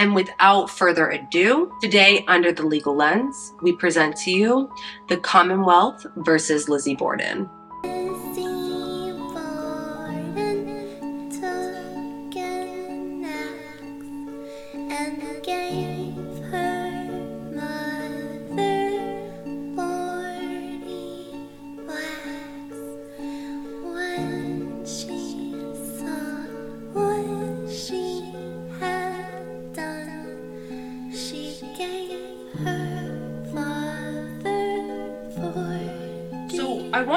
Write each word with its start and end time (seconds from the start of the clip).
And 0.00 0.14
without 0.14 0.70
further 0.70 1.10
ado, 1.10 1.76
today, 1.82 2.24
under 2.26 2.52
the 2.52 2.62
legal 2.62 2.96
lens, 2.96 3.52
we 3.60 3.72
present 3.72 4.16
to 4.24 4.30
you 4.30 4.72
the 5.08 5.18
Commonwealth 5.18 6.06
versus 6.16 6.70
Lizzie 6.70 6.96
Borden. 6.96 7.50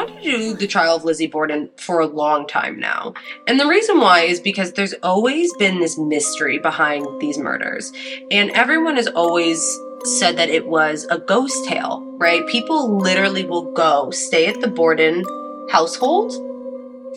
Wanted 0.04 0.24
to 0.24 0.38
do 0.38 0.54
the 0.54 0.68
trial 0.68 0.96
of 0.96 1.04
Lizzie 1.04 1.28
Borden 1.28 1.70
for 1.78 2.00
a 2.00 2.06
long 2.06 2.48
time 2.48 2.80
now. 2.80 3.14
And 3.48 3.60
the 3.60 3.68
reason 3.68 4.00
why 4.00 4.22
is 4.22 4.40
because 4.40 4.74
there's 4.74 4.94
always 5.04 5.54
been 5.56 5.80
this 5.80 5.98
mystery 5.98 6.60
behind 6.60 7.06
these 7.20 7.38
murders. 7.38 7.92
And 8.32 8.52
everyone 8.52 8.96
has 8.96 9.08
always 9.08 9.60
said 10.04 10.38
that 10.38 10.50
it 10.50 10.68
was 10.68 11.06
a 11.10 11.18
ghost 11.18 11.66
tale, 11.66 12.02
right? 12.18 12.46
People 12.48 12.98
literally 12.98 13.46
will 13.46 13.72
go 13.74 14.12
stay 14.12 14.48
at 14.48 14.60
the 14.62 14.68
Borden 14.68 15.24
household 15.70 16.34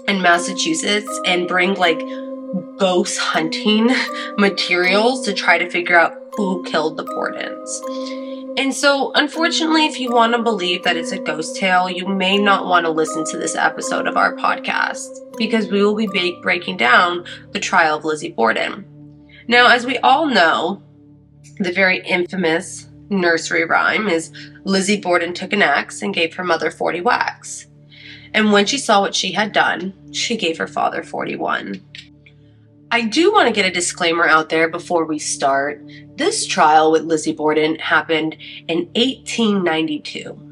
in 0.09 0.23
Massachusetts 0.23 1.21
and 1.27 1.49
bring 1.49 1.75
like 1.75 2.01
ghost 2.79 3.19
hunting 3.19 3.91
materials 4.39 5.25
to 5.25 5.33
try 5.33 5.59
to 5.59 5.69
figure 5.69 5.99
out 5.99 6.26
who 6.37 6.63
killed 6.65 6.97
the 6.97 7.05
Bordens. 7.05 8.57
And 8.59 8.75
so, 8.75 9.13
unfortunately, 9.15 9.87
if 9.87 10.01
you 10.01 10.11
want 10.11 10.33
to 10.33 10.43
believe 10.43 10.83
that 10.85 10.97
it's 10.97 11.13
a 11.13 11.19
ghost 11.19 11.57
tale, 11.57 11.91
you 11.91 12.07
may 12.07 12.39
not 12.39 12.67
want 12.67 12.87
to 12.87 12.91
listen 12.91 13.25
to 13.27 13.39
this 13.39 13.55
episode 13.55 14.07
of 14.07 14.17
our 14.17 14.35
podcast 14.35 15.37
because 15.37 15.71
we 15.71 15.85
will 15.85 15.95
be 15.95 16.39
breaking 16.43 16.79
down 16.79 17.25
the 17.53 17.61
trial 17.61 17.99
of 17.99 18.05
Lizzie 18.05 18.31
Borden. 18.31 18.87
Now, 19.47 19.69
as 19.69 19.85
we 19.85 19.99
all 19.99 20.27
know, 20.27 20.83
the 21.59 21.73
very 21.73 22.01
infamous 22.07 22.89
nursery 23.09 23.65
rhyme 23.65 24.09
is 24.09 24.33
Lizzie 24.65 25.01
Borden 25.01 25.35
took 25.35 25.53
an 25.53 25.63
axe 25.63 26.03
and 26.03 26.15
gave 26.15 26.35
her 26.35 26.45
mother 26.45 26.71
40 26.71 27.03
whacks. 27.03 27.67
And 28.35 28.53
when 28.53 28.67
she 28.67 28.79
saw 28.79 29.01
what 29.01 29.15
she 29.15 29.33
had 29.33 29.53
done, 29.53 29.95
she 30.13 30.37
gave 30.37 30.59
her 30.59 30.67
father 30.67 31.03
41. 31.03 31.81
I 32.91 33.03
do 33.03 33.33
want 33.33 33.49
to 33.49 33.55
get 33.55 33.67
a 33.67 33.71
disclaimer 33.71 34.27
out 34.27 34.49
there 34.49 34.69
before 34.69 35.05
we 35.05 35.19
start. 35.19 35.85
This 36.17 36.47
trial 36.47 36.93
with 36.93 37.03
Lizzie 37.03 37.33
Borden 37.33 37.77
happened 37.79 38.37
in 38.69 38.89
1892. 38.95 40.47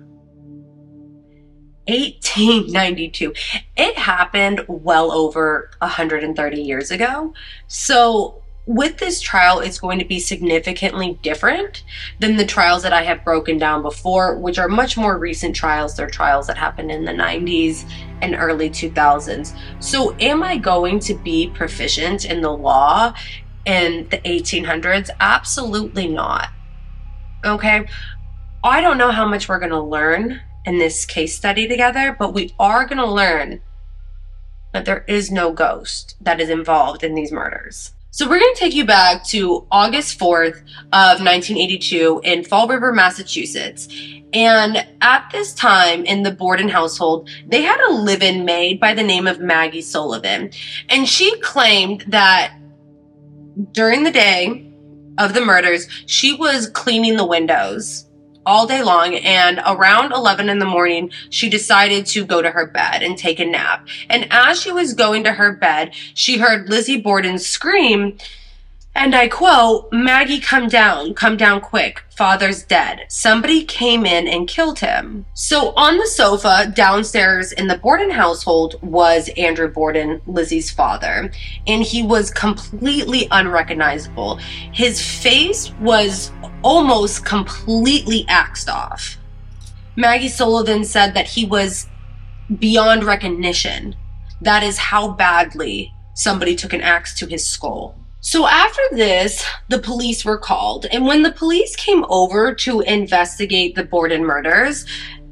1892. 1.87 3.33
It 3.77 3.97
happened 3.97 4.65
well 4.69 5.13
over 5.13 5.71
130 5.79 6.61
years 6.63 6.91
ago. 6.91 7.35
So 7.67 8.44
with 8.67 8.97
this 8.97 9.21
trial, 9.21 9.61
it's 9.61 9.79
going 9.79 9.99
to 9.99 10.05
be 10.05 10.19
significantly 10.19 11.19
different 11.23 11.85
than 12.19 12.37
the 12.37 12.47
trials 12.47 12.83
that 12.83 12.95
I 12.95 13.03
have 13.03 13.25
broken 13.25 13.59
down 13.59 13.83
before, 13.83 14.39
which 14.39 14.59
are 14.59 14.69
much 14.69 14.97
more 14.97 15.19
recent 15.19 15.55
trials. 15.55 15.95
They're 15.95 16.09
trials 16.09 16.47
that 16.47 16.57
happened 16.57 16.91
in 16.91 17.05
the 17.05 17.13
90s 17.13 17.85
and 18.23 18.35
early 18.35 18.71
2000s. 18.71 19.55
So, 19.81 20.17
am 20.17 20.43
I 20.43 20.57
going 20.57 20.99
to 21.01 21.15
be 21.15 21.51
proficient 21.51 22.25
in 22.25 22.41
the 22.41 22.53
law 22.53 23.13
in 23.67 24.09
the 24.09 24.19
1800s? 24.19 25.11
Absolutely 25.21 26.09
not. 26.09 26.49
Okay. 27.45 27.87
I 28.63 28.81
don't 28.81 28.97
know 28.97 29.11
how 29.11 29.29
much 29.29 29.47
we're 29.47 29.59
going 29.59 29.73
to 29.73 29.81
learn 29.81 30.41
in 30.65 30.79
this 30.79 31.05
case 31.05 31.37
study 31.37 31.69
together, 31.69 32.17
but 32.19 32.33
we 32.33 32.55
are 32.59 32.87
going 32.87 32.97
to 32.97 33.07
learn 33.07 33.61
that 34.73 34.87
there 34.87 35.05
is 35.07 35.31
no 35.31 35.53
ghost 35.53 36.17
that 36.21 36.41
is 36.41 36.49
involved 36.49 37.05
in 37.05 37.15
these 37.15 37.31
murders. 37.31 37.94
So 38.15 38.29
we're 38.29 38.39
going 38.39 38.55
to 38.55 38.61
take 38.61 38.75
you 38.77 38.85
back 38.85 39.25
to 39.31 39.67
August 39.73 40.21
4th 40.21 40.59
of 40.93 41.19
1982 41.19 42.21
in 42.23 42.45
Fall 42.45 42.69
River, 42.69 42.93
Massachusetts. 42.93 43.89
And 44.33 44.87
at 45.01 45.29
this 45.33 45.53
time 45.53 46.05
in 46.05 46.23
the 46.23 46.31
Borden 46.31 46.69
household, 46.69 47.29
they 47.49 47.63
had 47.63 47.81
a 47.81 47.93
live-in 47.93 48.45
maid 48.45 48.79
by 48.79 48.95
the 48.95 49.03
name 49.03 49.27
of 49.27 49.41
Maggie 49.41 49.83
Sullivan. 49.83 50.53
And 50.89 51.09
she 51.09 51.37
claimed 51.41 52.05
that 52.07 52.57
during 53.73 54.05
the 54.05 54.13
day 54.13 54.73
of 55.19 55.35
the 55.35 55.45
murders, 55.45 55.89
she 56.07 56.35
was 56.35 56.69
cleaning 56.69 57.17
the 57.17 57.27
windows 57.27 58.04
all 58.47 58.67
day 58.67 58.83
long 58.83 59.15
and 59.15 59.61
around 59.67 60.13
11 60.13 60.49
in 60.49 60.59
the 60.59 60.67
morning 60.67 61.11
she 61.31 61.49
decided 61.49 62.07
to 62.07 62.25
go 62.25 62.43
to 62.43 62.51
her 62.51 62.67
bed 62.67 63.03
and 63.03 63.17
take 63.17 63.41
a 63.41 63.45
nap. 63.45 63.87
And 64.09 64.27
as 64.31 64.61
she 64.61 64.73
was 64.73 64.95
going 64.95 65.25
to 65.25 65.33
her 65.33 65.53
bed 65.53 65.95
she 66.15 66.39
heard 66.39 66.69
lizzie 66.69 67.01
borden 67.01 67.39
scream 67.39 68.19
and 68.97 69.15
I 69.15 69.27
quote, 69.27 69.93
Maggie, 69.93 70.41
come 70.41 70.69
down, 70.69 71.15
come 71.15 71.37
down 71.37 71.61
quick. 71.61 72.03
Father's 72.17 72.63
dead. 72.63 73.07
Somebody 73.09 73.65
came 73.65 74.07
in 74.07 74.29
and 74.29 74.47
killed 74.47 74.79
him. 74.79 75.27
So 75.35 75.73
on 75.75 75.99
the 75.99 76.07
sofa 76.07 76.73
downstairs 76.75 77.51
in 77.51 77.67
the 77.67 77.79
Borden 77.79 78.11
household 78.11 78.77
was 78.83 79.29
Andrew 79.37 79.69
Borden, 79.69 80.23
Lizzie's 80.27 80.71
father, 80.71 81.33
and 81.67 81.83
he 81.83 82.05
was 82.05 82.31
completely 82.31 83.27
unrecognizable. 83.33 84.37
His 84.73 85.03
face 85.03 85.73
was 85.81 86.31
almost 86.63 87.25
completely 87.25 88.25
axed 88.29 88.69
off. 88.69 89.19
Maggie 89.97 90.29
Sullivan 90.29 90.85
said 90.85 91.15
that 91.15 91.27
he 91.27 91.45
was 91.45 91.89
beyond 92.59 93.03
recognition. 93.03 93.97
That 94.41 94.63
is 94.63 94.79
how 94.79 95.13
badly 95.13 95.93
somebody 96.15 96.55
took 96.55 96.73
an 96.73 96.81
axe 96.81 97.19
to 97.19 97.27
his 97.27 97.45
skull. 97.45 97.97
So 98.27 98.47
after 98.47 98.81
this, 98.93 99.45
the 99.69 99.79
police 99.79 100.25
were 100.25 100.39
called. 100.39 100.87
And 100.87 101.07
when 101.07 101.23
the 101.23 101.33
police 101.33 101.77
came 101.77 102.07
over 102.09 102.55
to 102.55 102.81
investigate 102.81 103.75
the 103.75 103.85
Borden 103.85 104.25
murders, 104.25 104.87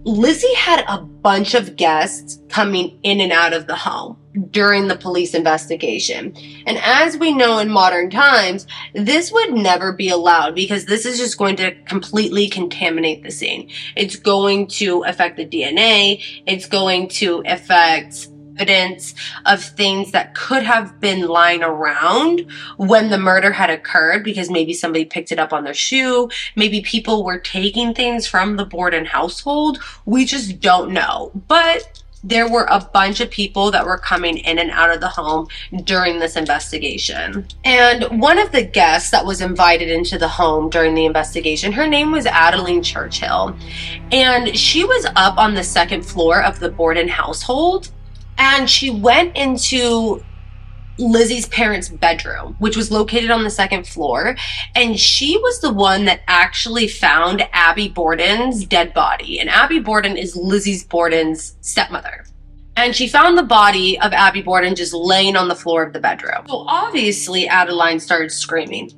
Lizzie 0.04 0.54
had 0.54 0.84
a 0.86 1.00
bunch 1.00 1.54
of 1.54 1.76
guests 1.76 2.38
coming 2.50 2.98
in 3.02 3.22
and 3.22 3.32
out 3.32 3.54
of 3.54 3.66
the 3.66 3.76
home 3.76 4.18
during 4.50 4.88
the 4.88 4.96
police 4.96 5.32
investigation. 5.32 6.36
And 6.66 6.76
as 6.82 7.16
we 7.16 7.32
know 7.32 7.60
in 7.60 7.70
modern 7.70 8.10
times, 8.10 8.66
this 8.94 9.32
would 9.32 9.54
never 9.54 9.94
be 9.94 10.10
allowed 10.10 10.54
because 10.54 10.84
this 10.84 11.06
is 11.06 11.18
just 11.18 11.38
going 11.38 11.56
to 11.56 11.74
completely 11.84 12.46
contaminate 12.46 13.22
the 13.22 13.30
scene. 13.30 13.70
It's 13.96 14.16
going 14.16 14.66
to 14.68 15.02
affect 15.04 15.38
the 15.38 15.46
DNA. 15.46 16.22
It's 16.46 16.66
going 16.66 17.08
to 17.08 17.42
affect 17.46 18.28
evidence 18.56 19.14
of 19.46 19.62
things 19.62 20.12
that 20.12 20.34
could 20.34 20.62
have 20.62 21.00
been 21.00 21.26
lying 21.26 21.62
around 21.62 22.46
when 22.76 23.10
the 23.10 23.18
murder 23.18 23.52
had 23.52 23.70
occurred 23.70 24.24
because 24.24 24.50
maybe 24.50 24.72
somebody 24.72 25.04
picked 25.04 25.32
it 25.32 25.38
up 25.38 25.52
on 25.52 25.64
their 25.64 25.74
shoe. 25.74 26.28
Maybe 26.56 26.80
people 26.82 27.24
were 27.24 27.38
taking 27.38 27.94
things 27.94 28.26
from 28.26 28.56
the 28.56 28.64
Borden 28.64 29.04
household. 29.04 29.78
We 30.04 30.24
just 30.24 30.60
don't 30.60 30.92
know. 30.92 31.32
But 31.48 32.02
there 32.24 32.48
were 32.48 32.66
a 32.70 32.78
bunch 32.92 33.20
of 33.20 33.30
people 33.30 33.70
that 33.72 33.84
were 33.84 33.98
coming 33.98 34.38
in 34.38 34.58
and 34.58 34.70
out 34.70 34.90
of 34.90 35.00
the 35.00 35.08
home 35.08 35.48
during 35.84 36.20
this 36.20 36.36
investigation. 36.36 37.46
And 37.64 38.20
one 38.20 38.38
of 38.38 38.52
the 38.52 38.62
guests 38.62 39.10
that 39.10 39.26
was 39.26 39.40
invited 39.40 39.90
into 39.90 40.18
the 40.18 40.28
home 40.28 40.70
during 40.70 40.94
the 40.94 41.04
investigation, 41.04 41.72
her 41.72 41.88
name 41.88 42.12
was 42.12 42.26
Adeline 42.26 42.82
Churchill. 42.82 43.56
And 44.12 44.56
she 44.56 44.84
was 44.84 45.04
up 45.16 45.36
on 45.36 45.54
the 45.54 45.64
second 45.64 46.02
floor 46.02 46.42
of 46.42 46.60
the 46.60 46.70
Borden 46.70 47.08
household. 47.08 47.90
And 48.38 48.68
she 48.68 48.90
went 48.90 49.36
into 49.36 50.24
Lizzie's 50.98 51.46
parents' 51.48 51.88
bedroom, 51.88 52.54
which 52.58 52.76
was 52.76 52.90
located 52.90 53.30
on 53.30 53.44
the 53.44 53.50
second 53.50 53.86
floor. 53.86 54.36
And 54.74 54.98
she 54.98 55.36
was 55.38 55.60
the 55.60 55.72
one 55.72 56.04
that 56.04 56.20
actually 56.26 56.88
found 56.88 57.48
Abby 57.52 57.88
Borden's 57.88 58.64
dead 58.64 58.92
body. 58.94 59.40
And 59.40 59.48
Abby 59.48 59.78
Borden 59.78 60.16
is 60.16 60.36
Lizzie's 60.36 60.84
Borden's 60.84 61.56
stepmother. 61.60 62.24
And 62.76 62.96
she 62.96 63.06
found 63.06 63.36
the 63.36 63.42
body 63.42 63.98
of 64.00 64.12
Abby 64.12 64.42
Borden 64.42 64.74
just 64.74 64.94
laying 64.94 65.36
on 65.36 65.48
the 65.48 65.54
floor 65.54 65.82
of 65.82 65.92
the 65.92 66.00
bedroom. 66.00 66.46
So 66.48 66.64
obviously, 66.68 67.46
Adeline 67.46 68.00
started 68.00 68.32
screaming. 68.32 68.90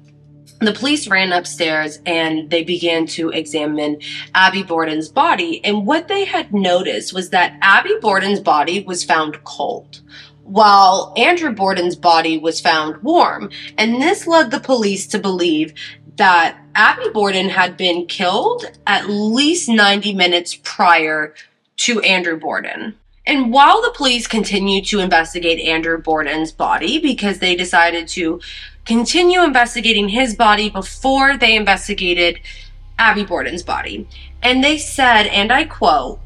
The 0.60 0.72
police 0.72 1.08
ran 1.08 1.32
upstairs 1.32 1.98
and 2.06 2.48
they 2.50 2.62
began 2.62 3.06
to 3.08 3.30
examine 3.30 3.98
Abby 4.34 4.62
Borden's 4.62 5.08
body. 5.08 5.62
And 5.64 5.86
what 5.86 6.08
they 6.08 6.24
had 6.24 6.54
noticed 6.54 7.12
was 7.12 7.30
that 7.30 7.58
Abby 7.60 7.94
Borden's 8.00 8.40
body 8.40 8.82
was 8.82 9.04
found 9.04 9.42
cold 9.44 10.00
while 10.44 11.12
Andrew 11.16 11.52
Borden's 11.52 11.96
body 11.96 12.38
was 12.38 12.60
found 12.60 13.02
warm. 13.02 13.50
And 13.78 14.00
this 14.00 14.26
led 14.26 14.50
the 14.50 14.60
police 14.60 15.06
to 15.08 15.18
believe 15.18 15.74
that 16.16 16.58
Abby 16.74 17.08
Borden 17.12 17.48
had 17.48 17.76
been 17.76 18.06
killed 18.06 18.64
at 18.86 19.08
least 19.08 19.68
90 19.68 20.14
minutes 20.14 20.58
prior 20.62 21.34
to 21.76 22.00
Andrew 22.02 22.38
Borden. 22.38 22.94
And 23.26 23.52
while 23.52 23.80
the 23.80 23.94
police 23.96 24.26
continued 24.26 24.84
to 24.86 25.00
investigate 25.00 25.58
Andrew 25.58 25.98
Borden's 25.98 26.52
body 26.52 26.98
because 26.98 27.38
they 27.38 27.56
decided 27.56 28.06
to 28.08 28.40
continue 28.84 29.42
investigating 29.42 30.08
his 30.08 30.34
body 30.34 30.70
before 30.70 31.36
they 31.36 31.56
investigated 31.56 32.40
Abby 32.98 33.24
Borden's 33.24 33.62
body. 33.62 34.06
And 34.42 34.62
they 34.62 34.78
said, 34.78 35.26
and 35.26 35.52
I 35.52 35.64
quote, 35.64 36.20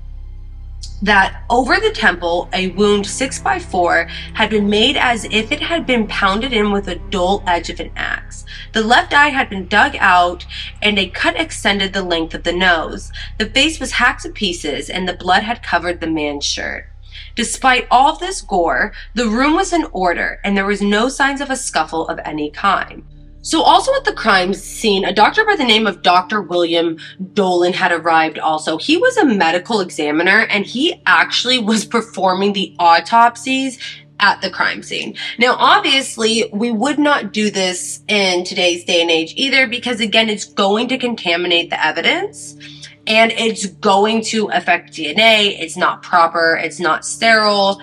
that 1.03 1.45
over 1.49 1.79
the 1.79 1.93
temple 1.93 2.49
a 2.53 2.69
wound 2.69 3.07
6 3.07 3.41
by 3.41 3.59
4 3.59 4.05
had 4.35 4.51
been 4.51 4.69
made 4.69 4.97
as 4.97 5.25
if 5.27 5.53
it 5.53 5.61
had 5.61 5.87
been 5.87 6.09
pounded 6.09 6.53
in 6.53 6.73
with 6.73 6.89
a 6.89 6.97
dull 6.97 7.43
edge 7.47 7.71
of 7.71 7.79
an 7.79 7.91
axe. 7.95 8.45
The 8.73 8.83
left 8.83 9.15
eye 9.15 9.29
had 9.29 9.49
been 9.49 9.69
dug 9.69 9.95
out 9.99 10.45
and 10.83 10.99
a 10.99 11.09
cut 11.09 11.37
extended 11.37 11.93
the 11.93 12.03
length 12.03 12.35
of 12.35 12.43
the 12.43 12.53
nose. 12.53 13.13
The 13.39 13.47
face 13.47 13.79
was 13.79 13.93
hacked 13.93 14.23
to 14.23 14.31
pieces 14.31 14.91
and 14.91 15.09
the 15.09 15.15
blood 15.15 15.45
had 15.45 15.63
covered 15.63 16.01
the 16.01 16.09
man's 16.09 16.45
shirt. 16.45 16.88
Despite 17.39 17.87
all 17.93 18.17
this 18.17 18.41
gore, 18.41 18.93
the 19.15 19.29
room 19.29 19.55
was 19.55 19.73
in 19.73 19.85
order 19.93 20.41
and 20.43 20.57
there 20.57 20.67
was 20.67 20.83
no 20.83 21.09
signs 21.09 21.41
of 21.41 21.51
a 21.51 21.57
scuffle 21.57 22.09
of 22.09 22.19
any 22.25 22.51
kind. 22.51 23.05
So, 23.43 23.63
also 23.63 23.95
at 23.95 24.05
the 24.05 24.13
crime 24.13 24.53
scene, 24.53 25.05
a 25.05 25.13
doctor 25.13 25.45
by 25.45 25.55
the 25.55 25.63
name 25.63 25.87
of 25.87 26.03
Dr. 26.03 26.43
William 26.43 26.99
Dolan 27.35 27.75
had 27.75 27.93
arrived 27.93 28.41
also. 28.41 28.77
He 28.77 28.97
was 28.97 29.17
a 29.17 29.25
medical 29.25 29.81
examiner 29.81 30.49
and 30.51 30.67
he 30.67 31.01
actually 31.07 31.61
was 31.61 31.85
performing 31.85 32.55
the 32.55 32.75
autopsies 32.81 33.79
at 34.19 34.41
the 34.41 34.51
crime 34.51 34.83
scene. 34.83 35.15
Now, 35.39 35.55
obviously, 35.61 36.51
we 36.53 36.73
would 36.73 36.99
not 36.99 37.33
do 37.33 37.53
this 37.53 38.03
in 38.09 38.43
today's 38.43 38.83
day 38.83 39.01
and 39.01 39.13
age 39.13 39.33
either 39.37 39.69
because, 39.69 40.01
again, 40.01 40.29
it's 40.29 40.45
going 40.45 40.89
to 40.89 40.99
contaminate 40.99 41.71
the 41.71 41.87
evidence 41.87 42.57
and 43.09 43.33
it's 43.33 43.67
going 43.67 44.23
to 44.23 44.49
affect 44.51 44.93
DNA. 44.93 45.61
It's 45.61 45.77
not 45.77 46.03
proper, 46.05 46.57
it's 46.63 46.79
not 46.79 47.05
sterile 47.05 47.81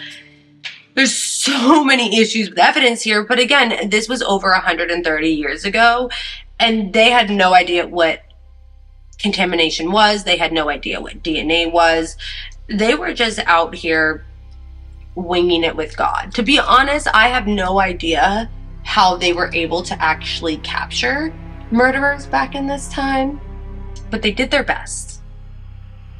there's 0.96 1.14
so 1.14 1.84
many 1.84 2.18
issues 2.18 2.50
with 2.50 2.58
evidence 2.58 3.04
here, 3.04 3.24
but 3.24 3.38
again, 3.38 3.90
this 3.90 4.10
was 4.10 4.24
over 4.24 4.50
130 4.50 5.30
years 5.30 5.66
ago, 5.66 6.10
and 6.60 6.94
they 6.94 7.12
had 7.12 7.30
no 7.30 7.54
idea 7.54 7.86
what 7.86 8.22
contamination 9.20 9.92
was. 9.92 10.24
They 10.24 10.38
had 10.38 10.52
no 10.52 10.70
idea 10.70 11.00
what 11.00 11.22
DNA 11.22 11.72
was. 11.72 12.18
They 12.68 12.96
were 12.96 13.14
just 13.14 13.40
out 13.40 13.76
here 13.76 14.26
winging 15.16 15.64
it 15.64 15.76
with 15.76 15.96
God. 15.96 16.34
To 16.34 16.44
be 16.44 16.60
honest, 16.60 17.08
I 17.14 17.28
have 17.30 17.48
no 17.48 17.80
idea 17.80 18.50
how 18.84 19.16
they 19.16 19.34
were 19.34 19.54
able 19.54 19.82
to 19.84 20.02
actually 20.02 20.58
capture 20.58 21.34
murderers 21.72 22.26
back 22.26 22.56
in 22.56 22.68
this 22.68 22.88
time, 22.90 23.40
but 24.10 24.22
they 24.22 24.32
did 24.32 24.52
their 24.52 24.64
best. 24.64 25.05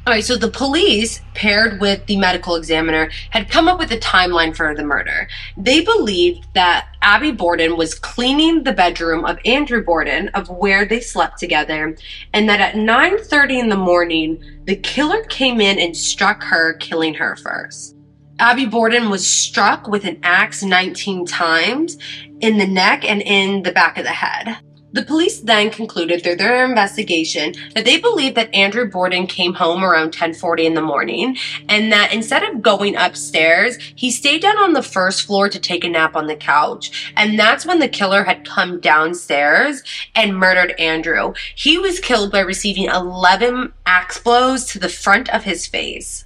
All 0.06 0.12
right, 0.12 0.22
so 0.22 0.36
the 0.36 0.48
police, 0.48 1.20
paired 1.34 1.80
with 1.80 2.06
the 2.06 2.16
medical 2.16 2.54
examiner, 2.54 3.10
had 3.30 3.50
come 3.50 3.66
up 3.66 3.80
with 3.80 3.90
a 3.90 3.98
timeline 3.98 4.54
for 4.54 4.72
the 4.72 4.84
murder. 4.84 5.26
They 5.56 5.80
believed 5.80 6.46
that 6.54 6.86
Abby 7.02 7.32
Borden 7.32 7.76
was 7.76 7.98
cleaning 7.98 8.62
the 8.62 8.72
bedroom 8.72 9.24
of 9.24 9.40
Andrew 9.44 9.82
Borden, 9.82 10.28
of 10.28 10.48
where 10.48 10.84
they 10.84 11.00
slept 11.00 11.40
together, 11.40 11.96
and 12.32 12.48
that 12.48 12.60
at 12.60 12.76
9:30 12.76 13.58
in 13.58 13.68
the 13.68 13.74
morning, 13.74 14.38
the 14.64 14.76
killer 14.76 15.24
came 15.24 15.60
in 15.60 15.76
and 15.76 15.96
struck 15.96 16.40
her, 16.44 16.74
killing 16.74 17.14
her 17.14 17.34
first. 17.34 17.96
Abby 18.38 18.66
Borden 18.66 19.10
was 19.10 19.26
struck 19.26 19.88
with 19.88 20.04
an 20.04 20.20
axe 20.22 20.62
19 20.62 21.26
times 21.26 21.98
in 22.38 22.58
the 22.58 22.66
neck 22.66 23.04
and 23.04 23.22
in 23.22 23.64
the 23.64 23.72
back 23.72 23.98
of 23.98 24.04
the 24.04 24.10
head. 24.10 24.56
The 24.96 25.02
police 25.02 25.40
then 25.40 25.68
concluded 25.68 26.22
through 26.22 26.36
their 26.36 26.64
investigation 26.64 27.52
that 27.74 27.84
they 27.84 28.00
believed 28.00 28.34
that 28.36 28.54
Andrew 28.54 28.88
Borden 28.88 29.26
came 29.26 29.52
home 29.52 29.84
around 29.84 30.12
10:40 30.12 30.64
in 30.64 30.72
the 30.72 30.80
morning 30.80 31.36
and 31.68 31.92
that 31.92 32.14
instead 32.14 32.42
of 32.42 32.62
going 32.62 32.96
upstairs, 32.96 33.76
he 33.94 34.10
stayed 34.10 34.40
down 34.40 34.56
on 34.56 34.72
the 34.72 34.82
first 34.82 35.24
floor 35.24 35.50
to 35.50 35.60
take 35.60 35.84
a 35.84 35.90
nap 35.90 36.16
on 36.16 36.28
the 36.28 36.34
couch. 36.34 37.12
And 37.14 37.38
that's 37.38 37.66
when 37.66 37.78
the 37.78 37.88
killer 37.88 38.24
had 38.24 38.48
come 38.48 38.80
downstairs 38.80 39.82
and 40.14 40.38
murdered 40.38 40.72
Andrew. 40.78 41.34
He 41.54 41.76
was 41.76 42.00
killed 42.00 42.32
by 42.32 42.40
receiving 42.40 42.86
11 42.86 43.74
axe 43.84 44.18
blows 44.18 44.64
to 44.68 44.78
the 44.78 44.88
front 44.88 45.28
of 45.28 45.44
his 45.44 45.66
face. 45.66 46.24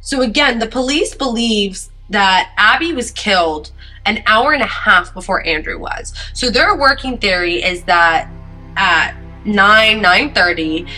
So 0.00 0.22
again, 0.22 0.60
the 0.60 0.66
police 0.66 1.14
believes 1.14 1.91
that 2.12 2.52
Abby 2.56 2.92
was 2.92 3.10
killed 3.10 3.72
an 4.04 4.22
hour 4.26 4.52
and 4.52 4.62
a 4.62 4.66
half 4.66 5.14
before 5.14 5.46
Andrew 5.46 5.78
was. 5.78 6.12
So 6.34 6.50
their 6.50 6.76
working 6.76 7.18
theory 7.18 7.62
is 7.62 7.84
that 7.84 8.28
at 8.76 9.14
9, 9.44 10.02
9.30, 10.02 10.88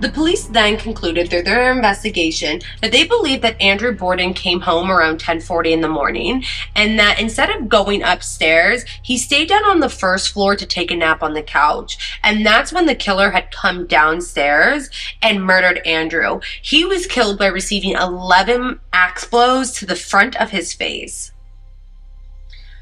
the 0.00 0.10
police 0.10 0.44
then 0.44 0.76
concluded 0.76 1.30
through 1.30 1.42
their 1.42 1.72
investigation 1.72 2.60
that 2.82 2.92
they 2.92 3.06
believed 3.06 3.42
that 3.42 3.60
Andrew 3.60 3.94
Borden 3.94 4.34
came 4.34 4.60
home 4.60 4.90
around 4.90 5.18
10:40 5.18 5.72
in 5.72 5.80
the 5.80 5.88
morning 5.88 6.44
and 6.74 6.98
that 6.98 7.18
instead 7.18 7.48
of 7.50 7.68
going 7.68 8.02
upstairs, 8.02 8.84
he 9.02 9.16
stayed 9.16 9.48
down 9.48 9.64
on 9.64 9.80
the 9.80 9.88
first 9.88 10.30
floor 10.30 10.54
to 10.54 10.66
take 10.66 10.90
a 10.90 10.96
nap 10.96 11.22
on 11.22 11.32
the 11.32 11.42
couch. 11.42 11.96
And 12.22 12.44
that's 12.44 12.72
when 12.72 12.86
the 12.86 12.94
killer 12.94 13.30
had 13.30 13.50
come 13.50 13.86
downstairs 13.86 14.90
and 15.22 15.44
murdered 15.44 15.78
Andrew. 15.86 16.40
He 16.60 16.84
was 16.84 17.06
killed 17.06 17.38
by 17.38 17.46
receiving 17.46 17.92
11 17.92 18.80
axe 18.92 19.24
blows 19.24 19.72
to 19.72 19.86
the 19.86 19.96
front 19.96 20.36
of 20.36 20.50
his 20.50 20.74
face. 20.74 21.32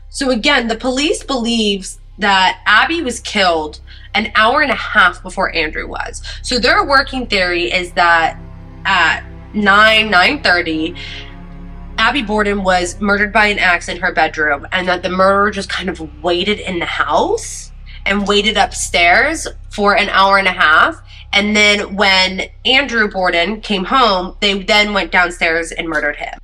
So 0.09 0.31
again, 0.31 0.69
the 0.69 0.77
police 0.77 1.23
believes 1.23 1.99
that 2.19 2.61
Abby 2.67 3.03
was 3.03 3.21
killed 3.21 3.81
an 4.14 4.33
hour 4.35 4.62
and 4.62 4.71
a 4.71 4.76
half 4.76 5.23
before 5.23 5.54
Andrew 5.54 5.87
was. 5.88 6.23
So 6.42 6.59
their 6.59 6.85
working 6.85 7.26
theory 7.26 7.73
is 7.73 7.92
that 7.92 8.38
at 8.85 9.25
9 9.54 10.11
9:30 10.11 10.97
Abby 11.97 12.23
Borden 12.23 12.64
was 12.64 13.00
murdered 13.00 13.33
by 13.33 13.47
an 13.47 13.59
axe 13.59 13.88
in 13.88 13.99
her 13.99 14.12
bedroom 14.12 14.66
and 14.73 14.88
that 14.88 15.02
the 15.02 15.09
murderer 15.09 15.50
just 15.50 15.68
kind 15.68 15.88
of 15.88 16.23
waited 16.23 16.59
in 16.59 16.80
the 16.80 16.87
house 16.87 17.71
and 18.04 18.26
waited 18.26 18.56
upstairs 18.56 19.47
for 19.71 19.97
an 19.97 20.09
hour 20.09 20.38
and 20.38 20.49
a 20.49 20.52
half 20.52 21.00
and 21.33 21.54
then 21.56 21.97
when 21.97 22.42
Andrew 22.64 23.09
Borden 23.09 23.61
came 23.61 23.85
home, 23.85 24.37
they 24.40 24.62
then 24.62 24.94
went 24.94 25.11
downstairs 25.11 25.73
and 25.73 25.88
murdered 25.88 26.14
him. 26.14 26.38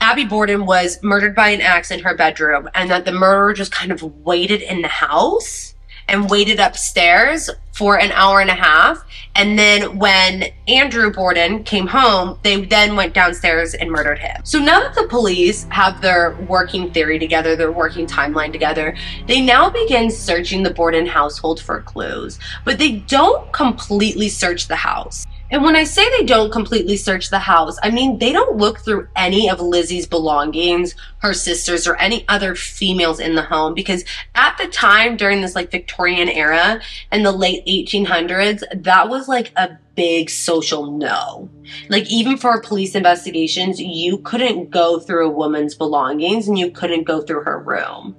Abby 0.00 0.24
Borden 0.24 0.64
was 0.64 0.98
murdered 1.02 1.34
by 1.34 1.50
an 1.50 1.60
axe 1.60 1.90
in 1.90 2.00
her 2.00 2.16
bedroom 2.16 2.70
and 2.74 2.90
that 2.90 3.04
the 3.04 3.12
murderer 3.12 3.52
just 3.52 3.70
kind 3.70 3.92
of 3.92 4.02
waited 4.02 4.62
in 4.62 4.80
the 4.80 4.88
house 4.88 5.69
and 6.10 6.28
waited 6.28 6.60
upstairs 6.60 7.48
for 7.72 7.98
an 7.98 8.12
hour 8.12 8.40
and 8.40 8.50
a 8.50 8.54
half. 8.54 9.02
And 9.36 9.58
then 9.58 9.98
when 9.98 10.44
Andrew 10.68 11.10
Borden 11.10 11.64
came 11.64 11.86
home, 11.86 12.38
they 12.42 12.62
then 12.62 12.96
went 12.96 13.14
downstairs 13.14 13.72
and 13.74 13.90
murdered 13.90 14.18
him. 14.18 14.42
So 14.44 14.58
now 14.58 14.80
that 14.80 14.94
the 14.94 15.06
police 15.08 15.64
have 15.70 16.02
their 16.02 16.36
working 16.48 16.92
theory 16.92 17.18
together, 17.18 17.56
their 17.56 17.72
working 17.72 18.06
timeline 18.06 18.52
together, 18.52 18.96
they 19.26 19.40
now 19.40 19.70
begin 19.70 20.10
searching 20.10 20.62
the 20.62 20.74
Borden 20.74 21.06
household 21.06 21.60
for 21.60 21.80
clues. 21.80 22.38
But 22.64 22.78
they 22.78 22.96
don't 22.96 23.50
completely 23.52 24.28
search 24.28 24.68
the 24.68 24.76
house. 24.76 25.26
And 25.50 25.64
when 25.64 25.74
I 25.74 25.84
say 25.84 26.08
they 26.10 26.24
don't 26.24 26.52
completely 26.52 26.96
search 26.96 27.30
the 27.30 27.38
house, 27.38 27.76
I 27.82 27.90
mean 27.90 28.18
they 28.18 28.32
don't 28.32 28.56
look 28.56 28.80
through 28.80 29.08
any 29.16 29.50
of 29.50 29.60
Lizzie's 29.60 30.06
belongings, 30.06 30.94
her 31.18 31.34
sisters, 31.34 31.88
or 31.88 31.96
any 31.96 32.24
other 32.28 32.54
females 32.54 33.18
in 33.18 33.34
the 33.34 33.42
home 33.42 33.74
because 33.74 34.04
at 34.34 34.56
the 34.58 34.68
time 34.68 35.16
during 35.16 35.40
this 35.40 35.56
like 35.56 35.70
Victorian 35.70 36.28
era 36.28 36.80
and 37.10 37.26
the 37.26 37.32
late 37.32 37.66
1800s, 37.66 38.62
that 38.84 39.08
was 39.08 39.26
like 39.26 39.52
a 39.56 39.76
big 39.96 40.30
social 40.30 40.92
no. 40.92 41.50
Like 41.88 42.10
even 42.10 42.36
for 42.36 42.60
police 42.60 42.94
investigations, 42.94 43.80
you 43.80 44.18
couldn't 44.18 44.70
go 44.70 45.00
through 45.00 45.26
a 45.26 45.32
woman's 45.32 45.74
belongings 45.74 46.46
and 46.46 46.58
you 46.58 46.70
couldn't 46.70 47.04
go 47.04 47.22
through 47.22 47.42
her 47.42 47.58
room. 47.58 48.16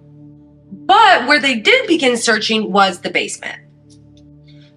But 0.85 1.27
where 1.27 1.39
they 1.39 1.55
did 1.55 1.87
begin 1.87 2.17
searching 2.17 2.71
was 2.71 2.99
the 2.99 3.09
basement. 3.09 3.61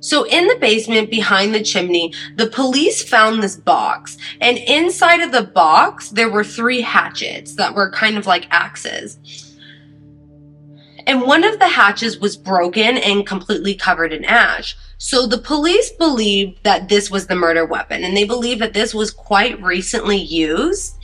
So 0.05 0.27
in 0.27 0.49
the 0.49 0.59
basement 0.61 1.09
behind 1.09 1.55
the 1.55 1.63
chimney, 1.63 2.13
the 2.37 2.47
police 2.47 3.03
found 3.03 3.43
this 3.43 3.57
box 3.57 4.19
and 4.39 4.59
inside 4.59 5.23
of 5.23 5.33
the 5.33 5.45
box, 5.45 6.11
there 6.11 6.29
were 6.29 6.45
three 6.45 6.83
hatchets 6.83 7.55
that 7.55 7.75
were 7.75 7.91
kind 7.91 8.19
of 8.19 8.27
like 8.27 8.47
axes. 8.51 9.57
And 11.07 11.23
one 11.23 11.43
of 11.43 11.59
the 11.59 11.69
hatches 11.69 12.19
was 12.19 12.37
broken 12.37 12.99
and 12.99 13.27
completely 13.27 13.75
covered 13.75 14.13
in 14.13 14.27
ash. 14.27 14.77
So 14.99 15.27
the 15.27 15.39
police 15.39 15.91
believed 15.93 16.63
that 16.65 16.91
this 16.91 17.11
was 17.11 17.27
the 17.27 17.35
murder 17.35 17.65
weapon 17.65 18.05
and 18.05 18.15
they 18.15 18.25
believe 18.25 18.59
that 18.59 18.75
this 18.75 18.93
was 18.93 19.11
quite 19.11 19.61
recently 19.63 20.19
used. 20.19 20.99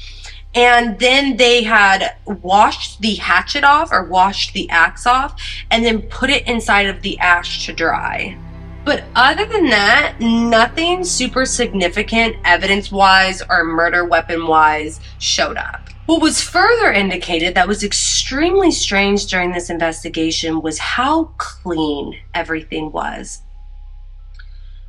And 0.54 0.98
then 0.98 1.38
they 1.38 1.62
had 1.62 2.16
washed 2.26 3.00
the 3.00 3.14
hatchet 3.14 3.64
off 3.64 3.92
or 3.92 4.04
washed 4.04 4.52
the 4.52 4.68
axe 4.68 5.06
off 5.06 5.40
and 5.70 5.86
then 5.86 6.02
put 6.02 6.28
it 6.28 6.46
inside 6.46 6.86
of 6.86 7.00
the 7.00 7.18
ash 7.18 7.64
to 7.64 7.72
dry. 7.72 8.36
But 8.84 9.04
other 9.14 9.44
than 9.44 9.66
that, 9.66 10.16
nothing 10.20 11.04
super 11.04 11.44
significant 11.44 12.36
evidence 12.44 12.90
wise 12.90 13.42
or 13.48 13.64
murder 13.64 14.04
weapon 14.04 14.46
wise 14.46 15.00
showed 15.18 15.56
up. 15.56 15.88
What 16.06 16.22
was 16.22 16.42
further 16.42 16.90
indicated 16.90 17.54
that 17.54 17.68
was 17.68 17.84
extremely 17.84 18.72
strange 18.72 19.26
during 19.26 19.52
this 19.52 19.70
investigation 19.70 20.60
was 20.60 20.78
how 20.78 21.24
clean 21.36 22.18
everything 22.34 22.90
was. 22.90 23.42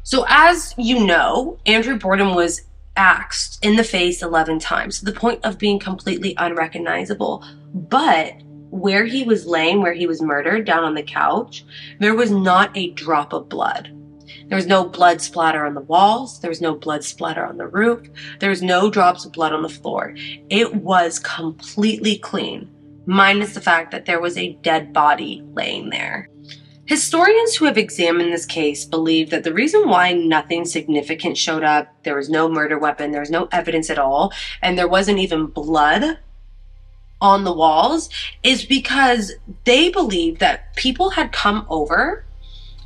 So, 0.03 0.25
as 0.27 0.73
you 0.77 1.05
know, 1.05 1.59
Andrew 1.67 1.99
Borden 1.99 2.33
was 2.33 2.61
axed 2.95 3.63
in 3.63 3.75
the 3.75 3.83
face 3.83 4.23
11 4.23 4.59
times 4.59 4.99
to 4.99 5.05
the 5.05 5.11
point 5.11 5.39
of 5.43 5.59
being 5.59 5.79
completely 5.79 6.33
unrecognizable. 6.37 7.45
But 7.73 8.33
where 8.71 9.05
he 9.05 9.23
was 9.23 9.45
laying, 9.45 9.81
where 9.81 9.93
he 9.93 10.07
was 10.07 10.21
murdered, 10.21 10.65
down 10.65 10.83
on 10.83 10.95
the 10.95 11.03
couch, 11.03 11.65
there 11.99 12.15
was 12.15 12.31
not 12.31 12.75
a 12.75 12.91
drop 12.91 13.33
of 13.33 13.49
blood. 13.49 13.95
There 14.47 14.55
was 14.55 14.65
no 14.65 14.85
blood 14.85 15.21
splatter 15.21 15.65
on 15.65 15.75
the 15.75 15.81
walls. 15.81 16.39
There 16.39 16.49
was 16.49 16.61
no 16.61 16.75
blood 16.75 17.03
splatter 17.03 17.45
on 17.45 17.57
the 17.57 17.67
roof. 17.67 18.07
There 18.39 18.49
was 18.49 18.61
no 18.61 18.89
drops 18.89 19.25
of 19.25 19.33
blood 19.33 19.53
on 19.53 19.61
the 19.61 19.69
floor. 19.69 20.15
It 20.49 20.75
was 20.75 21.19
completely 21.19 22.17
clean, 22.17 22.69
minus 23.05 23.53
the 23.53 23.61
fact 23.61 23.91
that 23.91 24.05
there 24.05 24.19
was 24.19 24.37
a 24.37 24.53
dead 24.61 24.93
body 24.93 25.43
laying 25.53 25.89
there. 25.89 26.29
Historians 26.85 27.55
who 27.55 27.65
have 27.65 27.77
examined 27.77 28.33
this 28.33 28.45
case 28.45 28.83
believe 28.83 29.29
that 29.29 29.43
the 29.43 29.53
reason 29.53 29.87
why 29.87 30.11
nothing 30.11 30.65
significant 30.65 31.37
showed 31.37 31.63
up, 31.63 31.87
there 32.03 32.17
was 32.17 32.29
no 32.29 32.49
murder 32.49 32.77
weapon, 32.77 33.11
there 33.11 33.21
was 33.21 33.29
no 33.29 33.47
evidence 33.51 33.89
at 33.89 33.99
all, 33.99 34.33
and 34.61 34.77
there 34.77 34.87
wasn't 34.87 35.19
even 35.19 35.45
blood 35.45 36.17
on 37.21 37.43
the 37.43 37.53
walls 37.53 38.09
is 38.43 38.65
because 38.65 39.33
they 39.63 39.89
believed 39.89 40.39
that 40.39 40.75
people 40.75 41.11
had 41.11 41.31
come 41.31 41.65
over 41.69 42.25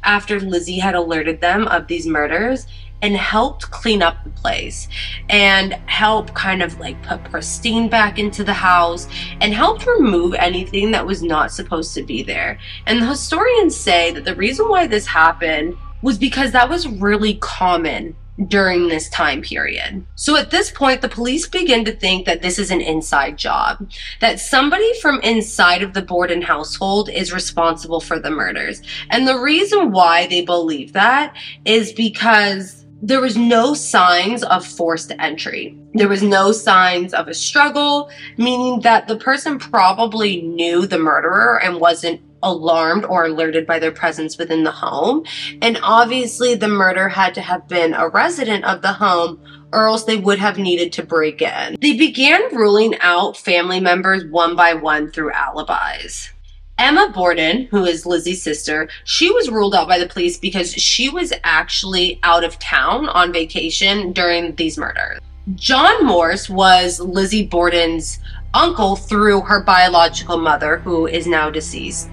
after 0.04 0.40
Lizzie 0.40 0.80
had 0.80 0.94
alerted 0.94 1.42
them 1.42 1.68
of 1.68 1.88
these 1.88 2.06
murders 2.06 2.68
and 3.02 3.16
helped 3.16 3.70
clean 3.72 4.02
up 4.02 4.24
the 4.24 4.30
place 4.32 4.88
and 5.30 5.74
help 5.86 6.34
kind 6.34 6.64
of 6.64 6.80
like 6.80 7.02
put 7.04 7.24
pristine 7.26 7.90
back 7.90 8.18
into 8.18 8.44
the 8.44 8.54
house 8.54 9.08
and 9.42 9.54
helped 9.54 9.86
remove 9.86 10.34
anything 10.36 10.92
that 10.92 11.06
was 11.06 11.22
not 11.22 11.52
supposed 11.52 11.94
to 11.94 12.04
be 12.04 12.24
there. 12.24 12.58
And 12.86 13.02
the 13.02 13.08
historians 13.08 13.76
say 13.76 14.12
that 14.12 14.26
the 14.26 14.36
reason 14.36 14.70
why 14.70 14.88
this 14.88 15.06
happened 15.06 15.76
was 16.02 16.18
because 16.18 16.52
that 16.52 16.70
was 16.70 16.88
really 16.88 17.36
common 17.36 18.16
during 18.48 18.88
this 18.88 19.10
time 19.10 19.42
period. 19.42 20.06
So 20.16 20.36
at 20.36 20.52
this 20.52 20.70
point, 20.70 21.02
the 21.02 21.10
police 21.10 21.48
begin 21.48 21.86
to 21.86 21.92
think 21.92 22.26
that 22.26 22.42
this 22.42 22.60
is 22.60 22.70
an 22.70 22.82
inside 22.82 23.38
job, 23.38 23.90
that 24.20 24.40
somebody 24.40 24.92
from 25.00 25.22
inside 25.22 25.82
of 25.82 25.94
the 25.94 26.02
Borden 26.02 26.42
household 26.42 27.10
is 27.10 27.32
responsible 27.34 28.02
for 28.02 28.20
the 28.20 28.32
murders. 28.32 28.82
And 29.10 29.28
the 29.28 29.40
reason 29.40 29.92
why 29.92 30.28
they 30.28 30.44
believe 30.44 30.94
that 30.94 31.36
is 31.64 31.94
because 31.94 32.86
there 33.02 33.22
was 33.22 33.38
no 33.38 33.74
signs 33.74 34.44
of 34.44 34.66
forced 34.66 35.12
entry. 35.20 35.78
There 35.94 36.08
was 36.08 36.24
no 36.24 36.52
signs 36.52 37.14
of 37.14 37.28
a 37.28 37.34
struggle, 37.34 38.10
meaning 38.38 38.80
that 38.82 39.08
the 39.08 39.18
person 39.18 39.60
probably 39.60 40.42
knew 40.42 40.88
the 40.88 40.98
murderer 40.98 41.62
and 41.62 41.80
wasn't 41.80 42.22
alarmed 42.44 43.06
or 43.06 43.26
alerted 43.26 43.66
by 43.66 43.80
their 43.80 43.92
presence 43.92 44.38
within 44.38 44.64
the 44.64 44.72
home. 44.72 45.26
And 45.62 45.80
obviously, 45.82 46.56
the 46.56 46.68
murder 46.68 47.10
had 47.10 47.34
to 47.36 47.42
have 47.42 47.68
been 47.68 47.94
a 47.94 48.10
resident 48.10 48.66
of 48.66 48.82
the 48.82 48.94
home 48.94 49.40
or 49.74 49.88
else 49.88 50.06
they 50.06 50.18
would 50.18 50.40
have 50.40 50.58
needed 50.58 50.94
to 50.94 51.04
break 51.04 51.42
in. 51.42 51.76
They 51.82 51.98
began 51.98 52.56
ruling 52.56 52.96
out 53.00 53.36
family 53.36 53.80
members 53.80 54.24
one 54.26 54.56
by 54.56 54.74
one 54.74 55.12
through 55.12 55.32
alibis. 55.32 56.32
Emma 56.78 57.10
Borden, 57.14 57.68
who 57.72 57.86
is 57.86 58.06
Lizzie's 58.06 58.42
sister, 58.42 58.90
she 59.06 59.32
was 59.32 59.50
ruled 59.50 59.74
out 59.74 59.88
by 59.88 59.98
the 59.98 60.08
police 60.08 60.38
because 60.38 60.74
she 60.74 61.10
was 61.10 61.32
actually 61.44 62.20
out 62.24 62.44
of 62.44 62.60
town 62.60 63.08
on 63.10 63.32
vacation 63.32 64.12
during 64.12 64.56
these 64.56 64.78
murders. 64.78 65.20
John 65.54 66.06
Morse 66.06 66.50
was 66.50 67.00
Lizzie 67.00 67.46
Borden's 67.46 68.20
uncle 68.56 68.96
through 68.96 69.42
her 69.42 69.62
biological 69.62 70.38
mother, 70.38 70.78
who 70.78 71.06
is 71.06 71.28
now 71.28 71.50
deceased. 71.50 72.10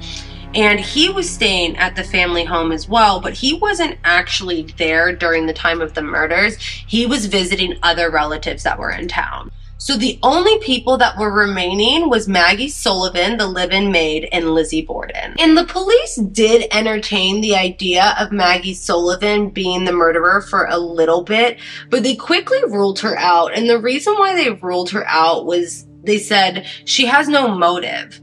And 0.54 0.78
he 0.78 1.08
was 1.08 1.30
staying 1.30 1.78
at 1.78 1.96
the 1.96 2.04
family 2.04 2.44
home 2.44 2.72
as 2.72 2.86
well, 2.86 3.20
but 3.20 3.32
he 3.32 3.54
wasn't 3.54 3.96
actually 4.04 4.64
there 4.76 5.14
during 5.14 5.46
the 5.46 5.54
time 5.54 5.80
of 5.80 5.94
the 5.94 6.02
murders. 6.02 6.58
He 6.58 7.06
was 7.06 7.24
visiting 7.24 7.78
other 7.82 8.10
relatives 8.10 8.62
that 8.64 8.78
were 8.78 8.90
in 8.90 9.08
town. 9.08 9.50
So 9.78 9.96
the 9.96 10.18
only 10.22 10.60
people 10.60 10.96
that 10.98 11.18
were 11.18 11.32
remaining 11.32 12.08
was 12.08 12.28
Maggie 12.28 12.68
Sullivan, 12.68 13.36
the 13.36 13.48
live-in 13.48 13.90
maid, 13.90 14.28
and 14.30 14.54
Lizzie 14.54 14.82
Borden. 14.82 15.34
And 15.40 15.56
the 15.56 15.64
police 15.64 16.16
did 16.16 16.68
entertain 16.70 17.40
the 17.40 17.56
idea 17.56 18.14
of 18.16 18.30
Maggie 18.30 18.74
Sullivan 18.74 19.48
being 19.50 19.84
the 19.84 19.92
murderer 19.92 20.40
for 20.42 20.66
a 20.66 20.78
little 20.78 21.24
bit, 21.24 21.58
but 21.90 22.04
they 22.04 22.14
quickly 22.14 22.62
ruled 22.68 23.00
her 23.00 23.18
out. 23.18 23.56
And 23.56 23.68
the 23.68 23.80
reason 23.80 24.14
why 24.14 24.36
they 24.36 24.50
ruled 24.50 24.90
her 24.90 25.04
out 25.08 25.46
was 25.46 25.84
they 26.04 26.18
said 26.18 26.66
she 26.84 27.06
has 27.06 27.28
no 27.28 27.48
motive. 27.48 28.20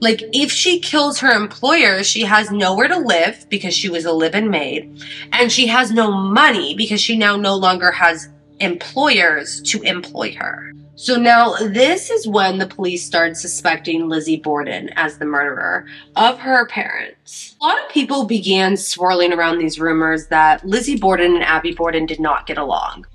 Like, 0.00 0.22
if 0.32 0.50
she 0.50 0.80
kills 0.80 1.20
her 1.20 1.30
employer, 1.30 2.02
she 2.02 2.22
has 2.22 2.50
nowhere 2.50 2.88
to 2.88 2.98
live 2.98 3.46
because 3.48 3.72
she 3.72 3.88
was 3.88 4.04
a 4.04 4.12
live 4.12 4.34
in 4.34 4.50
maid, 4.50 5.00
and 5.30 5.52
she 5.52 5.68
has 5.68 5.92
no 5.92 6.10
money 6.10 6.74
because 6.74 7.00
she 7.00 7.16
now 7.16 7.36
no 7.36 7.54
longer 7.54 7.92
has 7.92 8.28
employers 8.58 9.62
to 9.62 9.80
employ 9.82 10.34
her. 10.34 10.72
So 10.94 11.16
now 11.16 11.54
this 11.54 12.10
is 12.10 12.28
when 12.28 12.58
the 12.58 12.66
police 12.66 13.04
started 13.04 13.36
suspecting 13.36 14.08
Lizzie 14.08 14.36
Borden 14.36 14.90
as 14.94 15.18
the 15.18 15.24
murderer 15.24 15.86
of 16.16 16.38
her 16.38 16.66
parents. 16.66 17.56
A 17.60 17.64
lot 17.64 17.82
of 17.82 17.88
people 17.88 18.24
began 18.24 18.76
swirling 18.76 19.32
around 19.32 19.58
these 19.58 19.80
rumors 19.80 20.26
that 20.28 20.64
Lizzie 20.64 20.98
Borden 20.98 21.34
and 21.34 21.44
Abby 21.44 21.72
Borden 21.72 22.06
did 22.06 22.20
not 22.20 22.46
get 22.46 22.58
along. 22.58 23.06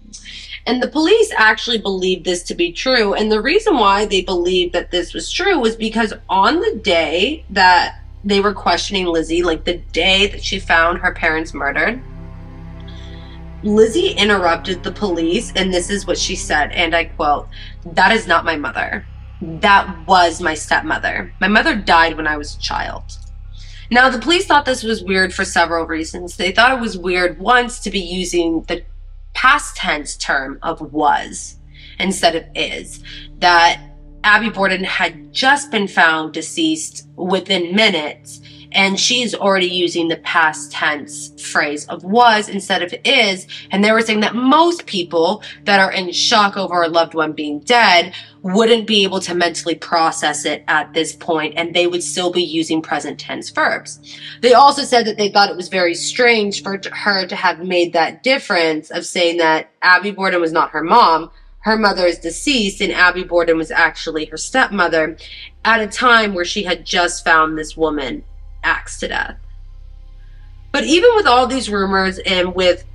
And 0.68 0.84
the 0.84 0.90
police 0.90 1.32
actually 1.38 1.78
believed 1.78 2.26
this 2.26 2.44
to 2.44 2.54
be 2.54 2.74
true. 2.74 3.14
And 3.14 3.32
the 3.32 3.42
reason 3.42 3.78
why 3.78 4.06
they 4.06 4.22
believed 4.22 4.74
that 4.74 4.92
this 4.92 5.14
was 5.14 5.32
true 5.32 5.58
was 5.58 5.78
because 5.78 6.14
on 6.30 6.60
the 6.60 6.76
day 6.84 7.46
that 7.50 8.02
they 8.26 8.42
were 8.42 8.54
questioning 8.54 9.06
Lizzie, 9.06 9.44
like 9.44 9.64
the 9.64 9.78
day 9.94 10.28
that 10.28 10.44
she 10.44 10.60
found 10.60 11.00
her 11.00 11.14
parents 11.14 11.54
murdered, 11.54 12.02
Lizzie 13.64 14.12
interrupted 14.12 14.84
the 14.84 14.92
police, 14.92 15.54
and 15.56 15.74
this 15.74 15.90
is 15.90 16.06
what 16.06 16.18
she 16.18 16.36
said, 16.36 16.72
and 16.74 16.96
I 16.96 17.06
quote, 17.06 17.48
That 17.86 18.12
is 18.12 18.28
not 18.28 18.46
my 18.46 18.58
mother. 18.58 19.06
That 19.42 20.06
was 20.06 20.42
my 20.42 20.54
stepmother. 20.54 21.34
My 21.40 21.48
mother 21.48 21.76
died 21.76 22.18
when 22.18 22.28
I 22.28 22.38
was 22.38 22.56
a 22.56 22.60
child. 22.60 23.18
Now, 23.90 24.10
the 24.10 24.20
police 24.20 24.46
thought 24.46 24.66
this 24.66 24.84
was 24.84 25.02
weird 25.02 25.34
for 25.34 25.46
several 25.46 25.86
reasons. 25.86 26.36
They 26.36 26.52
thought 26.52 26.78
it 26.78 26.82
was 26.82 26.98
weird, 26.98 27.40
once, 27.40 27.80
to 27.80 27.90
be 27.90 28.02
using 28.02 28.64
the 28.64 28.84
past 29.38 29.76
tense 29.76 30.18
term 30.18 30.58
of 30.64 30.82
was 30.92 31.58
instead 32.00 32.36
of 32.36 32.44
is. 32.56 33.04
That 33.38 33.80
Abby 34.24 34.50
Borden 34.50 34.84
had 34.84 35.32
just 35.32 35.70
been 35.70 35.88
found 35.88 36.34
deceased 36.34 37.08
within 37.16 37.76
minutes 37.76 38.42
And 38.72 39.00
she's 39.00 39.34
already 39.34 39.68
using 39.68 40.08
the 40.08 40.18
past 40.18 40.72
tense 40.72 41.32
phrase 41.42 41.86
of 41.88 42.04
was 42.04 42.50
instead 42.50 42.84
of 42.84 42.94
is. 43.06 43.48
And 43.72 43.84
they 43.84 43.92
were 43.92 44.02
saying 44.02 44.20
that 44.22 44.36
most 44.36 44.86
people 44.86 45.42
that 45.64 45.80
are 45.80 45.92
in 45.92 46.12
shock 46.12 46.58
over 46.58 46.82
a 46.82 46.90
loved 46.90 47.14
one 47.14 47.34
being 47.34 47.60
dead 47.62 48.14
wouldn't 48.54 48.88
be 48.88 49.04
able 49.04 49.20
to 49.20 49.36
mentally 49.36 49.76
process 49.76 50.46
it 50.46 50.64
at 50.70 50.94
this 50.94 51.14
point 51.14 51.54
and 51.58 51.74
they 51.74 51.86
would 51.86 52.02
still 52.02 52.32
be 52.32 52.42
using 52.42 52.82
present 52.82 53.20
tense 53.20 53.50
verbs. 53.50 54.00
They 54.42 54.54
also 54.54 54.84
said 54.84 55.06
that 55.06 55.18
they 55.18 55.30
thought 55.30 55.50
it 55.50 55.58
was 55.58 55.68
very 55.68 55.94
strange 55.94 56.64
for 56.64 56.80
her 56.94 57.28
to 57.28 57.36
have 57.36 57.60
made 57.60 57.92
that 57.92 58.24
difference 58.24 58.90
of 58.90 59.06
saying 59.06 59.38
that 59.38 59.70
Abby 59.82 60.12
Borden 60.12 60.40
was 60.40 60.54
not 60.54 60.72
her 60.72 60.82
mom. 60.82 61.30
Her 61.60 61.78
mother 61.78 62.06
is 62.06 62.20
deceased 62.20 62.80
and 62.80 62.94
Abby 62.94 63.26
Borden 63.26 63.58
was 63.58 63.70
actually 63.70 64.26
her 64.26 64.38
stepmother 64.38 65.18
at 65.66 65.82
a 65.82 65.88
time 65.88 66.34
where 66.34 66.46
she 66.46 66.64
had 66.64 66.86
just 66.86 67.26
found 67.26 67.58
this 67.58 67.76
woman 67.76 68.24
axed 68.64 69.02
to 69.02 69.10
death. 69.10 69.36
But 70.72 70.86
even 70.86 71.10
with 71.16 71.28
all 71.28 71.48
these 71.48 71.70
rumors 71.70 72.18
and 72.20 72.56
with 72.56 72.86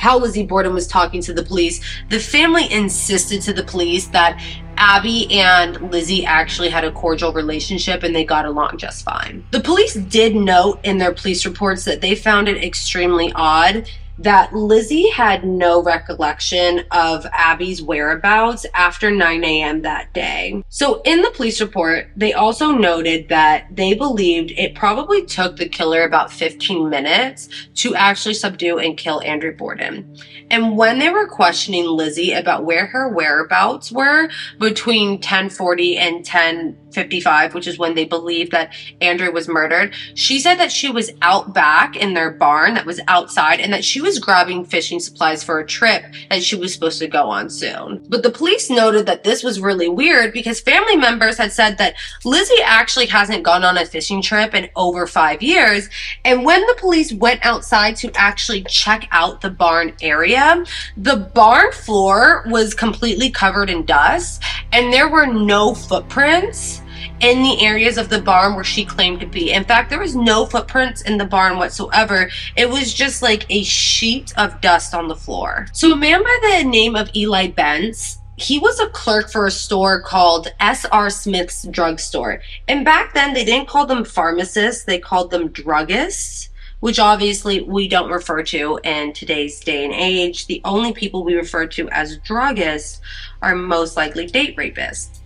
how 0.00 0.18
Lizzie 0.18 0.46
Borden 0.46 0.72
was 0.72 0.86
talking 0.86 1.20
to 1.20 1.34
the 1.34 1.42
police, 1.42 1.78
the 2.08 2.18
family 2.18 2.72
insisted 2.72 3.42
to 3.42 3.52
the 3.52 3.62
police 3.62 4.06
that 4.06 4.42
Abby 4.78 5.30
and 5.30 5.92
Lizzie 5.92 6.24
actually 6.24 6.70
had 6.70 6.84
a 6.84 6.90
cordial 6.90 7.34
relationship 7.34 8.02
and 8.02 8.14
they 8.14 8.24
got 8.24 8.46
along 8.46 8.78
just 8.78 9.04
fine. 9.04 9.44
The 9.50 9.60
police 9.60 9.92
did 9.92 10.34
note 10.34 10.80
in 10.84 10.96
their 10.96 11.12
police 11.12 11.44
reports 11.44 11.84
that 11.84 12.00
they 12.00 12.14
found 12.14 12.48
it 12.48 12.64
extremely 12.64 13.30
odd 13.34 13.90
that 14.18 14.54
Lizzie 14.54 15.08
had 15.10 15.44
no 15.44 15.82
recollection 15.82 16.84
of 16.90 17.26
Abby's 17.32 17.82
whereabouts 17.82 18.66
after 18.74 19.10
9 19.10 19.44
a.m. 19.44 19.82
that 19.82 20.12
day. 20.12 20.62
So 20.68 21.00
in 21.04 21.22
the 21.22 21.30
police 21.30 21.60
report, 21.60 22.08
they 22.16 22.32
also 22.32 22.72
noted 22.72 23.28
that 23.28 23.66
they 23.74 23.94
believed 23.94 24.52
it 24.52 24.74
probably 24.74 25.24
took 25.24 25.56
the 25.56 25.68
killer 25.68 26.02
about 26.02 26.32
15 26.32 26.90
minutes 26.90 27.48
to 27.76 27.94
actually 27.94 28.34
subdue 28.34 28.78
and 28.78 28.96
kill 28.96 29.22
Andrew 29.22 29.56
Borden. 29.56 30.16
And 30.50 30.76
when 30.76 30.98
they 30.98 31.10
were 31.10 31.28
questioning 31.28 31.86
Lizzie 31.86 32.32
about 32.32 32.64
where 32.64 32.86
her 32.86 33.08
whereabouts 33.08 33.92
were 33.92 34.28
between 34.58 35.12
1040 35.12 35.96
and 35.96 36.14
1055, 36.16 37.54
which 37.54 37.68
is 37.68 37.78
when 37.78 37.94
they 37.94 38.04
believed 38.04 38.50
that 38.52 38.74
Andrew 39.00 39.30
was 39.30 39.48
murdered, 39.48 39.94
she 40.14 40.40
said 40.40 40.56
that 40.56 40.72
she 40.72 40.90
was 40.90 41.12
out 41.22 41.54
back 41.54 41.96
in 41.96 42.14
their 42.14 42.30
barn 42.30 42.74
that 42.74 42.86
was 42.86 43.00
outside 43.06 43.60
and 43.60 43.72
that 43.72 43.84
she 43.84 44.00
was 44.00 44.09
grabbing 44.18 44.64
fishing 44.64 45.00
supplies 45.00 45.42
for 45.44 45.58
a 45.58 45.66
trip 45.66 46.04
that 46.28 46.42
she 46.42 46.56
was 46.56 46.72
supposed 46.72 46.98
to 46.98 47.06
go 47.06 47.28
on 47.28 47.50
soon. 47.50 48.04
But 48.08 48.22
the 48.22 48.30
police 48.30 48.70
noted 48.70 49.06
that 49.06 49.24
this 49.24 49.42
was 49.42 49.60
really 49.60 49.88
weird 49.88 50.32
because 50.32 50.60
family 50.60 50.96
members 50.96 51.38
had 51.38 51.52
said 51.52 51.78
that 51.78 51.94
Lizzie 52.24 52.62
actually 52.62 53.06
hasn't 53.06 53.42
gone 53.42 53.64
on 53.64 53.78
a 53.78 53.86
fishing 53.86 54.22
trip 54.22 54.54
in 54.54 54.68
over 54.76 55.06
five 55.06 55.42
years. 55.42 55.88
And 56.24 56.44
when 56.44 56.66
the 56.66 56.76
police 56.78 57.12
went 57.12 57.44
outside 57.44 57.96
to 57.96 58.10
actually 58.14 58.64
check 58.64 59.06
out 59.10 59.40
the 59.40 59.50
barn 59.50 59.94
area, 60.02 60.64
the 60.96 61.16
barn 61.16 61.72
floor 61.72 62.44
was 62.48 62.74
completely 62.74 63.30
covered 63.30 63.70
in 63.70 63.84
dust 63.84 64.42
and 64.72 64.92
there 64.92 65.08
were 65.08 65.26
no 65.26 65.74
footprints 65.74 66.82
in 67.20 67.42
the 67.42 67.60
areas 67.64 67.98
of 67.98 68.08
the 68.08 68.20
barn 68.20 68.54
where 68.54 68.64
she 68.64 68.84
claimed 68.84 69.20
to 69.20 69.26
be. 69.26 69.52
In 69.52 69.64
fact, 69.64 69.90
there 69.90 70.00
was 70.00 70.16
no 70.16 70.46
footprints 70.46 71.02
in 71.02 71.18
the 71.18 71.24
barn 71.24 71.58
whatsoever. 71.58 72.30
It 72.56 72.68
was 72.68 72.94
just 72.94 73.22
like 73.22 73.46
a 73.50 73.62
sheet 73.62 74.32
of 74.36 74.60
dust 74.60 74.94
on 74.94 75.08
the 75.08 75.16
floor. 75.16 75.66
So 75.72 75.92
a 75.92 75.96
man 75.96 76.22
by 76.22 76.38
the 76.42 76.64
name 76.64 76.96
of 76.96 77.10
Eli 77.14 77.48
Bence 77.48 78.18
he 78.36 78.58
was 78.58 78.80
a 78.80 78.88
clerk 78.88 79.30
for 79.30 79.44
a 79.44 79.50
store 79.50 80.00
called 80.00 80.48
S.R. 80.60 81.10
Smith's 81.10 81.64
Drugstore. 81.64 82.40
And 82.68 82.86
back 82.86 83.12
then, 83.12 83.34
they 83.34 83.44
didn't 83.44 83.68
call 83.68 83.84
them 83.84 84.02
pharmacists, 84.02 84.84
they 84.84 84.98
called 84.98 85.30
them 85.30 85.50
druggists 85.50 86.48
which 86.80 86.98
obviously 86.98 87.60
we 87.60 87.86
don't 87.86 88.10
refer 88.10 88.42
to 88.42 88.80
in 88.82 89.12
today's 89.12 89.60
day 89.60 89.84
and 89.84 89.94
age. 89.94 90.46
The 90.46 90.60
only 90.64 90.92
people 90.92 91.22
we 91.22 91.34
refer 91.34 91.66
to 91.66 91.88
as 91.90 92.18
druggists 92.20 93.00
are 93.42 93.54
most 93.54 93.96
likely 93.96 94.26
date 94.26 94.56
rapists. 94.56 95.19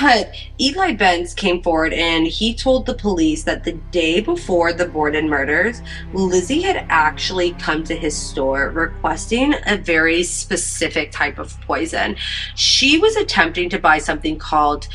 But 0.00 0.34
Eli 0.60 0.92
Bence 0.92 1.34
came 1.34 1.62
forward 1.62 1.92
and 1.92 2.26
he 2.26 2.54
told 2.54 2.86
the 2.86 2.94
police 2.94 3.44
that 3.44 3.64
the 3.64 3.72
day 3.92 4.20
before 4.20 4.72
the 4.72 4.86
Borden 4.86 5.28
murders, 5.28 5.82
Lizzie 6.12 6.62
had 6.62 6.86
actually 6.88 7.52
come 7.52 7.84
to 7.84 7.94
his 7.94 8.16
store 8.16 8.70
requesting 8.70 9.54
a 9.66 9.76
very 9.76 10.22
specific 10.22 11.12
type 11.12 11.38
of 11.38 11.60
poison. 11.60 12.16
She 12.54 12.98
was 12.98 13.16
attempting 13.16 13.68
to 13.70 13.78
buy 13.78 13.98
something 13.98 14.38
called 14.38 14.88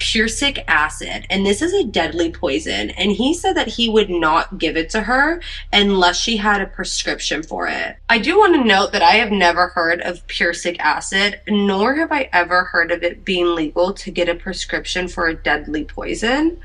prussic 0.00 0.64
acid, 0.66 1.26
and 1.30 1.44
this 1.44 1.62
is 1.62 1.72
a 1.72 1.84
deadly 1.84 2.32
poison. 2.32 2.90
And 2.90 3.12
he 3.12 3.34
said 3.34 3.56
that 3.56 3.68
he 3.68 3.88
would 3.88 4.10
not 4.10 4.58
give 4.58 4.76
it 4.76 4.90
to 4.90 5.02
her 5.02 5.40
unless 5.72 6.18
she 6.18 6.38
had 6.38 6.60
a 6.60 6.66
prescription 6.66 7.42
for 7.42 7.68
it. 7.68 7.96
I 8.08 8.18
do 8.18 8.38
want 8.38 8.54
to 8.54 8.64
note 8.64 8.92
that 8.92 9.02
I 9.02 9.16
have 9.16 9.30
never 9.30 9.68
heard 9.68 10.00
of 10.00 10.26
prussic 10.26 10.80
acid, 10.80 11.40
nor 11.46 11.94
have 11.94 12.10
I 12.10 12.28
ever 12.32 12.64
heard 12.64 12.90
of 12.90 13.02
it 13.02 13.24
being 13.24 13.54
legal 13.54 13.92
to 13.92 14.10
get 14.10 14.28
a 14.28 14.34
prescription 14.34 15.06
for 15.06 15.26
a 15.26 15.34
deadly 15.34 15.84
poison. 15.84 16.58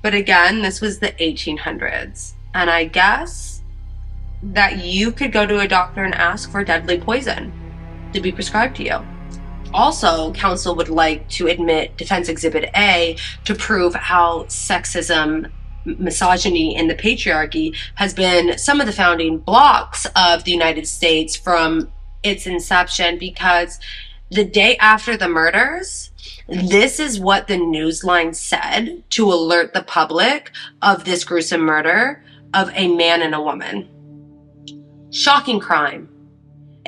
But 0.00 0.14
again, 0.14 0.62
this 0.62 0.80
was 0.80 1.00
the 1.00 1.12
1800s. 1.12 2.32
And 2.54 2.70
I 2.70 2.84
guess 2.84 3.62
that 4.42 4.84
you 4.84 5.10
could 5.10 5.32
go 5.32 5.44
to 5.44 5.58
a 5.58 5.68
doctor 5.68 6.04
and 6.04 6.14
ask 6.14 6.50
for 6.50 6.62
deadly 6.62 6.98
poison 6.98 7.52
to 8.12 8.20
be 8.20 8.30
prescribed 8.30 8.76
to 8.76 8.84
you. 8.84 9.17
Also, 9.74 10.32
counsel 10.32 10.74
would 10.74 10.88
like 10.88 11.28
to 11.28 11.46
admit 11.46 11.96
Defense 11.96 12.28
Exhibit 12.28 12.70
A 12.74 13.16
to 13.44 13.54
prove 13.54 13.94
how 13.94 14.44
sexism 14.44 15.50
misogyny 15.84 16.76
and 16.76 16.90
the 16.90 16.94
patriarchy 16.94 17.74
has 17.94 18.12
been 18.12 18.58
some 18.58 18.80
of 18.80 18.86
the 18.86 18.92
founding 18.92 19.38
blocks 19.38 20.06
of 20.16 20.44
the 20.44 20.50
United 20.50 20.86
States 20.86 21.36
from 21.36 21.90
its 22.22 22.46
inception 22.46 23.18
because 23.18 23.78
the 24.30 24.44
day 24.44 24.76
after 24.78 25.16
the 25.16 25.28
murders, 25.28 26.10
this 26.48 27.00
is 27.00 27.20
what 27.20 27.46
the 27.46 27.54
newsline 27.54 28.34
said 28.34 29.02
to 29.10 29.32
alert 29.32 29.72
the 29.72 29.82
public 29.82 30.50
of 30.82 31.04
this 31.04 31.24
gruesome 31.24 31.62
murder 31.62 32.22
of 32.54 32.70
a 32.74 32.94
man 32.94 33.22
and 33.22 33.34
a 33.34 33.40
woman. 33.40 33.88
Shocking 35.10 35.60
crime 35.60 36.08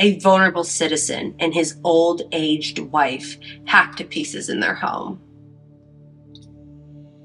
a 0.01 0.19
vulnerable 0.19 0.65
citizen 0.65 1.35
and 1.39 1.55
his 1.55 1.77
old 1.85 2.23
aged 2.33 2.79
wife 2.79 3.37
hacked 3.67 3.99
to 3.99 4.05
pieces 4.05 4.49
in 4.49 4.59
their 4.59 4.75
home. 4.75 5.21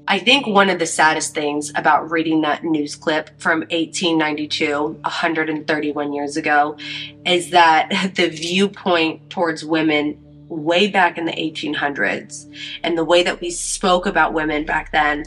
I 0.08 0.20
think 0.20 0.46
one 0.46 0.70
of 0.70 0.78
the 0.78 0.86
saddest 0.86 1.34
things 1.34 1.72
about 1.74 2.10
reading 2.12 2.42
that 2.42 2.62
news 2.62 2.94
clip 2.94 3.30
from 3.40 3.60
1892, 3.70 5.00
131 5.00 6.12
years 6.12 6.36
ago, 6.36 6.76
is 7.24 7.50
that 7.50 7.90
the 8.14 8.28
viewpoint 8.28 9.30
towards 9.30 9.64
women 9.64 10.22
way 10.48 10.86
back 10.86 11.18
in 11.18 11.24
the 11.24 11.32
1800s 11.32 12.46
and 12.84 12.96
the 12.96 13.04
way 13.04 13.24
that 13.24 13.40
we 13.40 13.50
spoke 13.50 14.06
about 14.06 14.32
women 14.32 14.64
back 14.64 14.92
then 14.92 15.24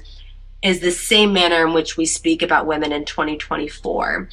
is 0.62 0.80
the 0.80 0.92
same 0.92 1.34
manner 1.34 1.68
in 1.68 1.74
which 1.74 1.98
we 1.98 2.06
speak 2.06 2.42
about 2.42 2.66
women 2.66 2.94
in 2.94 3.04
2024 3.04 4.30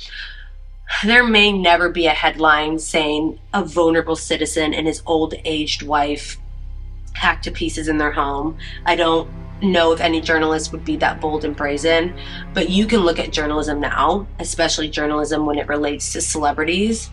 there 1.04 1.24
may 1.24 1.52
never 1.52 1.88
be 1.88 2.06
a 2.06 2.10
headline 2.10 2.78
saying 2.78 3.38
a 3.52 3.64
vulnerable 3.64 4.16
citizen 4.16 4.72
and 4.72 4.86
his 4.86 5.02
old 5.06 5.34
aged 5.44 5.82
wife 5.82 6.38
hacked 7.12 7.44
to 7.44 7.50
pieces 7.50 7.88
in 7.88 7.98
their 7.98 8.12
home. 8.12 8.56
I 8.84 8.96
don't 8.96 9.28
know 9.62 9.92
if 9.92 10.00
any 10.00 10.20
journalist 10.20 10.72
would 10.72 10.84
be 10.84 10.96
that 10.96 11.20
bold 11.20 11.44
and 11.44 11.56
brazen, 11.56 12.14
but 12.54 12.68
you 12.68 12.86
can 12.86 13.00
look 13.00 13.18
at 13.18 13.32
journalism 13.32 13.80
now, 13.80 14.26
especially 14.38 14.88
journalism 14.88 15.46
when 15.46 15.58
it 15.58 15.68
relates 15.68 16.12
to 16.12 16.20
celebrities, 16.20 17.10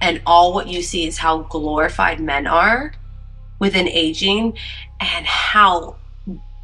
and 0.00 0.22
all 0.26 0.54
what 0.54 0.68
you 0.68 0.82
see 0.82 1.06
is 1.06 1.18
how 1.18 1.38
glorified 1.42 2.20
men 2.20 2.46
are 2.46 2.94
within 3.58 3.88
aging 3.88 4.56
and 5.00 5.26
how 5.26 5.96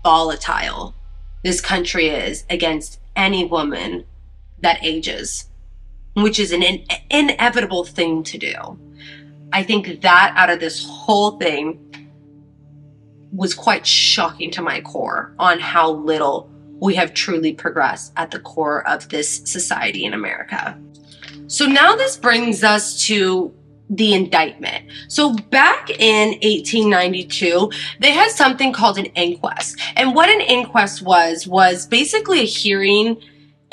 volatile 0.03 0.95
this 1.43 1.61
country 1.61 2.09
is 2.09 2.45
against 2.49 3.01
any 3.17 3.45
woman 3.45 4.05
that 4.61 4.83
ages 4.83 5.49
which 6.15 6.39
is 6.39 6.53
an 6.53 6.63
in- 6.63 6.85
inevitable 7.11 7.85
thing 7.85 8.23
to 8.25 8.39
do. 8.39 8.55
I 9.53 9.63
think 9.63 10.01
that 10.03 10.33
out 10.37 10.51
of 10.51 10.61
this 10.61 10.85
whole 10.87 11.39
thing 11.39 11.79
was 13.33 13.55
quite 13.55 13.87
shocking 13.87 14.51
to 14.53 14.63
my 14.63 14.81
core 14.83 15.35
on 15.39 15.59
how 15.59 15.91
little 15.91 16.51
we 16.81 16.95
have 16.95 17.15
truly 17.15 17.53
progressed 17.53 18.13
at 18.17 18.31
the 18.31 18.41
core 18.41 18.87
of 18.89 19.09
this 19.09 19.43
society 19.45 20.05
in 20.05 20.13
America. 20.13 20.79
So 21.47 21.67
now 21.67 21.95
this 21.95 22.17
brings 22.17 22.65
us 22.65 23.07
to 23.07 23.55
the 23.89 24.15
indictment. 24.15 24.91
So 25.09 25.35
back 25.51 25.91
in 25.91 26.31
1892, 26.41 27.71
they 28.01 28.11
had 28.11 28.31
something 28.31 28.73
called 28.73 28.99
an 28.99 29.07
inquest. 29.07 29.79
And 29.97 30.15
what 30.15 30.31
an 30.31 30.41
inquest 30.41 31.03
was, 31.03 31.47
was 31.47 31.87
basically 31.87 32.41
a 32.41 32.45
hearing 32.45 33.21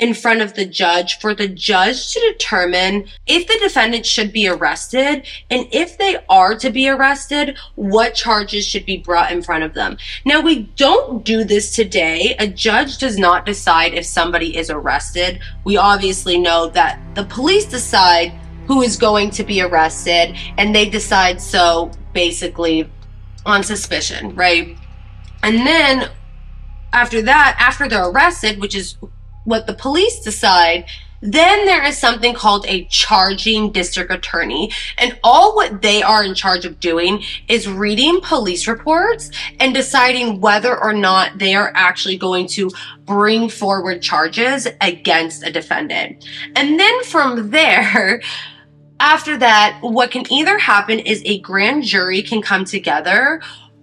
in 0.00 0.14
front 0.14 0.40
of 0.40 0.54
the 0.54 0.64
judge 0.64 1.18
for 1.20 1.34
the 1.34 1.46
judge 1.46 2.12
to 2.12 2.20
determine 2.32 3.06
if 3.26 3.46
the 3.46 3.58
defendant 3.60 4.06
should 4.06 4.32
be 4.32 4.48
arrested 4.48 5.26
and 5.50 5.68
if 5.70 5.98
they 5.98 6.16
are 6.28 6.56
to 6.56 6.70
be 6.70 6.88
arrested, 6.88 7.56
what 7.74 8.14
charges 8.14 8.66
should 8.66 8.86
be 8.86 8.96
brought 8.96 9.30
in 9.30 9.42
front 9.42 9.62
of 9.62 9.74
them. 9.74 9.98
Now, 10.24 10.40
we 10.40 10.62
don't 10.76 11.22
do 11.22 11.44
this 11.44 11.76
today. 11.76 12.34
A 12.38 12.46
judge 12.46 12.96
does 12.96 13.18
not 13.18 13.44
decide 13.44 13.92
if 13.92 14.06
somebody 14.06 14.56
is 14.56 14.70
arrested. 14.70 15.40
We 15.64 15.76
obviously 15.76 16.38
know 16.38 16.68
that 16.70 16.98
the 17.14 17.24
police 17.24 17.66
decide 17.66 18.32
who 18.66 18.80
is 18.80 18.96
going 18.96 19.30
to 19.32 19.44
be 19.44 19.60
arrested 19.60 20.34
and 20.56 20.74
they 20.74 20.88
decide 20.88 21.42
so 21.42 21.90
basically 22.14 22.90
on 23.44 23.62
suspicion, 23.62 24.34
right? 24.34 24.78
And 25.42 25.66
then 25.66 26.10
after 26.92 27.20
that, 27.22 27.56
after 27.58 27.86
they're 27.88 28.08
arrested, 28.08 28.60
which 28.60 28.74
is 28.74 28.96
what 29.44 29.66
the 29.66 29.74
police 29.74 30.20
decide, 30.20 30.86
then 31.22 31.66
there 31.66 31.84
is 31.84 31.98
something 31.98 32.34
called 32.34 32.64
a 32.66 32.86
charging 32.86 33.72
district 33.72 34.10
attorney. 34.10 34.72
And 34.96 35.18
all 35.22 35.54
what 35.54 35.82
they 35.82 36.02
are 36.02 36.24
in 36.24 36.34
charge 36.34 36.64
of 36.64 36.80
doing 36.80 37.22
is 37.48 37.68
reading 37.68 38.20
police 38.22 38.66
reports 38.66 39.30
and 39.58 39.74
deciding 39.74 40.40
whether 40.40 40.76
or 40.76 40.92
not 40.92 41.38
they 41.38 41.54
are 41.54 41.72
actually 41.74 42.16
going 42.16 42.46
to 42.48 42.70
bring 43.04 43.48
forward 43.48 44.00
charges 44.00 44.66
against 44.80 45.46
a 45.46 45.52
defendant. 45.52 46.26
And 46.56 46.80
then 46.80 47.04
from 47.04 47.50
there, 47.50 48.22
after 48.98 49.36
that, 49.38 49.78
what 49.82 50.10
can 50.10 50.30
either 50.32 50.58
happen 50.58 50.98
is 50.98 51.22
a 51.24 51.40
grand 51.40 51.84
jury 51.84 52.22
can 52.22 52.42
come 52.42 52.64
together 52.64 53.40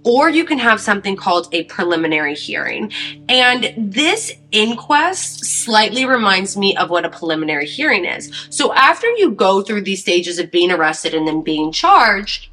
or 0.08 0.30
you 0.30 0.46
can 0.46 0.58
have 0.58 0.80
something 0.80 1.18
called 1.18 1.50
a 1.52 1.66
preliminary 1.66 2.34
hearing. 2.34 2.90
And 3.28 3.74
this 3.78 4.32
inquest 4.54 5.44
slightly 5.44 6.06
reminds 6.06 6.56
me 6.56 6.78
of 6.78 6.90
what 6.90 7.04
a 7.04 7.10
preliminary 7.10 7.66
hearing 7.66 8.06
is. 8.06 8.32
So 8.50 8.74
after 8.74 9.08
you 9.18 9.32
go 9.32 9.62
through 9.62 9.82
these 9.82 10.00
stages 10.00 10.40
of 10.40 10.50
being 10.50 10.72
arrested 10.72 11.14
and 11.14 11.28
then 11.28 11.42
being 11.42 11.74
charged, 11.74 12.48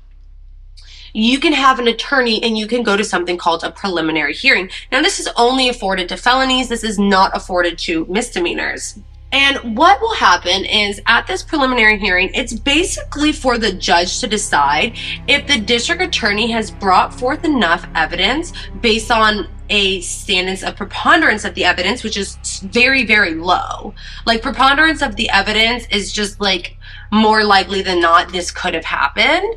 you 1.12 1.38
can 1.38 1.52
have 1.52 1.78
an 1.78 1.86
attorney 1.86 2.42
and 2.42 2.58
you 2.58 2.66
can 2.66 2.82
go 2.82 2.96
to 2.96 3.04
something 3.04 3.38
called 3.38 3.62
a 3.62 3.70
preliminary 3.70 4.34
hearing. 4.34 4.68
Now, 4.90 5.00
this 5.00 5.20
is 5.20 5.28
only 5.36 5.68
afforded 5.68 6.08
to 6.08 6.16
felonies. 6.16 6.68
This 6.68 6.82
is 6.82 6.98
not 6.98 7.36
afforded 7.36 7.78
to 7.78 8.04
misdemeanors. 8.06 8.98
And 9.34 9.76
what 9.76 10.00
will 10.00 10.14
happen 10.14 10.64
is 10.64 11.00
at 11.06 11.26
this 11.26 11.42
preliminary 11.42 11.98
hearing, 11.98 12.30
it's 12.34 12.52
basically 12.52 13.32
for 13.32 13.58
the 13.58 13.72
judge 13.72 14.20
to 14.20 14.28
decide 14.28 14.96
if 15.26 15.48
the 15.48 15.58
district 15.58 16.00
attorney 16.02 16.52
has 16.52 16.70
brought 16.70 17.12
forth 17.12 17.44
enough 17.44 17.84
evidence 17.96 18.52
based 18.80 19.10
on 19.10 19.48
a 19.70 20.00
standards 20.02 20.62
of 20.62 20.76
preponderance 20.76 21.44
of 21.44 21.56
the 21.56 21.64
evidence, 21.64 22.04
which 22.04 22.16
is 22.16 22.36
very, 22.60 23.04
very 23.04 23.34
low. 23.34 23.92
Like 24.24 24.40
preponderance 24.40 25.02
of 25.02 25.16
the 25.16 25.28
evidence 25.30 25.88
is 25.90 26.12
just 26.12 26.40
like 26.40 26.76
more 27.10 27.42
likely 27.42 27.82
than 27.82 28.00
not 28.00 28.30
this 28.30 28.52
could 28.52 28.74
have 28.74 28.84
happened. 28.84 29.56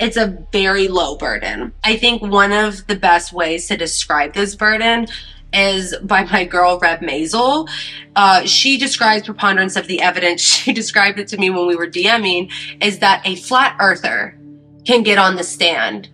It's 0.00 0.16
a 0.16 0.36
very 0.50 0.88
low 0.88 1.16
burden. 1.16 1.72
I 1.84 1.96
think 1.96 2.22
one 2.22 2.50
of 2.50 2.88
the 2.88 2.96
best 2.96 3.32
ways 3.32 3.68
to 3.68 3.76
describe 3.76 4.34
this 4.34 4.56
burden 4.56 5.06
is 5.52 5.94
by 6.02 6.24
my 6.24 6.44
girl 6.44 6.78
Reb 6.78 7.00
Maisel. 7.00 7.68
Uh, 8.16 8.44
she 8.44 8.78
describes 8.78 9.24
preponderance 9.24 9.76
of 9.76 9.86
the 9.86 10.00
evidence. 10.00 10.42
She 10.62 10.72
described 10.72 11.18
it 11.18 11.28
to 11.28 11.38
me 11.38 11.50
when 11.50 11.66
we 11.66 11.74
were 11.74 11.88
DMing 11.88 12.50
is 12.80 13.00
that 13.00 13.22
a 13.24 13.34
flat 13.36 13.76
earther 13.80 14.38
can 14.84 15.02
get 15.02 15.18
on 15.18 15.34
the 15.34 15.42
stand 15.42 16.08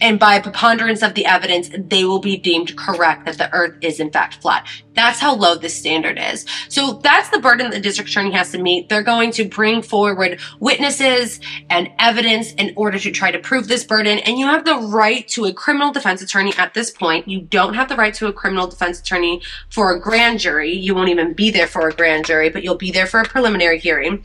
and 0.00 0.18
by 0.18 0.40
preponderance 0.40 1.02
of 1.02 1.14
the 1.14 1.26
evidence, 1.26 1.70
they 1.74 2.04
will 2.04 2.18
be 2.18 2.36
deemed 2.36 2.76
correct 2.76 3.26
that 3.26 3.38
the 3.38 3.52
earth 3.52 3.76
is 3.80 4.00
in 4.00 4.10
fact 4.10 4.42
flat. 4.42 4.66
That's 4.94 5.20
how 5.20 5.36
low 5.36 5.54
the 5.54 5.68
standard 5.68 6.18
is. 6.18 6.44
So 6.68 6.94
that's 7.04 7.28
the 7.30 7.38
burden 7.38 7.70
the 7.70 7.80
district 7.80 8.10
attorney 8.10 8.32
has 8.32 8.50
to 8.50 8.58
meet. 8.58 8.88
They're 8.88 9.02
going 9.02 9.30
to 9.32 9.48
bring 9.48 9.80
forward 9.82 10.40
witnesses 10.58 11.40
and 11.70 11.90
evidence 11.98 12.52
in 12.54 12.72
order 12.76 12.98
to 12.98 13.10
try 13.12 13.30
to 13.30 13.38
prove 13.38 13.68
this 13.68 13.84
burden. 13.84 14.18
And 14.18 14.38
you 14.38 14.46
have 14.46 14.64
the 14.64 14.76
right 14.76 15.26
to 15.28 15.44
a 15.44 15.52
criminal 15.52 15.92
defense 15.92 16.20
attorney 16.20 16.52
at 16.58 16.74
this 16.74 16.90
point. 16.90 17.28
You 17.28 17.42
don't 17.42 17.74
have 17.74 17.88
the 17.88 17.96
right 17.96 18.12
to 18.14 18.26
a 18.26 18.32
criminal 18.32 18.66
defense 18.66 19.00
attorney 19.00 19.40
for 19.70 19.92
a 19.92 20.00
grand 20.00 20.40
jury. 20.40 20.72
You 20.72 20.94
won't 20.94 21.10
even 21.10 21.32
be 21.32 21.50
there 21.50 21.68
for 21.68 21.88
a 21.88 21.92
grand 21.92 22.26
jury, 22.26 22.48
but 22.48 22.64
you'll 22.64 22.74
be 22.74 22.90
there 22.90 23.06
for 23.06 23.20
a 23.20 23.24
preliminary 23.24 23.78
hearing. 23.78 24.24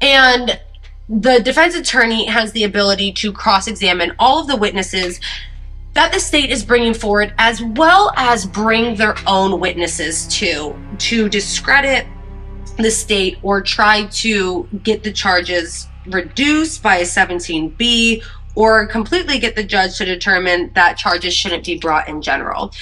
And 0.00 0.60
the 1.08 1.40
defense 1.40 1.74
attorney 1.74 2.26
has 2.26 2.52
the 2.52 2.64
ability 2.64 3.12
to 3.12 3.32
cross 3.32 3.68
examine 3.68 4.12
all 4.18 4.40
of 4.40 4.46
the 4.46 4.56
witnesses 4.56 5.20
that 5.94 6.12
the 6.12 6.20
state 6.20 6.50
is 6.50 6.62
bringing 6.64 6.92
forward, 6.92 7.32
as 7.38 7.62
well 7.62 8.12
as 8.16 8.44
bring 8.44 8.96
their 8.96 9.14
own 9.26 9.58
witnesses 9.60 10.26
too, 10.28 10.76
to 10.98 11.28
discredit 11.28 12.06
the 12.76 12.90
state 12.90 13.38
or 13.42 13.62
try 13.62 14.04
to 14.06 14.68
get 14.82 15.02
the 15.02 15.12
charges 15.12 15.88
reduced 16.06 16.82
by 16.82 16.96
a 16.96 17.02
17B 17.02 18.22
or 18.54 18.86
completely 18.86 19.38
get 19.38 19.56
the 19.56 19.64
judge 19.64 19.96
to 19.96 20.04
determine 20.04 20.70
that 20.74 20.98
charges 20.98 21.32
shouldn't 21.32 21.64
be 21.64 21.78
brought 21.78 22.08
in 22.08 22.20
general. 22.20 22.72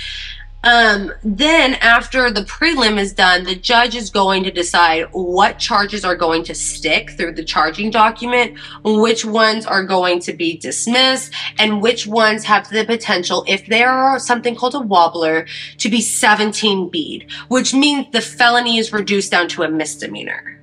Um, 0.64 1.12
then 1.22 1.74
after 1.74 2.30
the 2.30 2.40
prelim 2.40 2.98
is 2.98 3.12
done, 3.12 3.44
the 3.44 3.54
judge 3.54 3.94
is 3.94 4.08
going 4.08 4.44
to 4.44 4.50
decide 4.50 5.08
what 5.12 5.58
charges 5.58 6.06
are 6.06 6.16
going 6.16 6.42
to 6.44 6.54
stick 6.54 7.10
through 7.10 7.32
the 7.32 7.44
charging 7.44 7.90
document, 7.90 8.58
which 8.82 9.26
ones 9.26 9.66
are 9.66 9.84
going 9.84 10.20
to 10.20 10.32
be 10.32 10.56
dismissed, 10.56 11.34
and 11.58 11.82
which 11.82 12.06
ones 12.06 12.44
have 12.44 12.70
the 12.70 12.86
potential, 12.86 13.44
if 13.46 13.66
there 13.66 13.90
are 13.90 14.18
something 14.18 14.56
called 14.56 14.74
a 14.74 14.80
wobbler, 14.80 15.46
to 15.76 15.90
be 15.90 16.00
17 16.00 16.88
bead, 16.88 17.30
which 17.48 17.74
means 17.74 18.06
the 18.12 18.22
felony 18.22 18.78
is 18.78 18.90
reduced 18.90 19.30
down 19.30 19.48
to 19.48 19.64
a 19.64 19.68
misdemeanor. 19.68 20.62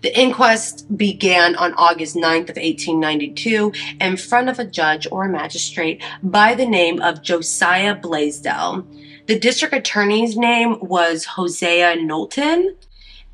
The 0.00 0.18
inquest 0.18 0.96
began 0.96 1.56
on 1.56 1.74
August 1.74 2.16
9th 2.16 2.48
of 2.48 2.56
1892 2.56 3.72
in 4.00 4.16
front 4.16 4.48
of 4.48 4.58
a 4.58 4.64
judge 4.64 5.06
or 5.12 5.26
a 5.26 5.28
magistrate 5.28 6.02
by 6.22 6.54
the 6.54 6.64
name 6.64 7.02
of 7.02 7.22
Josiah 7.22 7.94
Blaisdell. 7.94 8.86
The 9.30 9.38
district 9.38 9.72
attorney's 9.72 10.36
name 10.36 10.80
was 10.80 11.24
Hosea 11.24 11.94
Knowlton, 12.02 12.74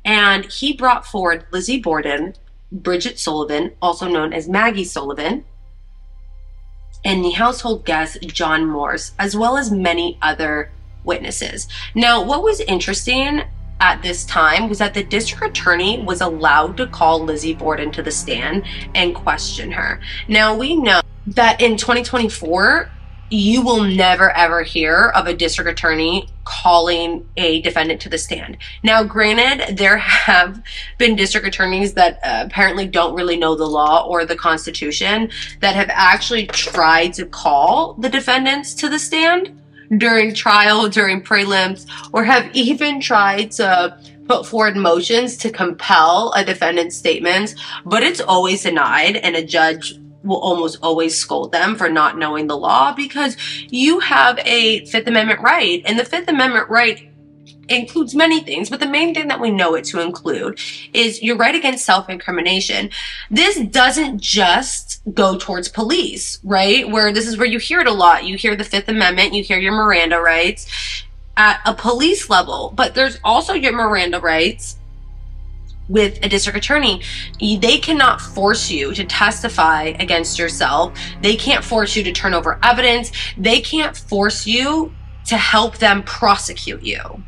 and 0.05 0.45
he 0.45 0.73
brought 0.73 1.07
forward 1.07 1.47
Lizzie 1.49 1.79
Borden, 1.79 2.35
Bridget 2.71 3.17
Sullivan, 3.17 3.71
also 3.81 4.07
known 4.07 4.31
as 4.31 4.47
Maggie 4.47 4.83
Sullivan, 4.83 5.43
and 7.03 7.25
the 7.25 7.31
household 7.31 7.83
guest 7.83 8.19
John 8.27 8.67
Morse, 8.67 9.13
as 9.17 9.35
well 9.35 9.57
as 9.57 9.71
many 9.71 10.19
other 10.21 10.69
witnesses. 11.03 11.67
Now, 11.95 12.23
what 12.23 12.43
was 12.43 12.59
interesting 12.59 13.41
at 13.79 14.03
this 14.03 14.23
time 14.25 14.69
was 14.69 14.77
that 14.77 14.93
the 14.93 15.03
district 15.03 15.57
attorney 15.57 16.03
was 16.03 16.21
allowed 16.21 16.77
to 16.77 16.85
call 16.85 17.23
Lizzie 17.23 17.55
Borden 17.55 17.91
to 17.93 18.03
the 18.03 18.11
stand 18.11 18.67
and 18.93 19.15
question 19.15 19.71
her. 19.71 19.99
Now, 20.27 20.55
we 20.55 20.75
know 20.75 21.01
that 21.25 21.59
in 21.59 21.75
2024, 21.75 22.91
you 23.29 23.61
will 23.61 23.83
never 23.83 24.31
ever 24.31 24.63
hear 24.63 25.09
of 25.09 25.27
a 25.27 25.33
district 25.33 25.69
attorney 25.69 26.27
calling 26.45 27.27
a 27.35 27.61
defendant 27.61 27.99
to 28.01 28.09
the 28.09 28.17
stand. 28.17 28.57
Now, 28.83 29.03
granted, 29.03 29.77
there 29.77 29.97
have 29.97 30.63
been 30.97 31.15
district 31.15 31.45
attorneys 31.45 31.93
that 31.93 32.19
uh, 32.23 32.43
apparently 32.45 32.87
don't 32.87 33.15
really 33.15 33.37
know 33.37 33.55
the 33.55 33.65
law 33.65 34.05
or 34.07 34.25
the 34.25 34.35
Constitution 34.35 35.29
that 35.59 35.75
have 35.75 35.89
actually 35.91 36.47
tried 36.47 37.13
to 37.15 37.25
call 37.25 37.93
the 37.95 38.09
defendants 38.09 38.73
to 38.75 38.89
the 38.89 38.99
stand 38.99 39.61
during 39.97 40.33
trial, 40.33 40.87
during 40.89 41.21
prelims, 41.21 41.85
or 42.13 42.23
have 42.23 42.49
even 42.53 43.01
tried 43.01 43.51
to 43.51 43.97
put 44.27 44.45
forward 44.45 44.75
motions 44.75 45.37
to 45.37 45.49
compel 45.49 46.33
a 46.35 46.43
defendant's 46.43 46.95
statements, 46.97 47.55
but 47.85 48.03
it's 48.03 48.19
always 48.19 48.63
denied 48.63 49.15
and 49.17 49.35
a 49.35 49.43
judge 49.43 49.95
will 50.27 50.39
almost 50.39 50.77
always 50.81 51.17
scold 51.17 51.51
them 51.51 51.75
for 51.75 51.89
not 51.89 52.17
knowing 52.17 52.47
the 52.47 52.57
law 52.57 52.93
because 52.93 53.37
you 53.69 53.99
have 53.99 54.39
a 54.39 54.85
Fifth 54.85 55.07
Amendment 55.07 55.41
right. 55.41 55.81
And 55.85 55.97
the 55.97 56.05
Fifth 56.05 56.27
Amendment 56.27 56.69
right 56.69 57.11
includes 57.69 58.15
many 58.15 58.41
things, 58.41 58.69
but 58.69 58.79
the 58.79 58.87
main 58.87 59.13
thing 59.13 59.27
that 59.27 59.39
we 59.39 59.51
know 59.51 59.75
it 59.75 59.83
to 59.85 59.99
include 59.99 60.59
is 60.93 61.21
your 61.21 61.35
right 61.35 61.55
against 61.55 61.85
self-incrimination. 61.85 62.89
This 63.29 63.59
doesn't 63.59 64.21
just 64.21 65.01
go 65.13 65.37
towards 65.37 65.67
police, 65.67 66.39
right? 66.43 66.89
Where 66.89 67.11
this 67.11 67.27
is 67.27 67.37
where 67.37 67.47
you 67.47 67.59
hear 67.59 67.81
it 67.81 67.87
a 67.87 67.93
lot. 67.93 68.25
You 68.25 68.37
hear 68.37 68.55
the 68.55 68.63
Fifth 68.63 68.87
Amendment, 68.87 69.33
you 69.33 69.43
hear 69.43 69.59
your 69.59 69.73
Miranda 69.73 70.19
rights 70.19 71.03
at 71.35 71.59
a 71.65 71.73
police 71.73 72.29
level, 72.29 72.73
but 72.75 72.95
there's 72.95 73.19
also 73.23 73.53
your 73.53 73.73
Miranda 73.73 74.19
rights 74.19 74.77
with 75.89 76.19
a 76.23 76.29
district 76.29 76.57
attorney, 76.57 77.01
they 77.39 77.77
cannot 77.77 78.19
force 78.19 78.69
you 78.69 78.93
to 78.93 79.05
testify 79.05 79.93
against 79.99 80.37
yourself. 80.37 80.97
They 81.21 81.35
can't 81.35 81.63
force 81.63 81.95
you 81.95 82.03
to 82.03 82.11
turn 82.11 82.33
over 82.33 82.59
evidence. 82.63 83.11
They 83.37 83.61
can't 83.61 83.95
force 83.95 84.45
you 84.45 84.93
to 85.25 85.37
help 85.37 85.77
them 85.77 86.03
prosecute 86.03 86.83
you. 86.83 87.23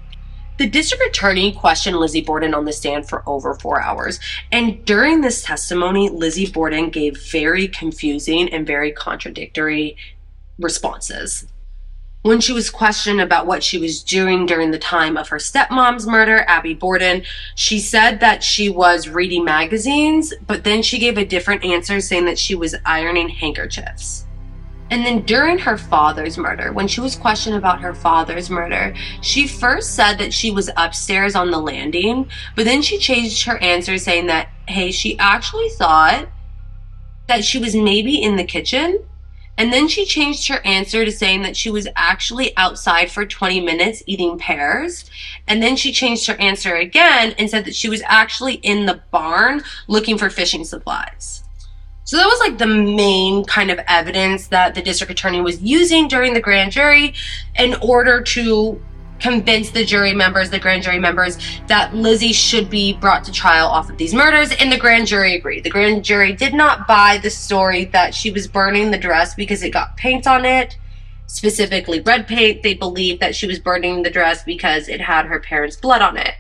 The 0.58 0.68
district 0.68 1.04
attorney 1.06 1.54
questioned 1.54 1.96
Lizzie 1.96 2.22
Borden 2.22 2.54
on 2.54 2.66
the 2.66 2.74
stand 2.74 3.08
for 3.08 3.24
over 3.26 3.54
four 3.54 3.82
hours. 3.82 4.20
And 4.52 4.84
during 4.84 5.22
this 5.22 5.42
testimony, 5.42 6.10
Lizzie 6.10 6.52
Borden 6.52 6.90
gave 6.90 7.18
very 7.32 7.70
confusing 7.70 8.50
and 8.50 8.68
very 8.68 8.92
contradictory 8.92 9.96
responses. 10.58 11.48
When 12.22 12.42
she 12.42 12.52
was 12.52 12.70
questioned 12.70 13.22
about 13.22 13.48
what 13.48 13.64
she 13.64 13.78
was 13.78 14.04
doing 14.04 14.46
during 14.46 14.72
the 14.72 14.78
time 14.78 15.16
of 15.16 15.30
her 15.30 15.38
stepmom's 15.38 16.06
murder, 16.06 16.44
Abby 16.50 16.74
Borden, 16.74 17.24
she 17.56 17.80
said 17.80 18.20
that 18.20 18.44
she 18.44 18.70
was 18.70 19.08
reading 19.08 19.46
magazines, 19.46 20.34
but 20.46 20.66
then 20.66 20.82
she 20.82 21.00
gave 21.00 21.18
a 21.18 21.24
different 21.24 21.64
answer 21.64 22.02
saying 22.02 22.26
that 22.26 22.38
she 22.38 22.56
was 22.56 22.76
ironing 22.86 23.30
handkerchiefs. 23.30 24.26
And 24.92 25.06
then 25.06 25.22
during 25.22 25.60
her 25.60 25.78
father's 25.78 26.38
murder, 26.38 26.74
when 26.74 26.90
she 26.90 27.00
was 27.00 27.16
questioned 27.16 27.56
about 27.56 27.80
her 27.80 27.94
father's 27.94 28.50
murder, 28.50 28.94
she 29.22 29.48
first 29.48 29.96
said 29.96 30.18
that 30.18 30.34
she 30.34 30.52
was 30.52 30.70
upstairs 30.76 31.36
on 31.36 31.52
the 31.52 31.60
landing, 31.60 32.30
but 32.54 32.66
then 32.66 32.82
she 32.82 32.98
changed 32.98 33.46
her 33.46 33.58
answer 33.60 33.98
saying 33.98 34.28
that, 34.28 34.50
hey, 34.68 34.92
she 34.92 35.18
actually 35.20 35.70
thought 35.70 36.28
that 37.28 37.46
she 37.46 37.60
was 37.60 37.76
maybe 37.76 38.22
in 38.22 38.36
the 38.36 38.44
kitchen. 38.44 39.06
And 39.60 39.74
then 39.74 39.90
she 39.90 40.06
changed 40.06 40.48
her 40.48 40.66
answer 40.66 41.04
to 41.04 41.12
saying 41.12 41.42
that 41.42 41.58
she 41.58 41.70
was 41.70 41.86
actually 41.98 42.56
outside 42.56 43.12
for 43.12 43.26
20 43.26 43.60
minutes 43.60 44.02
eating 44.06 44.40
pears. 44.40 45.12
And 45.50 45.62
then 45.62 45.76
she 45.76 45.92
changed 45.92 46.28
her 46.28 46.40
answer 46.40 46.76
again 46.76 47.36
and 47.38 47.50
said 47.50 47.66
that 47.66 47.76
she 47.76 47.90
was 47.90 48.02
actually 48.06 48.54
in 48.56 48.86
the 48.86 49.02
barn 49.12 49.62
looking 49.90 50.18
for 50.18 50.30
fishing 50.30 50.64
supplies. 50.64 51.44
So 52.06 52.16
that 52.16 52.26
was 52.26 52.40
like 52.40 52.58
the 52.58 52.68
main 52.68 53.44
kind 53.44 53.70
of 53.70 53.80
evidence 53.86 54.48
that 54.48 54.76
the 54.76 54.82
district 54.82 55.12
attorney 55.12 55.42
was 55.42 55.62
using 55.62 56.08
during 56.08 56.34
the 56.34 56.42
grand 56.42 56.72
jury 56.72 57.14
in 57.58 57.76
order 57.82 58.22
to 58.22 58.82
convince 59.20 59.72
the 59.72 59.86
jury 59.86 60.14
members, 60.14 60.50
the 60.50 60.60
grand 60.60 60.84
jury 60.84 61.00
members, 61.00 61.38
that 61.68 61.94
Lizzie 61.94 62.34
should 62.34 62.70
be 62.70 62.94
brought 62.94 63.24
to 63.26 63.32
trial 63.32 63.68
off 63.68 63.90
of 63.90 63.98
these 63.98 64.14
murders, 64.14 64.52
and 64.60 64.72
the 64.72 64.78
grand 64.78 65.08
jury 65.08 65.36
agreed. 65.36 65.64
The 65.64 65.70
grand 65.70 66.04
jury 66.04 66.34
did 66.34 66.54
not 66.54 66.88
buy 66.88 67.18
the 67.18 67.30
story 67.30 67.86
that 67.86 68.14
she 68.14 68.32
was 68.32 68.48
burning 68.48 68.92
the 68.92 68.98
dress 68.98 69.36
because 69.36 69.64
it 69.64 69.72
got 69.72 69.98
paint 69.98 70.28
on 70.28 70.46
it, 70.46 70.78
specifically 71.28 72.02
red 72.02 72.28
paint. 72.28 72.64
They 72.64 72.74
believed 72.74 73.20
that 73.22 73.36
she 73.36 73.48
was 73.48 73.60
burning 73.60 74.04
the 74.04 74.10
dress 74.10 74.44
because 74.44 74.88
it 74.88 75.02
had 75.02 75.26
her 75.26 75.40
parents' 75.40 75.76
blood 75.76 76.02
on 76.02 76.18
it. 76.18 76.36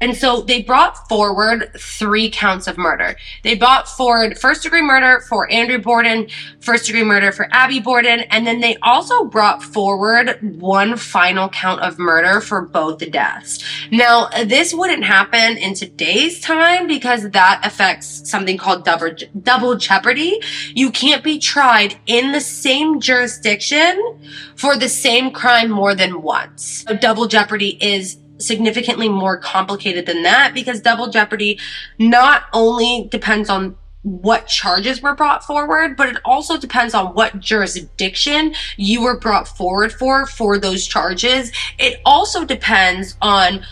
And 0.00 0.16
so 0.16 0.40
they 0.40 0.62
brought 0.62 1.08
forward 1.08 1.70
three 1.78 2.30
counts 2.30 2.66
of 2.66 2.78
murder. 2.78 3.16
They 3.42 3.54
brought 3.54 3.88
forward 3.88 4.38
first 4.38 4.62
degree 4.62 4.82
murder 4.82 5.20
for 5.28 5.50
Andrew 5.50 5.78
Borden, 5.78 6.28
first 6.60 6.86
degree 6.86 7.04
murder 7.04 7.32
for 7.32 7.48
Abby 7.52 7.80
Borden, 7.80 8.20
and 8.30 8.46
then 8.46 8.60
they 8.60 8.76
also 8.82 9.24
brought 9.24 9.62
forward 9.62 10.38
one 10.60 10.96
final 10.96 11.48
count 11.48 11.82
of 11.82 11.98
murder 11.98 12.40
for 12.40 12.62
both 12.62 12.98
the 12.98 13.10
deaths. 13.10 13.62
Now, 13.90 14.28
this 14.44 14.72
wouldn't 14.72 15.04
happen 15.04 15.58
in 15.58 15.74
today's 15.74 16.40
time 16.40 16.86
because 16.86 17.28
that 17.30 17.60
affects 17.64 18.28
something 18.30 18.56
called 18.56 18.84
double, 18.84 19.12
double 19.42 19.76
jeopardy. 19.76 20.40
You 20.74 20.90
can't 20.90 21.22
be 21.22 21.38
tried 21.38 21.98
in 22.06 22.32
the 22.32 22.40
same 22.40 23.00
jurisdiction 23.00 24.20
for 24.56 24.76
the 24.76 24.88
same 24.88 25.30
crime 25.30 25.70
more 25.70 25.94
than 25.94 26.22
once. 26.22 26.84
So 26.86 26.96
Double 26.96 27.26
jeopardy 27.26 27.78
is 27.80 28.18
significantly 28.40 29.08
more 29.08 29.36
complicated 29.36 30.06
than 30.06 30.22
that 30.22 30.52
because 30.54 30.80
double 30.80 31.08
jeopardy 31.08 31.58
not 31.98 32.44
only 32.52 33.08
depends 33.10 33.48
on 33.48 33.76
what 34.02 34.46
charges 34.46 35.02
were 35.02 35.14
brought 35.14 35.44
forward, 35.44 35.96
but 35.96 36.08
it 36.08 36.16
also 36.24 36.56
depends 36.56 36.94
on 36.94 37.14
what 37.14 37.38
jurisdiction 37.38 38.54
you 38.76 39.02
were 39.02 39.18
brought 39.18 39.46
forward 39.46 39.92
for 39.92 40.26
for 40.26 40.58
those 40.58 40.86
charges. 40.86 41.52
It 41.78 42.00
also 42.04 42.44
depends 42.44 43.16
on 43.20 43.62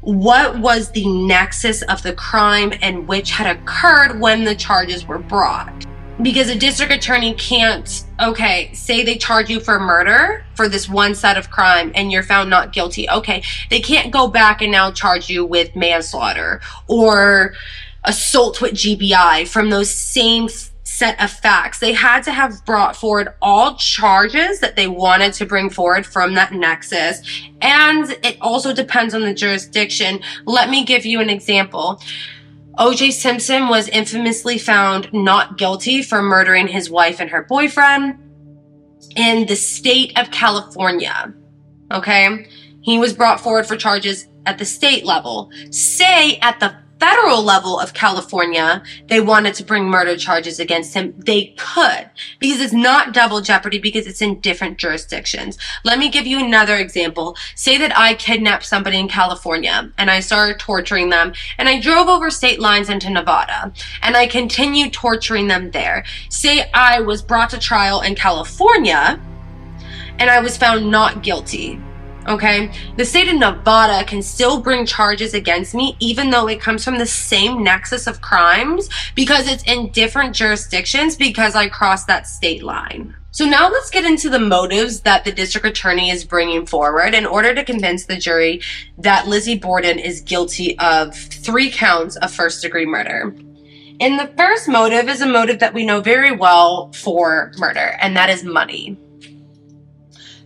what 0.00 0.58
was 0.58 0.90
the 0.90 1.06
nexus 1.06 1.82
of 1.82 2.02
the 2.02 2.12
crime 2.12 2.72
and 2.82 3.08
which 3.08 3.30
had 3.30 3.56
occurred 3.56 4.20
when 4.20 4.44
the 4.44 4.54
charges 4.54 5.06
were 5.06 5.18
brought 5.18 5.86
because 6.22 6.48
a 6.48 6.56
district 6.56 6.92
attorney 6.92 7.34
can't 7.34 8.04
okay 8.20 8.70
say 8.72 9.02
they 9.02 9.16
charge 9.16 9.50
you 9.50 9.60
for 9.60 9.78
murder 9.78 10.44
for 10.54 10.68
this 10.68 10.88
one 10.88 11.14
set 11.14 11.36
of 11.36 11.50
crime 11.50 11.92
and 11.94 12.10
you're 12.10 12.22
found 12.22 12.48
not 12.48 12.72
guilty 12.72 13.08
okay 13.10 13.42
they 13.68 13.80
can't 13.80 14.10
go 14.10 14.26
back 14.26 14.62
and 14.62 14.72
now 14.72 14.90
charge 14.90 15.28
you 15.28 15.44
with 15.44 15.74
manslaughter 15.76 16.60
or 16.88 17.52
assault 18.04 18.62
with 18.62 18.72
gbi 18.72 19.46
from 19.46 19.68
those 19.70 19.92
same 19.92 20.48
set 20.86 21.20
of 21.22 21.30
facts. 21.30 21.80
They 21.80 21.92
had 21.92 22.22
to 22.22 22.32
have 22.32 22.64
brought 22.64 22.96
forward 22.96 23.34
all 23.42 23.74
charges 23.74 24.60
that 24.60 24.76
they 24.76 24.86
wanted 24.86 25.34
to 25.34 25.44
bring 25.44 25.68
forward 25.68 26.06
from 26.06 26.34
that 26.34 26.52
nexus. 26.52 27.20
And 27.60 28.16
it 28.22 28.38
also 28.40 28.72
depends 28.72 29.12
on 29.12 29.22
the 29.22 29.34
jurisdiction. 29.34 30.20
Let 30.46 30.70
me 30.70 30.84
give 30.84 31.04
you 31.04 31.20
an 31.20 31.28
example 31.28 32.00
OJ 32.78 33.12
Simpson 33.12 33.68
was 33.68 33.88
infamously 33.88 34.58
found 34.58 35.10
not 35.12 35.56
guilty 35.56 36.02
for 36.02 36.20
murdering 36.20 36.68
his 36.68 36.90
wife 36.90 37.20
and 37.20 37.30
her 37.30 37.42
boyfriend 37.42 38.18
in 39.16 39.46
the 39.46 39.56
state 39.56 40.18
of 40.18 40.30
California. 40.30 41.32
Okay? 41.90 42.46
He 42.82 42.98
was 42.98 43.14
brought 43.14 43.40
forward 43.40 43.66
for 43.66 43.76
charges 43.76 44.28
at 44.44 44.58
the 44.58 44.64
state 44.64 45.04
level. 45.04 45.50
Say 45.70 46.38
at 46.38 46.60
the 46.60 46.76
federal 46.98 47.42
level 47.42 47.78
of 47.78 47.94
California, 47.94 48.82
they 49.06 49.20
wanted 49.20 49.54
to 49.54 49.64
bring 49.64 49.84
murder 49.84 50.16
charges 50.16 50.58
against 50.58 50.94
him, 50.94 51.14
they 51.18 51.54
could. 51.58 52.10
Because 52.38 52.60
it's 52.60 52.72
not 52.72 53.12
double 53.12 53.40
jeopardy 53.40 53.78
because 53.78 54.06
it's 54.06 54.22
in 54.22 54.40
different 54.40 54.78
jurisdictions. 54.78 55.58
Let 55.84 55.98
me 55.98 56.08
give 56.08 56.26
you 56.26 56.38
another 56.38 56.76
example. 56.76 57.36
Say 57.54 57.78
that 57.78 57.96
I 57.96 58.14
kidnapped 58.14 58.64
somebody 58.64 58.98
in 58.98 59.08
California 59.08 59.90
and 59.98 60.10
I 60.10 60.20
started 60.20 60.58
torturing 60.58 61.10
them 61.10 61.32
and 61.58 61.68
I 61.68 61.80
drove 61.80 62.08
over 62.08 62.30
state 62.30 62.60
lines 62.60 62.88
into 62.88 63.10
Nevada 63.10 63.72
and 64.02 64.16
I 64.16 64.26
continued 64.26 64.92
torturing 64.92 65.48
them 65.48 65.70
there. 65.70 66.04
Say 66.30 66.70
I 66.72 67.00
was 67.00 67.22
brought 67.22 67.50
to 67.50 67.58
trial 67.58 68.00
in 68.00 68.14
California 68.14 69.20
and 70.18 70.30
I 70.30 70.40
was 70.40 70.56
found 70.56 70.90
not 70.90 71.22
guilty 71.22 71.80
Okay. 72.28 72.72
The 72.96 73.04
state 73.04 73.28
of 73.28 73.38
Nevada 73.38 74.04
can 74.04 74.20
still 74.20 74.60
bring 74.60 74.84
charges 74.84 75.32
against 75.34 75.74
me, 75.74 75.96
even 76.00 76.30
though 76.30 76.48
it 76.48 76.60
comes 76.60 76.84
from 76.84 76.98
the 76.98 77.06
same 77.06 77.62
nexus 77.62 78.06
of 78.06 78.20
crimes 78.20 78.88
because 79.14 79.46
it's 79.46 79.62
in 79.64 79.90
different 79.92 80.34
jurisdictions 80.34 81.14
because 81.14 81.54
I 81.54 81.68
crossed 81.68 82.08
that 82.08 82.26
state 82.26 82.62
line. 82.64 83.14
So 83.30 83.44
now 83.44 83.68
let's 83.68 83.90
get 83.90 84.06
into 84.06 84.30
the 84.30 84.40
motives 84.40 85.02
that 85.02 85.24
the 85.24 85.30
district 85.30 85.66
attorney 85.66 86.10
is 86.10 86.24
bringing 86.24 86.64
forward 86.64 87.14
in 87.14 87.26
order 87.26 87.54
to 87.54 87.64
convince 87.64 88.06
the 88.06 88.16
jury 88.16 88.62
that 88.98 89.28
Lizzie 89.28 89.58
Borden 89.58 89.98
is 89.98 90.22
guilty 90.22 90.76
of 90.78 91.14
three 91.14 91.70
counts 91.70 92.16
of 92.16 92.32
first 92.32 92.62
degree 92.62 92.86
murder. 92.86 93.36
And 94.00 94.18
the 94.18 94.32
first 94.36 94.68
motive 94.68 95.08
is 95.08 95.20
a 95.20 95.26
motive 95.26 95.58
that 95.60 95.74
we 95.74 95.84
know 95.84 96.00
very 96.00 96.32
well 96.32 96.90
for 96.92 97.52
murder, 97.58 97.96
and 98.00 98.16
that 98.16 98.30
is 98.30 98.42
money. 98.42 98.98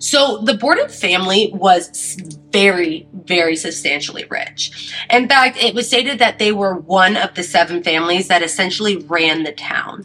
So 0.00 0.38
the 0.38 0.54
Borden 0.54 0.88
family 0.88 1.50
was 1.54 2.16
very, 2.50 3.06
very 3.12 3.54
substantially 3.54 4.24
rich. 4.30 4.94
In 5.10 5.28
fact, 5.28 5.62
it 5.62 5.74
was 5.74 5.86
stated 5.86 6.18
that 6.18 6.38
they 6.38 6.52
were 6.52 6.74
one 6.74 7.16
of 7.16 7.34
the 7.34 7.42
seven 7.42 7.82
families 7.82 8.28
that 8.28 8.42
essentially 8.42 8.96
ran 8.96 9.42
the 9.42 9.52
town. 9.52 10.04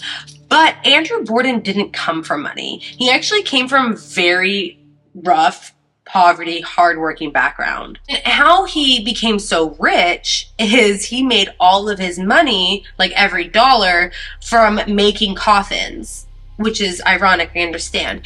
But 0.50 0.76
Andrew 0.86 1.24
Borden 1.24 1.62
didn't 1.62 1.94
come 1.94 2.24
from 2.24 2.44
money. 2.44 2.80
He 2.80 3.10
actually 3.10 3.42
came 3.42 3.70
from 3.70 3.96
very 3.96 4.80
rough 5.16 5.74
poverty, 6.04 6.60
hardworking 6.62 7.32
background. 7.32 7.98
And 8.10 8.22
how 8.26 8.66
he 8.66 9.04
became 9.04 9.40
so 9.40 9.76
rich 9.80 10.50
is 10.60 11.06
he 11.06 11.24
made 11.24 11.50
all 11.58 11.90
of 11.90 12.00
his 12.00 12.20
money, 12.20 12.84
like 13.00 13.12
every 13.14 13.48
dollar, 13.48 14.12
from 14.44 14.82
making 14.88 15.36
coffins, 15.36 16.28
which 16.58 16.82
is 16.82 17.02
ironic, 17.08 17.52
I 17.56 17.62
understand. 17.62 18.22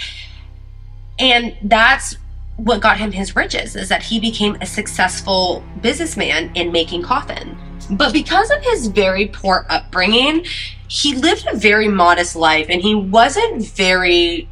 And 1.20 1.56
that's 1.64 2.18
what 2.56 2.82
got 2.82 2.98
him 2.98 3.12
his 3.12 3.36
riches 3.36 3.76
is 3.76 3.90
that 3.90 4.04
he 4.04 4.20
became 4.20 4.58
a 4.62 4.66
successful 4.66 5.64
businessman 5.82 6.52
in 6.56 6.72
making 6.72 7.04
coffin. 7.04 7.58
But 7.92 8.14
because 8.14 8.52
of 8.52 8.62
his 8.62 8.88
very 8.88 9.28
poor 9.28 9.66
upbringing, 9.70 10.46
he 10.88 11.16
lived 11.16 11.48
a 11.48 11.58
very 11.58 11.88
modest 11.88 12.36
life 12.36 12.68
and 12.70 12.82
he 12.82 12.96
wasn't 12.96 13.66
very 13.66 14.50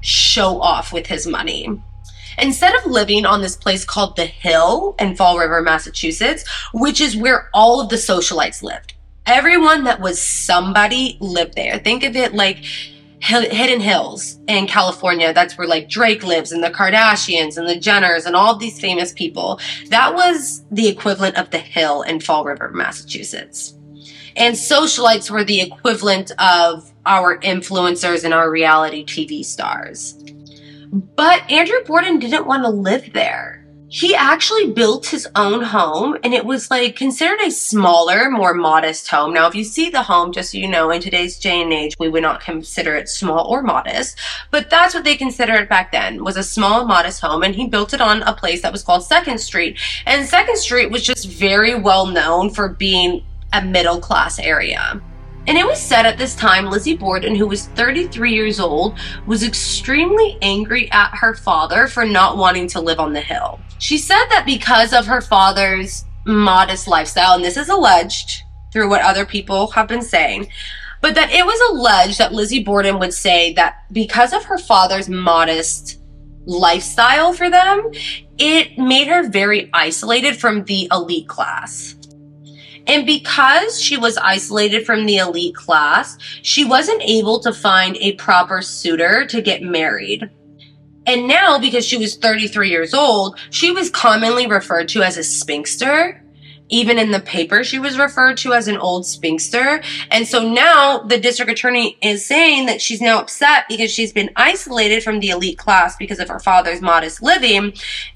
show 0.00 0.60
off 0.60 0.92
with 0.92 1.06
his 1.06 1.26
money. 1.26 1.68
Instead 2.38 2.74
of 2.74 2.86
living 2.86 3.26
on 3.26 3.42
this 3.42 3.56
place 3.56 3.84
called 3.84 4.16
the 4.16 4.24
Hill 4.24 4.94
in 4.98 5.14
Fall 5.14 5.38
River, 5.38 5.60
Massachusetts, 5.60 6.44
which 6.72 7.00
is 7.00 7.16
where 7.16 7.50
all 7.52 7.80
of 7.80 7.90
the 7.90 7.96
socialites 7.96 8.62
lived, 8.62 8.94
everyone 9.26 9.84
that 9.84 10.00
was 10.00 10.20
somebody 10.20 11.18
lived 11.20 11.54
there. 11.54 11.78
Think 11.78 12.02
of 12.02 12.16
it 12.16 12.34
like 12.34 12.64
Hidden 13.20 13.80
Hills 13.80 14.38
in 14.48 14.66
California. 14.66 15.32
That's 15.32 15.56
where 15.58 15.66
like 15.66 15.88
Drake 15.88 16.24
lives 16.24 16.52
and 16.52 16.64
the 16.64 16.70
Kardashians 16.70 17.58
and 17.58 17.68
the 17.68 17.78
Jenners 17.78 18.26
and 18.26 18.34
all 18.34 18.56
these 18.56 18.80
famous 18.80 19.12
people. 19.12 19.60
That 19.88 20.14
was 20.14 20.64
the 20.70 20.88
equivalent 20.88 21.36
of 21.36 21.50
the 21.50 21.58
hill 21.58 22.02
in 22.02 22.20
Fall 22.20 22.44
River, 22.44 22.70
Massachusetts. 22.70 23.74
And 24.36 24.54
socialites 24.54 25.30
were 25.30 25.44
the 25.44 25.60
equivalent 25.60 26.30
of 26.38 26.92
our 27.04 27.38
influencers 27.38 28.24
and 28.24 28.32
our 28.32 28.50
reality 28.50 29.04
TV 29.04 29.44
stars. 29.44 30.14
But 30.92 31.48
Andrew 31.50 31.82
Borden 31.84 32.18
didn't 32.18 32.46
want 32.46 32.62
to 32.64 32.70
live 32.70 33.12
there. 33.12 33.59
He 33.92 34.14
actually 34.14 34.70
built 34.70 35.06
his 35.06 35.26
own 35.34 35.62
home 35.62 36.16
and 36.22 36.32
it 36.32 36.44
was 36.44 36.70
like 36.70 36.94
considered 36.94 37.40
a 37.40 37.50
smaller, 37.50 38.30
more 38.30 38.54
modest 38.54 39.08
home. 39.08 39.34
Now, 39.34 39.48
if 39.48 39.54
you 39.56 39.64
see 39.64 39.90
the 39.90 40.04
home, 40.04 40.30
just 40.30 40.52
so 40.52 40.58
you 40.58 40.68
know, 40.68 40.92
in 40.92 41.00
today's 41.00 41.36
day 41.36 41.60
and 41.60 41.72
age, 41.72 41.96
we 41.98 42.08
would 42.08 42.22
not 42.22 42.40
consider 42.40 42.94
it 42.94 43.08
small 43.08 43.48
or 43.48 43.62
modest, 43.62 44.16
but 44.52 44.70
that's 44.70 44.94
what 44.94 45.02
they 45.02 45.16
considered 45.16 45.62
it 45.62 45.68
back 45.68 45.90
then 45.90 46.22
was 46.22 46.36
a 46.36 46.44
small, 46.44 46.84
modest 46.84 47.20
home. 47.20 47.42
And 47.42 47.52
he 47.52 47.66
built 47.66 47.92
it 47.92 48.00
on 48.00 48.22
a 48.22 48.32
place 48.32 48.62
that 48.62 48.70
was 48.70 48.84
called 48.84 49.02
Second 49.02 49.38
Street. 49.38 49.76
And 50.06 50.24
Second 50.24 50.58
Street 50.58 50.92
was 50.92 51.02
just 51.02 51.28
very 51.28 51.74
well 51.74 52.06
known 52.06 52.50
for 52.50 52.68
being 52.68 53.24
a 53.52 53.60
middle 53.60 53.98
class 53.98 54.38
area. 54.38 55.02
And 55.46 55.56
it 55.56 55.66
was 55.66 55.80
said 55.80 56.06
at 56.06 56.18
this 56.18 56.34
time 56.34 56.66
Lizzie 56.66 56.96
Borden, 56.96 57.34
who 57.34 57.46
was 57.46 57.66
33 57.68 58.32
years 58.32 58.60
old, 58.60 58.98
was 59.26 59.42
extremely 59.42 60.38
angry 60.42 60.90
at 60.92 61.10
her 61.14 61.34
father 61.34 61.86
for 61.86 62.04
not 62.04 62.36
wanting 62.36 62.68
to 62.68 62.80
live 62.80 63.00
on 63.00 63.12
the 63.12 63.20
hill. 63.20 63.58
She 63.78 63.98
said 63.98 64.26
that 64.30 64.44
because 64.46 64.92
of 64.92 65.06
her 65.06 65.20
father's 65.20 66.04
modest 66.26 66.86
lifestyle, 66.86 67.34
and 67.34 67.44
this 67.44 67.56
is 67.56 67.68
alleged 67.68 68.42
through 68.72 68.88
what 68.88 69.02
other 69.02 69.24
people 69.24 69.68
have 69.72 69.88
been 69.88 70.02
saying, 70.02 70.48
but 71.00 71.14
that 71.14 71.30
it 71.30 71.44
was 71.44 71.70
alleged 71.70 72.18
that 72.18 72.32
Lizzie 72.32 72.62
Borden 72.62 72.98
would 72.98 73.14
say 73.14 73.54
that 73.54 73.84
because 73.90 74.32
of 74.32 74.44
her 74.44 74.58
father's 74.58 75.08
modest 75.08 76.00
lifestyle 76.44 77.32
for 77.32 77.48
them, 77.48 77.90
it 78.38 78.78
made 78.78 79.08
her 79.08 79.28
very 79.28 79.70
isolated 79.72 80.36
from 80.36 80.64
the 80.64 80.88
elite 80.92 81.28
class. 81.28 81.96
And 82.90 83.06
because 83.06 83.80
she 83.80 83.96
was 83.96 84.16
isolated 84.16 84.84
from 84.84 85.06
the 85.06 85.18
elite 85.18 85.54
class, 85.54 86.18
she 86.42 86.64
wasn't 86.64 87.00
able 87.02 87.38
to 87.38 87.52
find 87.52 87.96
a 87.98 88.14
proper 88.14 88.62
suitor 88.62 89.24
to 89.26 89.40
get 89.40 89.62
married. 89.62 90.28
And 91.06 91.28
now, 91.28 91.56
because 91.60 91.86
she 91.86 91.96
was 91.96 92.16
33 92.16 92.68
years 92.68 92.92
old, 92.92 93.38
she 93.50 93.70
was 93.70 93.90
commonly 93.90 94.48
referred 94.48 94.88
to 94.88 95.04
as 95.04 95.16
a 95.16 95.22
spinster 95.22 96.20
even 96.70 96.98
in 96.98 97.10
the 97.10 97.20
paper, 97.20 97.62
she 97.62 97.78
was 97.78 97.98
referred 97.98 98.36
to 98.38 98.54
as 98.54 98.68
an 98.68 98.78
old 98.78 99.04
spinster. 99.04 99.82
And 100.10 100.26
so 100.26 100.48
now 100.48 100.98
the 100.98 101.18
district 101.18 101.50
attorney 101.50 101.98
is 102.00 102.24
saying 102.24 102.66
that 102.66 102.80
she's 102.80 103.00
now 103.00 103.20
upset 103.20 103.64
because 103.68 103.90
she's 103.90 104.12
been 104.12 104.30
isolated 104.36 105.02
from 105.02 105.20
the 105.20 105.30
elite 105.30 105.58
class 105.58 105.96
because 105.96 106.18
of 106.18 106.28
her 106.28 106.38
father's 106.38 106.80
modest 106.80 107.22
living. 107.22 107.74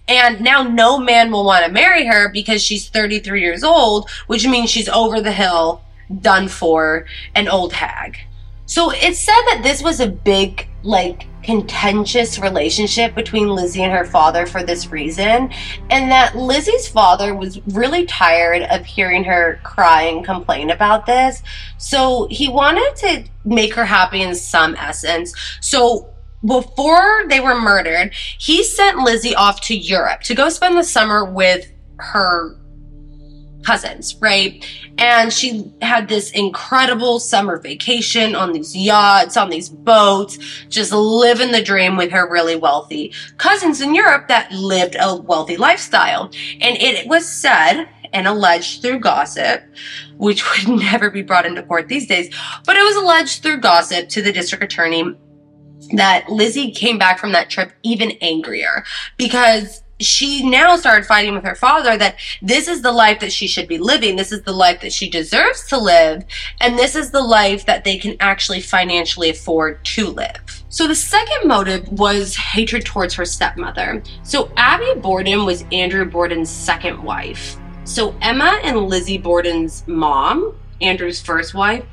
And 0.08 0.40
now 0.40 0.62
no 0.62 0.98
man 0.98 1.30
will 1.30 1.44
want 1.44 1.66
to 1.66 1.72
marry 1.72 2.06
her 2.06 2.30
because 2.32 2.62
she's 2.62 2.88
33 2.88 3.40
years 3.40 3.64
old, 3.64 4.08
which 4.28 4.46
means 4.46 4.70
she's 4.70 4.88
over 4.88 5.20
the 5.20 5.32
hill, 5.32 5.82
done 6.20 6.48
for, 6.48 7.06
an 7.34 7.48
old 7.48 7.72
hag. 7.72 8.18
So 8.66 8.90
it's 8.90 9.20
said 9.20 9.40
that 9.48 9.60
this 9.62 9.82
was 9.82 10.00
a 10.00 10.06
big, 10.06 10.68
like, 10.82 11.26
contentious 11.44 12.38
relationship 12.38 13.14
between 13.14 13.48
Lizzie 13.48 13.82
and 13.82 13.92
her 13.92 14.04
father 14.04 14.46
for 14.46 14.62
this 14.62 14.88
reason, 14.88 15.50
and 15.90 16.10
that 16.10 16.34
Lizzie's 16.36 16.88
father 16.88 17.34
was 17.34 17.60
really 17.68 18.06
tired 18.06 18.62
of 18.62 18.84
hearing 18.84 19.24
her 19.24 19.60
cry 19.62 20.02
and 20.02 20.24
complain 20.24 20.70
about 20.70 21.06
this. 21.06 21.42
So 21.78 22.26
he 22.30 22.48
wanted 22.48 22.96
to 22.96 23.24
make 23.44 23.74
her 23.74 23.84
happy 23.84 24.22
in 24.22 24.34
some 24.34 24.74
essence. 24.76 25.34
So 25.60 26.10
before 26.44 27.24
they 27.28 27.40
were 27.40 27.60
murdered, 27.60 28.12
he 28.38 28.64
sent 28.64 28.98
Lizzie 28.98 29.34
off 29.34 29.60
to 29.62 29.76
Europe 29.76 30.22
to 30.22 30.34
go 30.34 30.48
spend 30.48 30.76
the 30.76 30.84
summer 30.84 31.24
with 31.24 31.70
her 31.98 32.56
cousins, 33.64 34.16
right? 34.20 34.64
And 34.98 35.32
she 35.32 35.72
had 35.82 36.08
this 36.08 36.30
incredible 36.30 37.18
summer 37.18 37.58
vacation 37.58 38.34
on 38.34 38.52
these 38.52 38.76
yachts, 38.76 39.36
on 39.36 39.50
these 39.50 39.68
boats, 39.68 40.38
just 40.68 40.92
living 40.92 41.52
the 41.52 41.62
dream 41.62 41.96
with 41.96 42.10
her 42.12 42.30
really 42.30 42.56
wealthy 42.56 43.12
cousins 43.38 43.80
in 43.80 43.94
Europe 43.94 44.28
that 44.28 44.52
lived 44.52 44.96
a 44.98 45.16
wealthy 45.16 45.56
lifestyle. 45.56 46.30
And 46.60 46.76
it 46.76 47.06
was 47.08 47.26
said 47.26 47.88
and 48.12 48.28
alleged 48.28 48.80
through 48.80 49.00
gossip, 49.00 49.62
which 50.16 50.44
would 50.66 50.80
never 50.80 51.10
be 51.10 51.22
brought 51.22 51.46
into 51.46 51.62
court 51.62 51.88
these 51.88 52.06
days, 52.06 52.32
but 52.64 52.76
it 52.76 52.82
was 52.82 52.96
alleged 52.96 53.42
through 53.42 53.58
gossip 53.58 54.08
to 54.10 54.22
the 54.22 54.32
district 54.32 54.64
attorney 54.64 55.04
that 55.92 56.30
Lizzie 56.30 56.70
came 56.70 56.96
back 56.96 57.18
from 57.18 57.32
that 57.32 57.50
trip 57.50 57.72
even 57.82 58.12
angrier 58.22 58.84
because 59.18 59.83
she 60.00 60.48
now 60.48 60.76
started 60.76 61.06
fighting 61.06 61.34
with 61.34 61.44
her 61.44 61.54
father 61.54 61.96
that 61.96 62.16
this 62.42 62.68
is 62.68 62.82
the 62.82 62.92
life 62.92 63.20
that 63.20 63.32
she 63.32 63.46
should 63.46 63.68
be 63.68 63.78
living. 63.78 64.16
This 64.16 64.32
is 64.32 64.42
the 64.42 64.52
life 64.52 64.80
that 64.80 64.92
she 64.92 65.08
deserves 65.08 65.66
to 65.68 65.78
live. 65.78 66.24
And 66.60 66.78
this 66.78 66.96
is 66.96 67.10
the 67.10 67.22
life 67.22 67.64
that 67.66 67.84
they 67.84 67.98
can 67.98 68.16
actually 68.20 68.60
financially 68.60 69.30
afford 69.30 69.84
to 69.84 70.08
live. 70.08 70.64
So 70.68 70.88
the 70.88 70.94
second 70.94 71.46
motive 71.46 71.88
was 71.88 72.34
hatred 72.34 72.84
towards 72.84 73.14
her 73.14 73.24
stepmother. 73.24 74.02
So 74.24 74.50
Abby 74.56 75.00
Borden 75.00 75.44
was 75.44 75.64
Andrew 75.70 76.04
Borden's 76.04 76.50
second 76.50 77.02
wife. 77.02 77.56
So 77.84 78.14
Emma 78.20 78.58
and 78.64 78.88
Lizzie 78.88 79.18
Borden's 79.18 79.86
mom, 79.86 80.56
Andrew's 80.80 81.20
first 81.20 81.54
wife, 81.54 81.84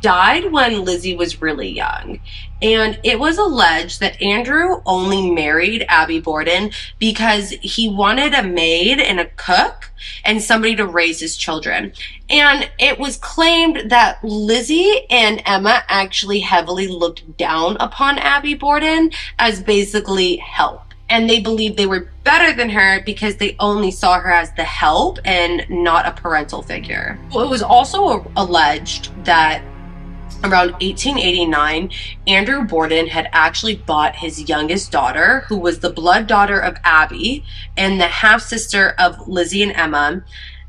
died 0.00 0.52
when 0.52 0.84
Lizzie 0.84 1.16
was 1.16 1.42
really 1.42 1.68
young. 1.68 2.20
And 2.62 2.98
it 3.04 3.18
was 3.18 3.36
alleged 3.36 4.00
that 4.00 4.20
Andrew 4.22 4.80
only 4.86 5.30
married 5.30 5.84
Abby 5.88 6.20
Borden 6.20 6.70
because 6.98 7.50
he 7.50 7.90
wanted 7.90 8.32
a 8.32 8.42
maid 8.42 8.98
and 8.98 9.20
a 9.20 9.28
cook 9.36 9.90
and 10.24 10.42
somebody 10.42 10.74
to 10.76 10.86
raise 10.86 11.20
his 11.20 11.36
children. 11.36 11.92
And 12.30 12.70
it 12.78 12.98
was 12.98 13.18
claimed 13.18 13.90
that 13.90 14.22
Lizzie 14.24 15.06
and 15.10 15.42
Emma 15.44 15.82
actually 15.88 16.40
heavily 16.40 16.88
looked 16.88 17.36
down 17.36 17.76
upon 17.78 18.18
Abby 18.18 18.54
Borden 18.54 19.10
as 19.38 19.62
basically 19.62 20.36
help. 20.36 20.82
And 21.08 21.30
they 21.30 21.40
believed 21.40 21.76
they 21.76 21.86
were 21.86 22.10
better 22.24 22.52
than 22.52 22.70
her 22.70 23.00
because 23.04 23.36
they 23.36 23.54
only 23.60 23.92
saw 23.92 24.18
her 24.18 24.30
as 24.30 24.50
the 24.54 24.64
help 24.64 25.18
and 25.24 25.64
not 25.70 26.06
a 26.06 26.10
parental 26.10 26.62
figure. 26.62 27.16
It 27.30 27.48
was 27.48 27.62
also 27.62 28.28
alleged 28.36 29.12
that 29.24 29.62
around 30.44 30.72
1889, 30.72 31.90
Andrew 32.26 32.64
Borden 32.64 33.08
had 33.08 33.28
actually 33.32 33.76
bought 33.76 34.16
his 34.16 34.48
youngest 34.48 34.92
daughter, 34.92 35.40
who 35.48 35.56
was 35.56 35.80
the 35.80 35.90
blood 35.90 36.26
daughter 36.26 36.58
of 36.58 36.76
Abby 36.84 37.44
and 37.76 38.00
the 38.00 38.06
half 38.06 38.42
sister 38.42 38.94
of 38.98 39.28
Lizzie 39.28 39.62
and 39.62 39.72
Emma, 39.72 40.24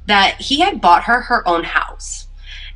that 0.06 0.40
he 0.40 0.62
had 0.62 0.82
bought 0.82 1.04
her 1.04 1.22
her 1.22 1.48
own 1.48 1.64
house. 1.64 2.28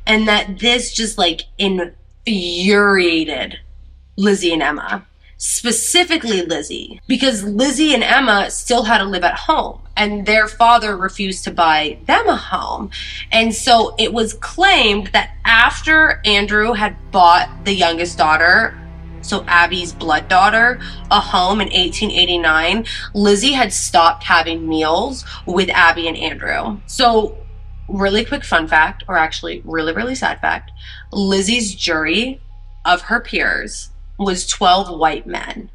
And 0.06 0.26
that 0.28 0.58
this 0.58 0.92
just 0.92 1.18
like 1.18 1.42
infuriated 1.58 3.60
Lizzie 4.16 4.52
and 4.52 4.62
Emma 4.62 5.06
specifically 5.42 6.42
Lizzie, 6.42 7.00
because 7.08 7.42
Lizzie 7.42 7.94
and 7.94 8.04
Emma 8.04 8.48
still 8.48 8.84
had 8.84 8.98
to 8.98 9.04
live 9.04 9.24
at 9.24 9.34
home 9.34 9.80
and 9.96 10.24
their 10.24 10.46
father 10.46 10.96
refused 10.96 11.42
to 11.42 11.50
buy 11.50 11.98
them 12.06 12.28
a 12.28 12.36
home. 12.36 12.90
And 13.32 13.52
so 13.52 13.96
it 13.98 14.12
was 14.12 14.34
claimed 14.34 15.08
that 15.08 15.34
after 15.44 16.22
Andrew 16.24 16.74
had 16.74 16.96
bought 17.10 17.64
the 17.64 17.74
youngest 17.74 18.16
daughter, 18.16 18.78
so 19.20 19.44
Abby's 19.48 19.92
blood 19.92 20.28
daughter, 20.28 20.80
a 21.10 21.18
home 21.18 21.60
in 21.60 21.66
1889, 21.66 22.86
Lizzie 23.12 23.52
had 23.52 23.72
stopped 23.72 24.22
having 24.22 24.68
meals 24.68 25.24
with 25.44 25.68
Abby 25.70 26.06
and 26.06 26.16
Andrew. 26.16 26.78
So 26.86 27.36
really 27.88 28.24
quick 28.24 28.44
fun 28.44 28.68
fact, 28.68 29.02
or 29.08 29.16
actually 29.16 29.60
really, 29.64 29.92
really 29.92 30.14
sad 30.14 30.40
fact, 30.40 30.70
Lizzie's 31.10 31.74
jury 31.74 32.40
of 32.84 33.02
her 33.02 33.18
peers 33.18 33.88
was 34.18 34.46
12 34.46 34.98
white 34.98 35.26
men. 35.26 35.70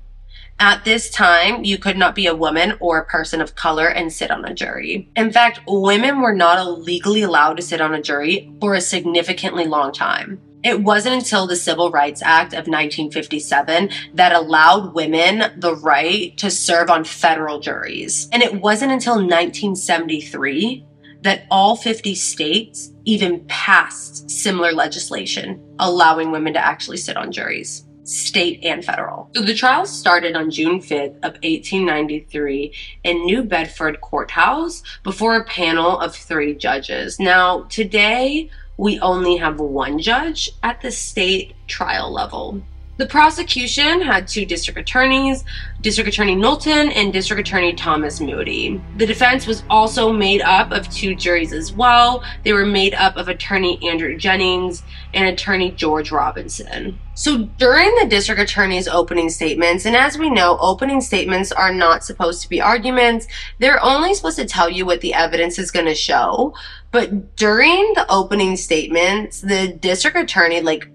At 0.59 0.85
this 0.85 1.11
time, 1.11 1.63
you 1.63 1.77
could 1.77 1.97
not 1.97 2.15
be 2.15 2.25
a 2.25 2.35
woman 2.35 2.77
or 2.79 2.97
a 2.97 3.05
person 3.05 3.41
of 3.41 3.53
color 3.53 3.87
and 3.87 4.11
sit 4.11 4.31
on 4.31 4.43
a 4.43 4.55
jury. 4.55 5.07
In 5.15 5.31
fact, 5.31 5.59
women 5.67 6.19
were 6.19 6.33
not 6.33 6.81
legally 6.81 7.21
allowed 7.21 7.57
to 7.57 7.63
sit 7.63 7.79
on 7.79 7.93
a 7.93 8.01
jury 8.01 8.51
for 8.59 8.73
a 8.73 8.81
significantly 8.81 9.65
long 9.65 9.93
time. 9.93 10.41
It 10.63 10.81
wasn't 10.81 11.13
until 11.13 11.45
the 11.45 11.55
Civil 11.55 11.91
Rights 11.91 12.23
Act 12.23 12.53
of 12.53 12.67
1957 12.67 13.89
that 14.15 14.33
allowed 14.33 14.95
women 14.95 15.51
the 15.57 15.75
right 15.75 16.35
to 16.37 16.49
serve 16.49 16.89
on 16.89 17.03
federal 17.03 17.59
juries. 17.59 18.27
And 18.31 18.41
it 18.41 18.59
wasn't 18.59 18.91
until 18.91 19.15
1973 19.15 20.85
that 21.21 21.45
all 21.51 21.75
50 21.75 22.15
states 22.15 22.91
even 23.05 23.45
passed 23.45 24.29
similar 24.29 24.71
legislation 24.71 25.63
allowing 25.79 26.31
women 26.31 26.53
to 26.53 26.65
actually 26.65 26.97
sit 26.97 27.15
on 27.15 27.31
juries 27.31 27.86
state 28.07 28.63
and 28.63 28.83
federal. 28.83 29.29
So 29.35 29.41
the 29.41 29.53
trial 29.53 29.85
started 29.85 30.35
on 30.35 30.49
June 30.49 30.79
5th 30.79 31.17
of 31.17 31.33
1893 31.43 32.73
in 33.03 33.25
New 33.25 33.43
Bedford 33.43 33.99
Courthouse 33.99 34.81
before 35.03 35.35
a 35.35 35.43
panel 35.43 35.99
of 35.99 36.15
three 36.15 36.55
judges. 36.55 37.19
Now, 37.19 37.63
today 37.63 38.49
we 38.77 38.99
only 38.99 39.37
have 39.37 39.59
one 39.59 39.99
judge 39.99 40.51
at 40.63 40.81
the 40.81 40.91
state 40.91 41.53
trial 41.67 42.11
level. 42.11 42.61
The 42.97 43.05
prosecution 43.05 44.01
had 44.01 44.27
two 44.27 44.43
district 44.43 44.79
attorneys, 44.79 45.43
District 45.81 46.09
Attorney 46.09 46.33
Knowlton 46.33 46.91
and 46.91 47.13
District 47.13 47.39
Attorney 47.39 47.73
Thomas 47.73 48.19
Moody. 48.19 48.81
The 48.97 49.05
defense 49.05 49.45
was 49.45 49.63
also 49.69 50.11
made 50.11 50.41
up 50.41 50.71
of 50.71 50.89
two 50.89 51.13
juries 51.13 51.53
as 51.53 51.71
well. 51.71 52.23
They 52.43 52.53
were 52.53 52.65
made 52.65 52.95
up 52.95 53.15
of 53.15 53.27
attorney 53.27 53.79
Andrew 53.87 54.17
Jennings 54.17 54.81
and 55.13 55.27
attorney 55.27 55.71
George 55.71 56.11
Robinson. 56.11 56.99
So 57.13 57.43
during 57.59 57.93
the 57.95 58.07
district 58.07 58.41
attorney's 58.41 58.87
opening 58.87 59.29
statements, 59.29 59.85
and 59.85 59.95
as 59.95 60.17
we 60.17 60.31
know, 60.31 60.57
opening 60.59 60.99
statements 60.99 61.51
are 61.51 61.73
not 61.73 62.03
supposed 62.03 62.41
to 62.41 62.49
be 62.49 62.61
arguments. 62.61 63.27
They're 63.59 63.83
only 63.83 64.15
supposed 64.15 64.37
to 64.37 64.45
tell 64.45 64.69
you 64.69 64.87
what 64.87 65.01
the 65.01 65.13
evidence 65.13 65.59
is 65.59 65.69
going 65.69 65.85
to 65.85 65.95
show. 65.95 66.55
But 66.91 67.35
during 67.35 67.93
the 67.93 68.05
opening 68.09 68.57
statements, 68.57 69.41
the 69.41 69.67
district 69.67 70.17
attorney 70.17 70.61
like 70.61 70.89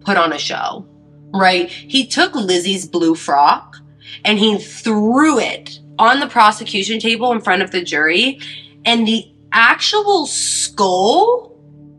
put 0.00 0.16
on 0.16 0.32
a 0.32 0.38
show, 0.38 0.86
right? 1.34 1.68
He 1.68 2.06
took 2.06 2.34
Lizzie's 2.34 2.86
blue 2.86 3.14
frock 3.14 3.76
and 4.24 4.38
he 4.38 4.58
threw 4.58 5.38
it 5.38 5.80
on 5.98 6.20
the 6.20 6.28
prosecution 6.28 7.00
table 7.00 7.32
in 7.32 7.40
front 7.40 7.62
of 7.62 7.70
the 7.70 7.82
jury 7.82 8.40
and 8.84 9.06
the 9.06 9.30
actual 9.52 10.26
skull 10.26 11.48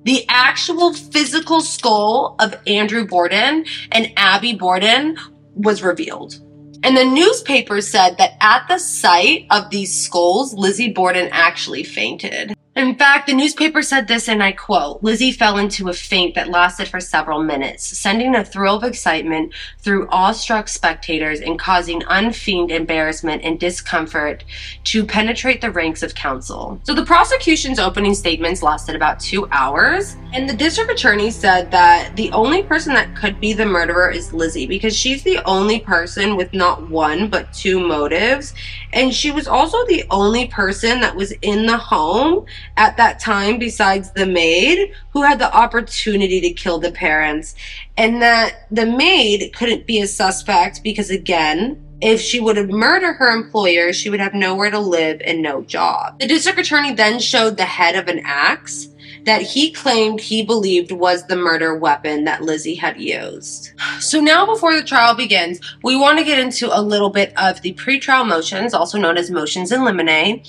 the 0.03 0.25
actual 0.29 0.93
physical 0.93 1.61
skull 1.61 2.35
of 2.39 2.55
Andrew 2.65 3.05
Borden 3.05 3.65
and 3.91 4.11
Abby 4.15 4.55
Borden 4.55 5.17
was 5.53 5.83
revealed. 5.83 6.39
And 6.81 6.95
the 6.95 7.03
newspaper 7.03 7.81
said 7.81 8.17
that 8.17 8.31
at 8.39 8.65
the 8.69 8.79
sight 8.79 9.45
of 9.51 9.69
these 9.69 9.95
skulls, 9.95 10.53
Lizzie 10.53 10.93
Borden 10.93 11.27
actually 11.31 11.83
fainted. 11.83 12.55
In 12.79 12.95
fact, 12.95 13.27
the 13.27 13.33
newspaper 13.33 13.81
said 13.81 14.07
this, 14.07 14.29
and 14.29 14.41
I 14.41 14.53
quote 14.53 15.03
Lizzie 15.03 15.33
fell 15.33 15.57
into 15.57 15.89
a 15.89 15.93
faint 15.93 16.35
that 16.35 16.47
lasted 16.47 16.87
for 16.87 17.01
several 17.01 17.43
minutes, 17.43 17.83
sending 17.83 18.33
a 18.33 18.45
thrill 18.45 18.77
of 18.77 18.85
excitement 18.85 19.53
through 19.79 20.07
awestruck 20.07 20.69
spectators 20.69 21.41
and 21.41 21.59
causing 21.59 22.01
unfeigned 22.07 22.71
embarrassment 22.71 23.43
and 23.43 23.59
discomfort 23.59 24.45
to 24.85 25.05
penetrate 25.05 25.59
the 25.59 25.71
ranks 25.71 26.03
of 26.03 26.15
counsel. 26.15 26.79
So 26.83 26.93
the 26.93 27.03
prosecution's 27.03 27.79
opening 27.79 28.13
statements 28.13 28.63
lasted 28.63 28.95
about 28.95 29.19
two 29.19 29.49
hours, 29.51 30.15
and 30.31 30.49
the 30.49 30.55
district 30.55 30.89
attorney 30.89 31.31
said 31.31 31.71
that 31.71 32.15
the 32.15 32.31
only 32.31 32.63
person 32.63 32.93
that 32.93 33.13
could 33.13 33.41
be 33.41 33.51
the 33.51 33.65
murderer 33.65 34.09
is 34.09 34.31
Lizzie 34.31 34.67
because 34.67 34.95
she's 34.95 35.21
the 35.23 35.39
only 35.43 35.81
person 35.81 36.37
with 36.37 36.53
not 36.53 36.89
one 36.89 37.27
but 37.27 37.51
two 37.51 37.85
motives, 37.85 38.53
and 38.93 39.13
she 39.13 39.31
was 39.31 39.47
also 39.47 39.85
the 39.85 40.03
only 40.09 40.47
person 40.47 41.01
that 41.01 41.15
was 41.15 41.31
in 41.41 41.65
the 41.65 41.77
home 41.77 42.45
at 42.77 42.97
that 42.97 43.19
time 43.19 43.59
besides 43.59 44.11
the 44.11 44.25
maid 44.25 44.93
who 45.11 45.21
had 45.21 45.39
the 45.39 45.55
opportunity 45.55 46.41
to 46.41 46.51
kill 46.51 46.79
the 46.79 46.91
parents 46.91 47.55
and 47.97 48.21
that 48.21 48.67
the 48.71 48.85
maid 48.85 49.53
couldn't 49.55 49.85
be 49.85 49.99
a 50.01 50.07
suspect 50.07 50.81
because 50.83 51.09
again 51.09 51.83
if 52.01 52.21
she 52.21 52.39
would 52.39 52.55
have 52.55 52.69
murdered 52.69 53.15
her 53.15 53.29
employer, 53.29 53.91
she 53.91 54.09
would 54.09 54.21
have 54.21 54.33
nowhere 54.33 54.71
to 54.71 54.79
live 54.79 55.21
and 55.25 55.41
no 55.41 55.63
job. 55.63 56.19
The 56.19 56.27
district 56.27 56.59
attorney 56.59 56.93
then 56.93 57.19
showed 57.19 57.57
the 57.57 57.65
head 57.65 57.95
of 57.95 58.07
an 58.07 58.21
axe 58.23 58.87
that 59.25 59.41
he 59.41 59.71
claimed 59.71 60.19
he 60.19 60.43
believed 60.43 60.91
was 60.91 61.25
the 61.27 61.35
murder 61.35 61.75
weapon 61.75 62.23
that 62.25 62.43
Lizzie 62.43 62.75
had 62.75 62.99
used. 62.99 63.71
So 63.99 64.19
now 64.19 64.45
before 64.45 64.75
the 64.75 64.83
trial 64.83 65.15
begins, 65.15 65.59
we 65.83 65.95
want 65.95 66.19
to 66.19 66.25
get 66.25 66.39
into 66.39 66.75
a 66.77 66.81
little 66.81 67.09
bit 67.09 67.33
of 67.37 67.61
the 67.61 67.73
pretrial 67.73 68.27
motions, 68.27 68.73
also 68.73 68.97
known 68.97 69.17
as 69.17 69.29
motions 69.29 69.71
in 69.71 69.83
limine, 69.83 70.43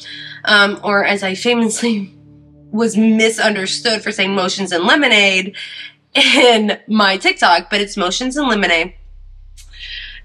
um, 0.44 0.80
or 0.82 1.04
as 1.04 1.22
I 1.22 1.34
famously 1.34 2.14
was 2.70 2.96
misunderstood 2.96 4.02
for 4.02 4.12
saying 4.12 4.34
motions 4.34 4.72
in 4.72 4.86
lemonade 4.86 5.56
in 6.14 6.78
my 6.88 7.16
TikTok, 7.16 7.70
but 7.70 7.80
it's 7.80 7.96
motions 7.96 8.36
in 8.36 8.48
limine. 8.48 8.94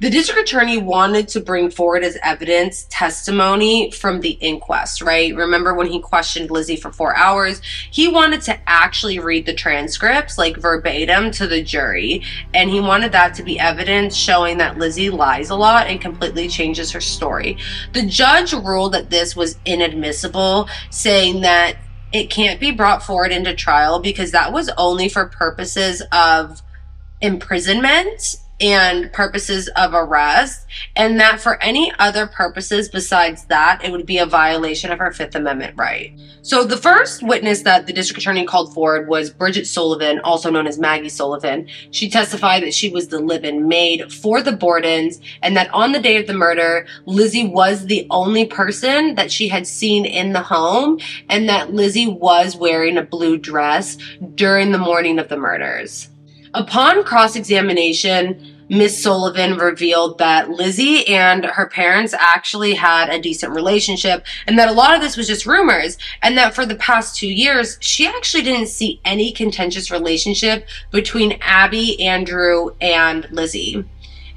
The 0.02 0.10
district 0.10 0.50
attorney 0.50 0.78
wanted 0.78 1.30
to 1.30 1.40
bring 1.40 1.70
forward 1.70 2.04
as 2.04 2.18
evidence 2.22 2.86
testimony 2.90 3.92
from 3.92 4.20
the 4.20 4.32
inquest, 4.32 5.02
right? 5.02 5.34
Remember 5.34 5.74
when 5.74 5.88
he 5.88 6.02
questioned 6.02 6.52
Lizzie 6.52 6.76
for 6.76 6.92
four 6.92 7.16
hours? 7.16 7.62
He 7.92 8.10
wanted 8.10 8.42
to 8.42 8.60
actually 8.70 9.20
read 9.20 9.46
the 9.46 9.54
transcripts, 9.54 10.38
like 10.38 10.58
verbatim, 10.58 11.32
to 11.32 11.48
the 11.48 11.64
jury. 11.64 12.24
And 12.54 12.70
he 12.70 12.82
wanted 12.82 13.14
that 13.14 13.36
to 13.36 13.44
be 13.44 13.58
evidence 13.58 14.18
showing 14.18 14.58
that 14.58 14.78
Lizzie 14.78 15.10
lies 15.10 15.50
a 15.50 15.56
lot 15.56 15.88
and 15.88 16.02
completely 16.02 16.50
changes 16.50 16.92
her 16.92 17.02
story. 17.02 17.58
The 17.94 18.06
judge 18.06 18.52
ruled 18.52 18.94
that 18.94 19.10
this 19.10 19.34
was 19.34 19.58
inadmissible, 19.64 20.68
saying 20.90 21.42
that 21.42 21.78
it 22.12 22.30
can't 22.30 22.60
be 22.60 22.72
brought 22.72 23.02
forward 23.02 23.32
into 23.32 23.54
trial 23.54 24.00
because 24.00 24.32
that 24.32 24.52
was 24.52 24.70
only 24.78 25.08
for 25.08 25.26
purposes 25.26 26.04
of 26.12 26.62
imprisonment 27.22 28.38
and 28.62 29.12
purposes 29.12 29.68
of 29.76 29.94
arrest, 29.94 30.66
and 30.96 31.20
that 31.20 31.42
for 31.42 31.62
any 31.62 31.92
other 32.00 32.26
purposes 32.26 32.88
besides 32.88 33.46
that, 33.46 33.84
it 33.84 33.92
would 33.92 34.06
be 34.06 34.18
a 34.18 34.26
violation 34.26 34.92
of 34.92 35.00
her 35.00 35.12
Fifth 35.12 35.36
Amendment 35.36 35.74
right. 35.78 36.18
So 36.42 36.64
the 36.64 36.78
first 36.78 37.24
witness 37.24 37.64
that 37.64 37.88
the 37.88 37.94
district 37.94 38.22
attorney 38.22 38.46
called 38.46 38.74
forward 38.74 39.08
was 39.08 39.30
Bridget 39.30 39.66
Sullivan, 39.66 40.20
also 40.20 40.50
known 40.50 40.68
as 40.68 40.80
Maggie 40.80 41.10
Sullivan. 41.10 41.68
She 41.92 42.10
testified 42.10 42.64
that 42.64 42.74
she 42.74 42.90
was 42.90 43.08
the 43.08 43.20
live-in 43.20 43.68
maid 43.68 44.14
for 44.14 44.42
the 44.42 44.52
Bordens, 44.52 45.20
and 45.42 45.58
that 45.58 45.74
on 45.74 45.92
the 45.92 46.00
day 46.00 46.18
of 46.18 46.28
the 46.28 46.34
murder, 46.34 46.86
Lizzie 47.06 47.48
was 47.48 47.88
the 47.88 48.08
only 48.10 48.46
person 48.46 49.16
that 49.16 49.32
she 49.32 49.48
had 49.48 49.68
seen 49.68 50.06
in 50.06 50.34
the 50.34 50.44
home, 50.44 51.00
and 51.30 51.50
that 51.50 51.74
Lizzie 51.74 52.08
was 52.08 52.56
wearing 52.56 52.98
a 52.98 53.04
blue 53.04 53.38
dress 53.38 53.98
during 54.36 54.72
the 54.72 54.78
morning 54.78 55.20
of 55.20 55.28
the 55.28 55.38
murders. 55.38 56.10
Upon 56.56 57.04
cross 57.04 57.36
examination, 57.36 58.56
Miss 58.70 59.04
Sullivan 59.04 59.58
revealed 59.58 60.20
that 60.20 60.50
Lizzie 60.50 61.06
and 61.06 61.44
her 61.44 61.68
parents 61.68 62.14
actually 62.18 62.76
had 62.76 63.10
a 63.10 63.20
decent 63.20 63.54
relationship 63.54 64.26
and 64.48 64.58
that 64.58 64.70
a 64.70 64.72
lot 64.72 64.96
of 64.96 65.02
this 65.02 65.18
was 65.18 65.28
just 65.28 65.46
rumors 65.46 65.98
and 66.22 66.38
that 66.38 66.56
for 66.56 66.66
the 66.66 66.76
past 66.76 67.18
two 67.18 67.28
years, 67.28 67.78
she 67.82 68.08
actually 68.08 68.42
didn't 68.42 68.70
see 68.70 69.02
any 69.04 69.34
contentious 69.34 69.92
relationship 69.92 70.66
between 70.92 71.38
Abby, 71.42 72.02
Andrew, 72.02 72.70
and 72.80 73.28
Lizzie. 73.32 73.84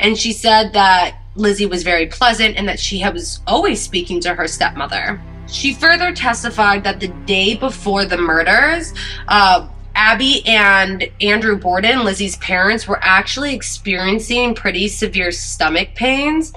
And 0.01 0.19
she 0.19 0.33
said 0.33 0.73
that 0.73 1.23
Lizzie 1.37 1.67
was 1.67 1.85
very 1.85 2.09
pleasant 2.09 2.57
and 2.57 2.69
that 2.69 2.81
she 2.81 3.01
was 3.09 3.43
always 3.47 3.81
speaking 3.81 4.19
to 4.23 4.35
her 4.35 4.49
stepmother. 4.49 5.23
She 5.47 5.73
further 5.73 6.13
testified 6.13 6.83
that 6.83 6.99
the 6.99 7.09
day 7.27 7.55
before 7.55 8.07
the 8.07 8.19
murders, 8.19 8.93
uh, 9.29 9.69
Abby 9.99 10.47
and 10.47 11.11
Andrew 11.21 11.59
Borden, 11.59 12.05
Lizzie's 12.05 12.37
parents, 12.37 12.87
were 12.87 13.01
actually 13.03 13.53
experiencing 13.53 14.55
pretty 14.55 14.87
severe 14.87 15.33
stomach 15.33 15.97
pains. 15.97 16.53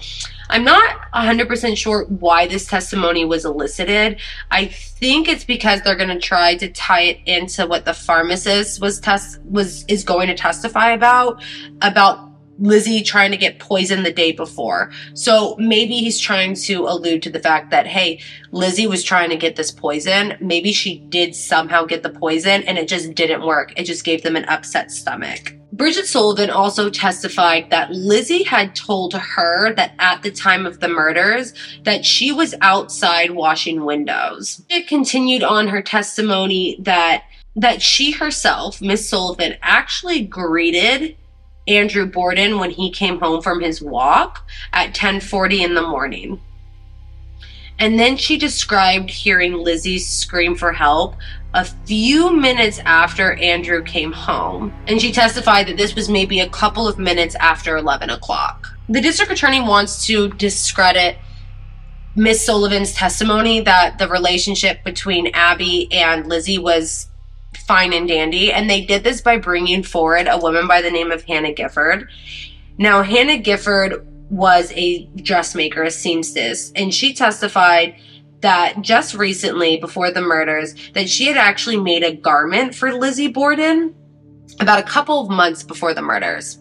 I'm 0.51 0.63
not 0.63 1.11
100% 1.15 1.75
sure 1.75 2.05
why 2.05 2.45
this 2.45 2.67
testimony 2.67 3.25
was 3.25 3.43
elicited. 3.43 4.19
I 4.51 4.65
think 4.65 5.27
it's 5.27 5.43
because 5.43 5.81
they're 5.81 5.95
going 5.95 6.09
to 6.09 6.19
try 6.19 6.53
to 6.57 6.69
tie 6.69 7.01
it 7.01 7.19
into 7.25 7.65
what 7.65 7.85
the 7.85 7.95
pharmacist 7.95 8.79
was 8.79 8.99
test 8.99 9.41
was 9.41 9.85
is 9.87 10.03
going 10.03 10.27
to 10.27 10.35
testify 10.35 10.91
about 10.91 11.43
about 11.81 12.30
Lizzie 12.61 13.01
trying 13.01 13.31
to 13.31 13.37
get 13.37 13.59
poisoned 13.59 14.05
the 14.05 14.13
day 14.13 14.31
before. 14.31 14.91
So 15.13 15.55
maybe 15.57 15.97
he's 15.97 16.19
trying 16.19 16.53
to 16.53 16.87
allude 16.87 17.23
to 17.23 17.29
the 17.29 17.39
fact 17.39 17.71
that, 17.71 17.87
hey, 17.87 18.21
Lizzie 18.51 18.87
was 18.87 19.03
trying 19.03 19.29
to 19.31 19.35
get 19.35 19.55
this 19.55 19.71
poison. 19.71 20.37
Maybe 20.39 20.71
she 20.71 20.99
did 21.09 21.35
somehow 21.35 21.85
get 21.85 22.03
the 22.03 22.09
poison 22.09 22.63
and 22.63 22.77
it 22.77 22.87
just 22.87 23.15
didn't 23.15 23.45
work. 23.45 23.73
It 23.75 23.85
just 23.85 24.05
gave 24.05 24.21
them 24.21 24.35
an 24.35 24.45
upset 24.45 24.91
stomach. 24.91 25.55
Bridget 25.73 26.05
Sullivan 26.05 26.49
also 26.49 26.89
testified 26.89 27.69
that 27.71 27.91
Lizzie 27.91 28.43
had 28.43 28.75
told 28.75 29.13
her 29.13 29.73
that 29.73 29.93
at 29.99 30.21
the 30.21 30.29
time 30.29 30.65
of 30.65 30.81
the 30.81 30.89
murders 30.89 31.53
that 31.83 32.05
she 32.05 32.31
was 32.31 32.53
outside 32.61 33.31
washing 33.31 33.85
windows. 33.85 34.61
It 34.69 34.87
continued 34.87 35.43
on 35.43 35.69
her 35.69 35.81
testimony 35.81 36.77
that 36.81 37.23
that 37.55 37.81
she 37.81 38.11
herself, 38.11 38.81
Miss 38.81 39.09
Sullivan, 39.09 39.55
actually 39.61 40.21
greeted 40.21 41.17
Andrew 41.67 42.05
Borden 42.05 42.59
when 42.59 42.71
he 42.71 42.91
came 42.91 43.19
home 43.19 43.41
from 43.41 43.61
his 43.61 43.81
walk 43.81 44.47
at 44.73 44.93
10:40 44.93 45.63
in 45.63 45.75
the 45.75 45.81
morning. 45.81 46.39
And 47.79 47.99
then 47.99 48.15
she 48.15 48.37
described 48.37 49.09
hearing 49.09 49.53
Lizzie 49.53 49.97
scream 49.97 50.55
for 50.55 50.71
help 50.71 51.15
a 51.53 51.65
few 51.65 52.35
minutes 52.35 52.79
after 52.85 53.33
Andrew 53.33 53.83
came 53.83 54.11
home. 54.11 54.73
And 54.87 55.01
she 55.01 55.11
testified 55.11 55.67
that 55.67 55.77
this 55.77 55.95
was 55.95 56.07
maybe 56.07 56.39
a 56.39 56.49
couple 56.49 56.87
of 56.87 56.97
minutes 56.97 57.35
after 57.35 57.77
11 57.77 58.09
o'clock. 58.09 58.67
The 58.87 59.01
district 59.01 59.31
attorney 59.31 59.61
wants 59.61 60.05
to 60.07 60.29
discredit 60.29 61.17
Miss 62.15 62.45
Sullivan's 62.45 62.93
testimony 62.93 63.61
that 63.61 63.97
the 63.97 64.07
relationship 64.07 64.83
between 64.83 65.27
Abby 65.33 65.91
and 65.91 66.27
Lizzie 66.27 66.57
was 66.57 67.07
fine 67.55 67.93
and 67.93 68.07
dandy. 68.07 68.51
And 68.51 68.69
they 68.69 68.85
did 68.85 69.03
this 69.03 69.21
by 69.21 69.37
bringing 69.37 69.83
forward 69.83 70.27
a 70.27 70.37
woman 70.37 70.67
by 70.67 70.81
the 70.81 70.91
name 70.91 71.11
of 71.11 71.23
Hannah 71.23 71.53
Gifford. 71.53 72.09
Now, 72.77 73.03
Hannah 73.03 73.37
Gifford 73.37 74.07
was 74.29 74.71
a 74.73 75.05
dressmaker, 75.17 75.83
a 75.83 75.91
seamstress, 75.91 76.71
and 76.73 76.93
she 76.93 77.13
testified 77.13 77.95
that 78.39 78.81
just 78.81 79.13
recently, 79.13 79.77
before 79.77 80.09
the 80.11 80.21
murders, 80.21 80.73
that 80.93 81.09
she 81.09 81.27
had 81.27 81.37
actually 81.37 81.77
made 81.77 82.03
a 82.03 82.15
garment 82.15 82.73
for 82.73 82.93
Lizzie 82.93 83.27
Borden 83.27 83.93
about 84.59 84.79
a 84.79 84.83
couple 84.83 85.21
of 85.21 85.29
months 85.29 85.63
before 85.63 85.93
the 85.93 86.01
murders. 86.01 86.60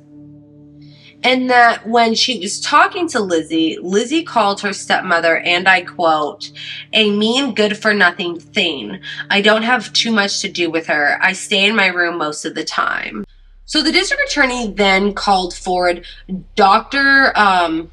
And 1.22 1.50
that 1.50 1.86
when 1.86 2.14
she 2.14 2.38
was 2.40 2.60
talking 2.60 3.08
to 3.08 3.20
Lizzie, 3.20 3.78
Lizzie 3.82 4.22
called 4.22 4.60
her 4.60 4.72
stepmother, 4.72 5.38
and 5.38 5.68
I 5.68 5.82
quote, 5.82 6.50
a 6.92 7.10
mean, 7.10 7.54
good 7.54 7.76
for 7.76 7.92
nothing 7.92 8.40
thing. 8.40 9.00
I 9.28 9.40
don't 9.40 9.62
have 9.62 9.92
too 9.92 10.12
much 10.12 10.40
to 10.40 10.48
do 10.48 10.70
with 10.70 10.86
her. 10.86 11.18
I 11.20 11.32
stay 11.32 11.66
in 11.66 11.76
my 11.76 11.88
room 11.88 12.18
most 12.18 12.44
of 12.44 12.54
the 12.54 12.64
time. 12.64 13.24
So 13.66 13.82
the 13.82 13.92
district 13.92 14.30
attorney 14.30 14.72
then 14.72 15.14
called 15.14 15.54
forward 15.54 16.04
Dr. 16.56 17.32
Um, 17.36 17.90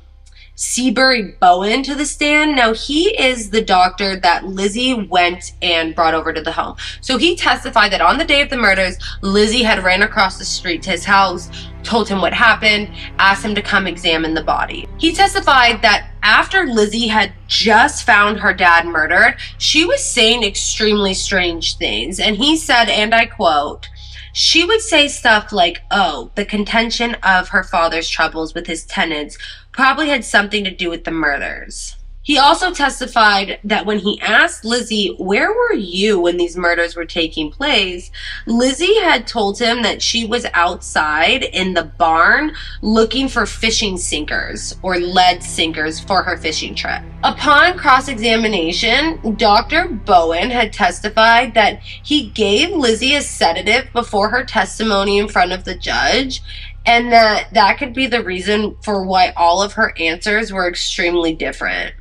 Seabury 0.55 1.35
Bowen 1.39 1.83
to 1.83 1.93
the 1.93 2.05
stand. 2.05 2.55
Now, 2.55 2.73
he 2.73 3.09
is 3.21 3.51
the 3.51 3.63
doctor 3.63 4.19
that 4.21 4.45
Lizzie 4.45 4.95
went 4.95 5.53
and 5.61 5.93
brought 5.93 6.15
over 6.15 6.33
to 6.33 6.41
the 6.41 6.51
home. 6.51 6.77
So 7.01 7.19
he 7.19 7.35
testified 7.35 7.91
that 7.91 8.01
on 8.01 8.17
the 8.17 8.25
day 8.25 8.41
of 8.41 8.49
the 8.49 8.57
murders, 8.57 8.97
Lizzie 9.21 9.61
had 9.61 9.83
ran 9.83 10.01
across 10.01 10.39
the 10.39 10.45
street 10.45 10.81
to 10.81 10.89
his 10.89 11.05
house, 11.05 11.51
told 11.87 12.09
him 12.09 12.21
what 12.21 12.33
happened, 12.33 12.89
asked 13.17 13.43
him 13.43 13.55
to 13.55 13.61
come 13.61 13.87
examine 13.87 14.33
the 14.33 14.43
body. 14.43 14.87
He 14.97 15.13
testified 15.13 15.81
that 15.81 16.11
after 16.21 16.65
Lizzie 16.65 17.07
had 17.07 17.33
just 17.47 18.05
found 18.05 18.39
her 18.39 18.53
dad 18.53 18.85
murdered, 18.85 19.37
she 19.57 19.85
was 19.85 20.03
saying 20.03 20.43
extremely 20.43 21.13
strange 21.13 21.77
things. 21.77 22.19
And 22.19 22.35
he 22.35 22.57
said, 22.57 22.89
and 22.89 23.15
I 23.15 23.25
quote, 23.25 23.87
she 24.33 24.65
would 24.65 24.81
say 24.81 25.07
stuff 25.07 25.51
like, 25.51 25.81
oh, 25.89 26.29
the 26.35 26.45
contention 26.45 27.15
of 27.23 27.49
her 27.49 27.63
father's 27.63 28.09
troubles 28.09 28.53
with 28.53 28.67
his 28.67 28.85
tenants 28.85 29.37
probably 29.71 30.09
had 30.09 30.25
something 30.25 30.63
to 30.63 30.71
do 30.71 30.89
with 30.89 31.05
the 31.05 31.11
murders. 31.11 31.95
He 32.27 32.37
also 32.37 32.73
testified 32.73 33.57
that 33.63 33.85
when 33.85 33.99
he 33.99 34.19
asked 34.19 34.65
Lizzie, 34.65 35.15
Where 35.17 35.49
were 35.49 35.75
you 35.75 36.19
when 36.19 36.35
these 36.35 36.57
murders 36.57 36.93
were 36.93 37.05
taking 37.05 37.49
place? 37.49 38.11
Lizzie 38.45 38.99
had 38.99 39.25
told 39.25 39.59
him 39.59 39.81
that 39.83 40.01
she 40.01 40.25
was 40.25 40.45
outside 40.53 41.43
in 41.43 41.73
the 41.73 41.85
barn 41.85 42.53
looking 42.81 43.29
for 43.29 43.45
fishing 43.45 43.95
sinkers 43.95 44.75
or 44.81 44.99
lead 44.99 45.41
sinkers 45.41 46.01
for 46.01 46.21
her 46.21 46.35
fishing 46.35 46.75
trip. 46.75 47.01
Upon 47.23 47.77
cross 47.77 48.09
examination, 48.09 49.37
Dr. 49.37 49.87
Bowen 49.87 50.49
had 50.49 50.73
testified 50.73 51.53
that 51.53 51.79
he 51.81 52.27
gave 52.31 52.71
Lizzie 52.71 53.15
a 53.15 53.21
sedative 53.21 53.93
before 53.93 54.27
her 54.31 54.43
testimony 54.43 55.17
in 55.17 55.29
front 55.29 55.53
of 55.53 55.63
the 55.63 55.75
judge 55.75 56.41
and 56.85 57.09
that 57.13 57.53
that 57.53 57.77
could 57.77 57.93
be 57.93 58.07
the 58.07 58.21
reason 58.21 58.75
for 58.81 59.05
why 59.05 59.31
all 59.37 59.61
of 59.61 59.73
her 59.73 59.93
answers 59.97 60.51
were 60.51 60.67
extremely 60.67 61.33
different 61.33 61.93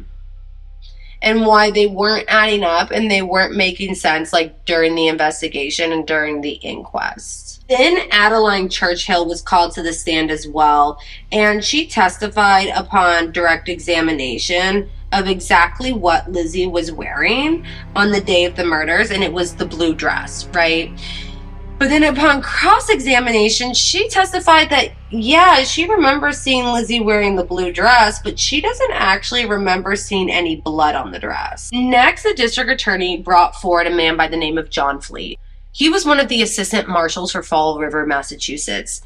and 1.26 1.44
why 1.44 1.72
they 1.72 1.88
weren't 1.88 2.24
adding 2.28 2.62
up 2.62 2.92
and 2.92 3.10
they 3.10 3.20
weren't 3.20 3.56
making 3.56 3.96
sense 3.96 4.32
like 4.32 4.64
during 4.64 4.94
the 4.94 5.08
investigation 5.08 5.90
and 5.90 6.06
during 6.06 6.40
the 6.40 6.52
inquest. 6.52 7.64
Then 7.68 8.08
Adeline 8.12 8.68
Churchill 8.68 9.26
was 9.26 9.42
called 9.42 9.72
to 9.72 9.82
the 9.82 9.92
stand 9.92 10.30
as 10.30 10.46
well, 10.46 11.00
and 11.32 11.64
she 11.64 11.88
testified 11.88 12.68
upon 12.68 13.32
direct 13.32 13.68
examination 13.68 14.88
of 15.12 15.26
exactly 15.26 15.92
what 15.92 16.30
Lizzie 16.30 16.68
was 16.68 16.92
wearing 16.92 17.66
on 17.96 18.12
the 18.12 18.20
day 18.20 18.44
of 18.44 18.54
the 18.54 18.64
murders, 18.64 19.10
and 19.10 19.24
it 19.24 19.32
was 19.32 19.56
the 19.56 19.66
blue 19.66 19.94
dress, 19.94 20.46
right? 20.54 20.92
But 21.78 21.90
then 21.90 22.04
upon 22.04 22.40
cross 22.40 22.88
examination, 22.88 23.74
she 23.74 24.08
testified 24.08 24.70
that, 24.70 24.92
yeah, 25.10 25.62
she 25.62 25.86
remembers 25.86 26.38
seeing 26.38 26.64
Lizzie 26.64 27.00
wearing 27.00 27.36
the 27.36 27.44
blue 27.44 27.70
dress, 27.70 28.22
but 28.22 28.38
she 28.38 28.62
doesn't 28.62 28.92
actually 28.92 29.44
remember 29.44 29.94
seeing 29.94 30.30
any 30.30 30.56
blood 30.56 30.94
on 30.94 31.12
the 31.12 31.18
dress. 31.18 31.70
Next, 31.74 32.22
the 32.22 32.32
district 32.32 32.70
attorney 32.70 33.18
brought 33.18 33.60
forward 33.60 33.86
a 33.86 33.94
man 33.94 34.16
by 34.16 34.26
the 34.26 34.38
name 34.38 34.56
of 34.56 34.70
John 34.70 35.02
Fleet. 35.02 35.38
He 35.72 35.90
was 35.90 36.06
one 36.06 36.18
of 36.18 36.28
the 36.28 36.40
assistant 36.40 36.88
marshals 36.88 37.32
for 37.32 37.42
Fall 37.42 37.78
River, 37.78 38.06
Massachusetts. 38.06 39.02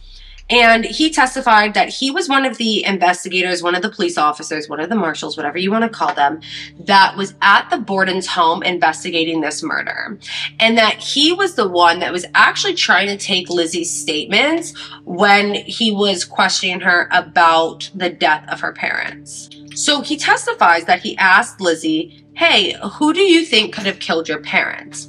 And 0.51 0.85
he 0.85 1.11
testified 1.11 1.75
that 1.75 1.89
he 1.89 2.11
was 2.11 2.29
one 2.29 2.45
of 2.45 2.59
the 2.59 2.85
investigators, 2.85 3.63
one 3.63 3.77
of 3.77 3.83
the 3.83 3.89
police 3.89 4.19
officers, 4.19 4.69
one 4.69 4.81
of 4.81 4.89
the 4.89 4.97
marshals, 4.97 5.37
whatever 5.37 5.59
you 5.59 5.71
want 5.71 5.85
to 5.85 5.89
call 5.89 6.13
them, 6.13 6.41
that 6.81 7.17
was 7.17 7.35
at 7.41 7.71
the 7.71 7.79
Borden's 7.79 8.27
home 8.27 8.63
investigating 8.65 9.41
this 9.41 9.63
murder. 9.63 10.19
And 10.59 10.77
that 10.77 10.97
he 10.97 11.33
was 11.33 11.55
the 11.55 11.69
one 11.69 12.01
that 12.01 12.13
was 12.13 12.27
actually 12.35 12.75
trying 12.75 13.07
to 13.07 13.17
take 13.17 13.49
Lizzie's 13.49 13.91
statements 13.91 14.77
when 15.05 15.55
he 15.55 15.93
was 15.93 16.25
questioning 16.25 16.81
her 16.81 17.09
about 17.13 17.89
the 17.95 18.11
death 18.11 18.45
of 18.51 18.61
her 18.61 18.73
parents. 18.73 19.49
So 19.77 20.01
he 20.01 20.17
testifies 20.17 20.85
that 20.87 21.01
he 21.01 21.17
asked 21.17 21.61
Lizzie, 21.61 22.25
Hey, 22.35 22.75
who 22.95 23.13
do 23.13 23.21
you 23.21 23.45
think 23.45 23.75
could 23.75 23.87
have 23.87 24.01
killed 24.01 24.29
your 24.29 24.41
parents? 24.41 25.09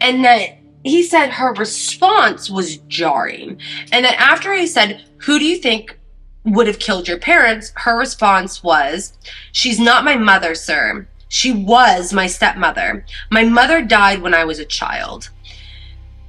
And 0.00 0.24
that 0.24 0.58
he 0.88 1.02
said 1.02 1.30
her 1.30 1.52
response 1.54 2.50
was 2.50 2.78
jarring. 2.88 3.60
And 3.92 4.04
then 4.04 4.14
after 4.14 4.54
he 4.54 4.66
said, 4.66 5.04
Who 5.18 5.38
do 5.38 5.44
you 5.44 5.56
think 5.56 5.98
would 6.44 6.66
have 6.66 6.78
killed 6.78 7.08
your 7.08 7.18
parents? 7.18 7.72
Her 7.76 7.98
response 7.98 8.62
was, 8.62 9.12
She's 9.52 9.80
not 9.80 10.04
my 10.04 10.16
mother, 10.16 10.54
sir. 10.54 11.06
She 11.28 11.52
was 11.52 12.12
my 12.12 12.26
stepmother. 12.26 13.04
My 13.30 13.44
mother 13.44 13.82
died 13.82 14.22
when 14.22 14.34
I 14.34 14.44
was 14.44 14.58
a 14.58 14.64
child. 14.64 15.30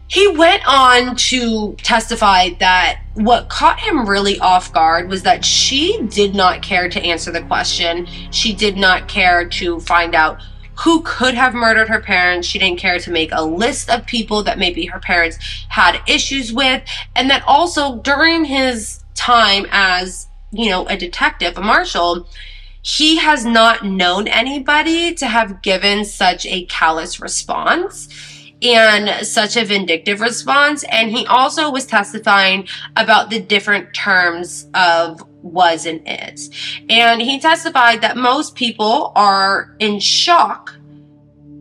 He 0.10 0.28
went 0.28 0.64
on 0.66 1.18
to 1.18 1.74
testify 1.84 2.52
that 2.60 3.02
what 3.16 3.50
caught 3.50 3.80
him 3.80 4.08
really 4.08 4.40
off 4.40 4.72
guard 4.72 5.10
was 5.10 5.24
that 5.24 5.44
she 5.44 6.02
did 6.08 6.34
not 6.34 6.62
care 6.62 6.88
to 6.88 7.02
answer 7.02 7.32
the 7.32 7.42
question. 7.42 8.08
She 8.32 8.54
did 8.54 8.78
not 8.78 9.10
care 9.10 9.48
to 9.50 9.82
find 9.82 10.16
out 10.16 10.42
who 10.80 11.02
could 11.02 11.34
have 11.34 11.54
murdered 11.54 11.90
her 11.90 12.00
parents. 12.00 12.48
She 12.48 12.60
didn't 12.60 12.80
care 12.80 13.00
to 13.00 13.12
make 13.12 13.32
a 13.32 13.44
list 13.44 13.90
of 13.90 14.06
people 14.06 14.44
that 14.44 14.60
maybe 14.60 14.86
her 14.86 15.00
parents 15.00 15.38
had 15.70 16.00
issues 16.08 16.54
with. 16.54 16.84
And 17.16 17.30
that 17.30 17.44
also 17.48 17.98
during 17.98 18.46
his 18.46 19.04
time 19.16 19.66
as, 19.72 20.28
you 20.52 20.70
know, 20.70 20.86
a 20.88 20.96
detective, 20.96 21.58
a 21.58 21.62
marshal, 21.62 22.28
he 22.82 23.18
has 23.18 23.44
not 23.44 23.84
known 23.84 24.28
anybody 24.28 25.14
to 25.16 25.28
have 25.28 25.62
given 25.62 26.06
such 26.06 26.46
a 26.46 26.66
callous 26.66 27.20
response 27.20 28.08
and 28.62 29.26
such 29.26 29.58
a 29.58 29.66
vindictive 29.66 30.22
response. 30.22 30.84
And 30.90 31.12
he 31.12 31.26
also 31.26 31.70
was 31.72 31.86
testifying 31.86 32.68
about 32.96 33.30
the 33.30 33.40
different 33.40 33.94
terms 33.94 34.68
of 34.74 35.22
was 35.48 35.86
and 35.86 36.02
is. 36.06 36.50
And 36.90 37.22
he 37.22 37.40
testified 37.40 38.02
that 38.02 38.18
most 38.18 38.56
people 38.56 39.12
are 39.16 39.76
in 39.80 40.00
shock 40.00 40.78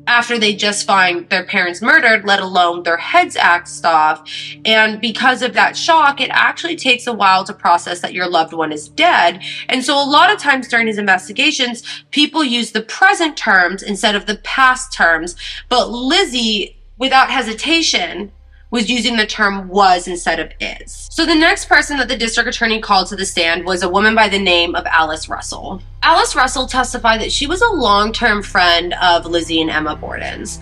after 0.06 0.38
they 0.38 0.54
just 0.54 0.86
find 0.86 1.28
their 1.30 1.44
parents 1.44 1.82
murdered, 1.82 2.24
let 2.24 2.40
alone 2.40 2.82
their 2.84 2.96
heads 2.96 3.36
axed 3.36 3.84
off. 3.84 4.28
And 4.64 5.00
because 5.00 5.42
of 5.42 5.54
that 5.54 5.76
shock, 5.76 6.20
it 6.20 6.30
actually 6.30 6.76
takes 6.76 7.06
a 7.06 7.12
while 7.12 7.44
to 7.44 7.52
process 7.52 8.00
that 8.00 8.14
your 8.14 8.28
loved 8.28 8.52
one 8.52 8.72
is 8.72 8.88
dead. 8.88 9.42
And 9.68 9.84
so 9.84 9.94
a 9.94 10.06
lot 10.08 10.32
of 10.32 10.38
times 10.38 10.68
during 10.68 10.86
his 10.86 10.98
investigations, 10.98 11.82
people 12.10 12.44
use 12.44 12.72
the 12.72 12.82
present 12.82 13.36
terms 13.36 13.82
instead 13.82 14.14
of 14.14 14.26
the 14.26 14.36
past 14.38 14.92
terms. 14.92 15.34
But 15.68 15.90
Lizzie, 15.90 16.76
without 16.98 17.30
hesitation, 17.30 18.32
was 18.70 18.90
using 18.90 19.16
the 19.16 19.26
term 19.26 19.68
was 19.68 20.08
instead 20.08 20.40
of 20.40 20.50
is. 20.60 21.08
So 21.10 21.24
the 21.24 21.34
next 21.34 21.66
person 21.66 21.98
that 21.98 22.08
the 22.08 22.16
district 22.16 22.48
attorney 22.48 22.80
called 22.80 23.08
to 23.08 23.16
the 23.16 23.24
stand 23.24 23.64
was 23.64 23.82
a 23.82 23.88
woman 23.88 24.14
by 24.14 24.28
the 24.28 24.38
name 24.38 24.74
of 24.74 24.84
Alice 24.86 25.28
Russell. 25.28 25.82
Alice 26.02 26.34
Russell 26.34 26.66
testified 26.66 27.20
that 27.20 27.32
she 27.32 27.46
was 27.46 27.62
a 27.62 27.70
long-term 27.70 28.42
friend 28.42 28.94
of 28.94 29.26
Lizzie 29.26 29.60
and 29.60 29.70
Emma 29.70 29.96
Borden's 29.96 30.60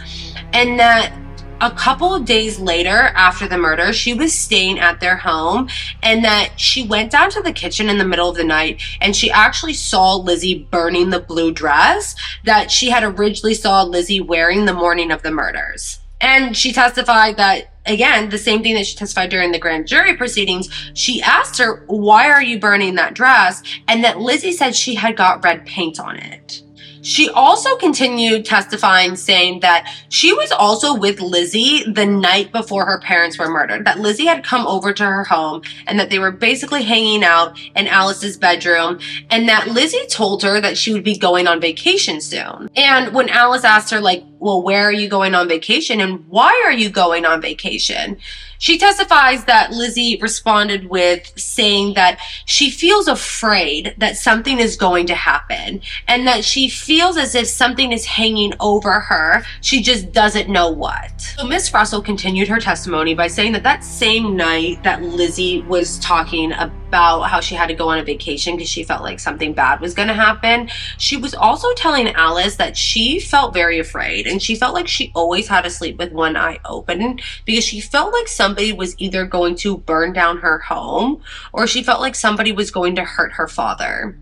and 0.53 0.79
that 0.79 1.13
a 1.61 1.71
couple 1.71 2.15
of 2.15 2.25
days 2.25 2.59
later 2.59 3.13
after 3.15 3.49
the 3.49 3.57
murder, 3.57 3.93
she 3.93 4.13
was 4.13 4.37
staying 4.37 4.79
at 4.79 5.01
their 5.01 5.17
home 5.17 5.69
and 6.03 6.25
that 6.25 6.59
she 6.61 6.87
went 6.87 7.11
down 7.11 7.31
to 7.31 7.41
the 7.41 7.53
kitchen 7.53 7.89
in 7.89 7.99
the 7.99 8.05
middle 8.05 8.29
of 8.29 8.37
the 8.37 8.45
night 8.45 8.83
and 9.01 9.15
she 9.15 9.31
actually 9.31 9.73
saw 9.73 10.15
Lizzie 10.17 10.67
burning 10.71 11.11
the 11.11 11.21
blue 11.21 11.53
dress 11.53 12.17
that 12.45 12.71
she 12.71 12.91
had 12.91 13.03
originally 13.03 13.55
saw 13.55 13.83
Lizzie 13.83 14.21
wearing 14.21 14.65
the 14.65 14.75
morning 14.75 15.11
of 15.11 15.23
the 15.23 15.31
murders. 15.31 16.01
And 16.21 16.57
she 16.57 16.73
testified 16.73 17.37
that 17.37 17.74
again, 17.87 18.29
the 18.29 18.39
same 18.39 18.63
thing 18.63 18.75
that 18.75 18.87
she 18.87 18.97
testified 18.97 19.31
during 19.31 19.53
the 19.53 19.59
grand 19.59 19.87
jury 19.87 20.17
proceedings. 20.17 20.69
She 20.95 21.23
asked 21.23 21.59
her, 21.59 21.85
why 21.87 22.31
are 22.31 22.43
you 22.43 22.59
burning 22.59 22.97
that 22.97 23.15
dress? 23.15 23.63
And 23.89 24.03
that 24.05 24.19
Lizzie 24.19 24.53
said 24.53 24.75
she 24.75 24.95
had 24.95 25.17
got 25.17 25.45
red 25.45 25.65
paint 25.67 26.01
on 26.01 26.17
it. 26.17 26.64
She 27.05 27.29
also 27.29 27.77
continued 27.77 28.47
testifying 28.47 29.15
saying 29.17 29.61
that 29.61 29.95
she 30.09 30.33
was 30.33 30.51
also 30.51 30.95
with 30.95 31.21
Lizzie 31.21 31.85
the 31.85 32.07
night 32.07 32.51
before 32.51 32.87
her 32.87 32.99
parents 32.99 33.39
were 33.39 33.51
murdered. 33.51 33.85
That 33.85 34.01
Lizzie 34.01 34.25
had 34.25 34.43
come 34.43 34.67
over 34.67 34.93
to 34.95 35.05
her 35.05 35.25
home 35.25 35.63
and 35.87 36.01
that 36.01 36.09
they 36.09 36.19
were 36.19 36.33
basically 36.33 36.83
hanging 36.83 37.23
out 37.23 37.59
in 37.77 37.87
Alice's 37.87 38.39
bedroom 38.39 39.01
and 39.31 39.49
that 39.51 39.69
Lizzie 39.69 40.07
told 40.07 40.43
her 40.43 40.63
that 40.63 40.79
she 40.79 40.95
would 40.95 41.05
be 41.05 41.19
going 41.19 41.47
on 41.47 41.61
vacation 41.61 42.23
soon. 42.23 42.71
And 42.75 43.15
when 43.15 43.29
Alice 43.29 43.65
asked 43.65 43.91
her 43.91 44.01
like, 44.01 44.25
well, 44.39 44.63
where 44.63 44.85
are 44.85 44.93
you 44.93 45.09
going 45.09 45.35
on 45.35 45.47
vacation 45.47 46.01
and 46.01 46.27
why 46.29 46.63
are 46.65 46.73
you 46.73 46.89
going 46.89 47.27
on 47.27 47.43
vacation? 47.43 48.19
She 48.65 48.79
testifies 48.79 49.45
that 49.45 49.73
Lizzie 49.73 50.17
responded 50.23 50.89
with 50.89 51.39
saying 51.39 51.93
that 51.97 52.19
she 52.47 52.71
feels 52.71 53.09
afraid 53.09 53.95
that 53.99 54.17
something 54.17 54.59
is 54.59 54.75
going 54.75 55.07
to 55.09 55.15
happen 55.15 55.83
and 56.09 56.27
that 56.27 56.47
she 56.47 56.71
feels 56.71 57.19
as 57.19 57.35
if 57.35 57.47
something 57.47 57.93
is 57.93 58.07
hanging 58.07 58.55
over 58.61 59.01
her. 59.01 59.45
She 59.61 59.83
just 59.83 60.13
doesn't 60.13 60.49
know 60.49 60.71
what. 60.71 61.21
So 61.21 61.47
Miss 61.47 61.75
Russell 61.75 62.01
continued 62.01 62.49
her 62.49 62.59
testimony 62.59 63.13
by 63.13 63.27
saying 63.27 63.53
that 63.53 63.65
that 63.65 63.85
same 63.85 64.35
night 64.35 64.83
that 64.83 65.03
Lizzie 65.03 65.61
was 65.69 65.99
talking 65.99 66.53
about 66.95 67.29
how 67.29 67.41
she 67.41 67.55
had 67.57 67.67
to 67.67 67.75
go 67.75 67.89
on 67.89 67.99
a 67.99 68.05
vacation 68.05 68.57
because 68.57 68.71
she 68.71 68.85
felt 68.85 69.03
like 69.03 69.19
something 69.19 69.53
bad 69.53 69.81
was 69.81 69.95
going 69.95 70.09
to 70.09 70.15
happen, 70.15 70.71
she 70.97 71.17
was 71.17 71.35
also 71.35 71.73
telling 71.75 72.09
Alice 72.09 72.57
that 72.57 72.77
she 72.77 73.19
felt 73.19 73.53
very 73.53 73.79
afraid 73.81 74.27
and 74.27 74.41
she 74.41 74.55
felt 74.55 74.75
like 74.75 74.87
she 74.87 75.11
always 75.15 75.49
had 75.49 75.63
to 75.63 75.71
sleep 75.71 75.99
with 75.99 76.13
one 76.13 76.37
eye 76.37 76.59
open 76.65 77.19
because 77.45 77.65
she 77.65 77.81
felt 77.81 78.13
like 78.13 78.29
somebody 78.55 78.73
was 78.73 78.95
either 79.01 79.27
going 79.27 79.57
to 79.57 79.79
burn 79.79 80.13
down 80.13 80.39
her 80.39 80.61
home 80.61 81.21
or 81.53 81.67
she 81.67 81.83
felt 81.83 82.01
like 82.01 82.15
somebody 82.15 82.53
was 82.53 82.71
going 82.71 82.95
to 82.95 83.03
hurt 83.03 83.33
her 83.33 83.49
father. 83.49 84.17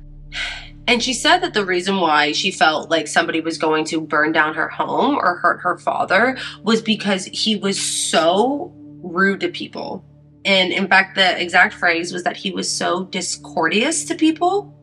And 0.87 1.03
she 1.03 1.13
said 1.13 1.41
that 1.41 1.53
the 1.53 1.67
reason 1.67 2.01
why 2.01 2.33
she 2.33 2.51
felt 2.51 2.89
like 2.89 3.09
somebody 3.09 3.43
was 3.43 3.59
going 3.59 3.85
to 3.87 4.01
burn 4.01 4.33
down 4.33 4.55
her 4.55 4.69
home 4.69 5.17
or 5.17 5.37
hurt 5.37 5.61
her 5.61 5.77
father 5.77 6.39
was 6.63 6.81
because 6.81 7.27
he 7.27 7.57
was 7.57 7.79
so 7.79 8.73
rude 9.03 9.41
to 9.41 9.51
people. 9.51 10.03
And 10.47 10.73
in 10.73 10.89
fact, 10.89 11.15
the 11.15 11.39
exact 11.39 11.75
phrase 11.75 12.11
was 12.11 12.25
that 12.25 12.39
he 12.39 12.53
was 12.53 12.71
so 12.71 13.05
discourteous 13.05 14.07
to 14.07 14.15
people. 14.15 14.75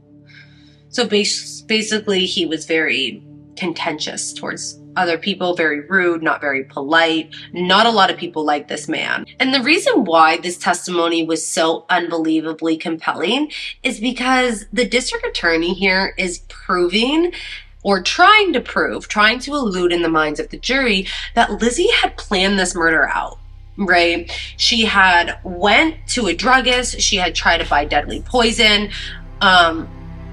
So 0.89 1.07
basically, 1.07 2.27
he 2.27 2.45
was 2.45 2.65
very 2.65 3.23
contentious 3.57 4.31
towards 4.31 4.79
other 4.95 5.17
people, 5.17 5.55
very 5.55 5.81
rude, 5.81 6.21
not 6.21 6.41
very 6.41 6.63
polite. 6.63 7.33
Not 7.53 7.85
a 7.85 7.91
lot 7.91 8.09
of 8.09 8.17
people 8.17 8.43
like 8.43 8.67
this 8.67 8.87
man. 8.87 9.25
And 9.39 9.53
the 9.53 9.61
reason 9.61 10.05
why 10.05 10.37
this 10.37 10.57
testimony 10.57 11.23
was 11.23 11.45
so 11.47 11.85
unbelievably 11.89 12.77
compelling 12.77 13.51
is 13.83 13.99
because 13.99 14.65
the 14.73 14.87
district 14.87 15.25
attorney 15.25 15.73
here 15.73 16.13
is 16.17 16.39
proving 16.49 17.31
or 17.83 18.01
trying 18.01 18.51
to 18.53 18.61
prove, 18.61 19.07
trying 19.07 19.39
to 19.39 19.55
elude 19.55 19.93
in 19.93 20.01
the 20.01 20.09
minds 20.09 20.39
of 20.39 20.49
the 20.49 20.57
jury 20.57 21.07
that 21.35 21.61
Lizzie 21.61 21.91
had 21.91 22.17
planned 22.17 22.59
this 22.59 22.75
murder 22.75 23.07
out 23.07 23.39
right 23.77 24.29
she 24.57 24.83
had 24.83 25.39
went 25.45 25.95
to 26.05 26.27
a 26.27 26.35
druggist 26.35 26.99
she 26.99 27.15
had 27.15 27.33
tried 27.33 27.59
to 27.59 27.69
buy 27.69 27.85
deadly 27.85 28.21
poison 28.23 28.89
um 29.39 29.87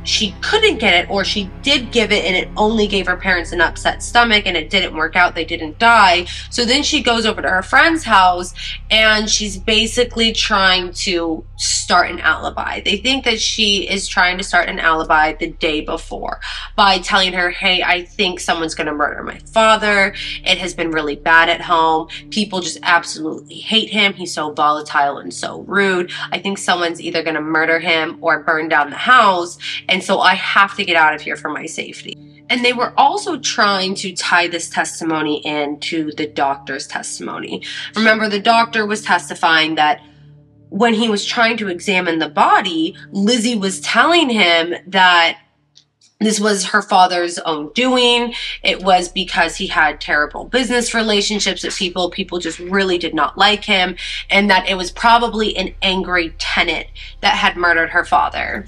she 0.07 0.35
couldn't 0.41 0.79
get 0.79 1.05
it 1.05 1.11
or 1.11 1.25
she 1.25 1.51
did 1.63 1.91
give 1.93 2.13
it 2.13 2.25
and 2.25 2.37
it 2.37 2.49
only 2.57 2.87
gave 2.87 3.07
her 3.07 3.17
parents 3.17 3.53
an 3.53 3.61
upset 3.61 4.03
stomach 4.03 4.45
and 4.47 4.57
it 4.57 4.71
didn't 4.71 4.97
work 4.97 5.17
out 5.17 5.35
they 5.35 5.45
didn't 5.45 5.79
die. 5.79 6.25
So 6.51 6.65
then 6.65 6.83
she 6.83 7.03
goes 7.03 7.27
over 7.27 7.43
to 7.43 7.49
her 7.49 7.63
friend's 7.63 8.05
house 8.05 8.55
and 8.91 9.29
she's 9.29 9.57
basically 9.57 10.33
trying 10.33 10.93
to 10.93 11.45
start 11.57 12.11
an 12.11 12.21
alibi. 12.21 12.81
They 12.81 12.97
think 12.97 13.25
that 13.25 13.41
she 13.41 13.89
is 13.89 14.07
trying 14.07 14.39
to 14.39 14.45
start 14.45 14.69
an 14.69 14.79
alibi 14.79 15.35
the 15.35 15.51
day 15.51 15.81
before 15.81 16.41
by 16.77 16.99
telling 16.99 17.33
her 17.33 17.51
hey 17.51 17.83
i 17.83 18.03
think 18.03 18.41
someone's 18.41 18.75
going 18.75 18.87
to 18.87 18.95
murder 18.95 19.23
my 19.23 19.39
father. 19.39 20.15
It 20.45 20.59
has 20.59 20.75
been 20.75 20.91
really 20.91 21.17
bad 21.17 21.49
at 21.49 21.61
home. 21.61 22.09
People 22.31 22.61
just 22.61 22.79
absolutely 22.83 23.57
hate 23.57 23.91
him. 23.91 24.15
He's 24.15 24.33
so 24.33 24.53
volatile 24.53 25.19
and 25.19 25.33
so 25.33 25.63
rude. 25.63 26.11
I 26.31 26.39
think 26.39 26.59
someone's 26.59 27.01
either 27.01 27.23
going 27.23 27.35
to 27.35 27.41
murder 27.41 27.79
him 27.79 28.19
or 28.21 28.41
burn 28.41 28.69
down 28.69 28.91
the 28.91 28.97
house. 28.97 29.59
And 29.89 29.96
and 29.97 30.05
so 30.05 30.21
I 30.21 30.35
have 30.35 30.77
to 30.77 30.85
get 30.85 30.95
out 30.95 31.15
of 31.15 31.23
here 31.23 31.37
for 31.37 31.49
my 31.49 31.65
safety. 31.65 32.45
And 32.51 32.63
they 32.63 32.75
were 32.75 32.93
also 33.01 33.39
trying 33.39 33.95
to 33.95 34.15
tie 34.15 34.47
this 34.47 34.69
testimony 34.69 35.39
into 35.47 36.13
the 36.13 36.27
doctor's 36.27 36.87
testimony. 36.87 37.63
Remember, 37.95 38.29
the 38.29 38.39
doctor 38.39 38.85
was 38.85 39.01
testifying 39.01 39.77
that 39.77 40.03
when 40.69 40.93
he 40.93 41.09
was 41.09 41.25
trying 41.25 41.57
to 41.57 41.69
examine 41.69 42.19
the 42.19 42.29
body, 42.29 42.95
Lizzie 43.11 43.57
was 43.57 43.81
telling 43.81 44.29
him 44.29 44.75
that 44.87 45.39
this 46.21 46.39
was 46.39 46.67
her 46.67 46.83
father's 46.83 47.39
own 47.39 47.73
doing. 47.73 48.35
It 48.63 48.83
was 48.83 49.09
because 49.09 49.57
he 49.57 49.67
had 49.67 49.99
terrible 49.99 50.45
business 50.45 50.93
relationships 50.93 51.63
with 51.63 51.75
people. 51.75 52.11
People 52.11 52.39
just 52.39 52.59
really 52.59 52.99
did 52.99 53.15
not 53.15 53.39
like 53.39 53.65
him. 53.65 53.97
And 54.29 54.51
that 54.51 54.69
it 54.69 54.75
was 54.75 54.91
probably 54.91 55.57
an 55.57 55.75
angry 55.81 56.35
tenant 56.39 56.87
that 57.23 57.37
had 57.37 57.57
murdered 57.57 57.89
her 57.89 58.05
father 58.05 58.67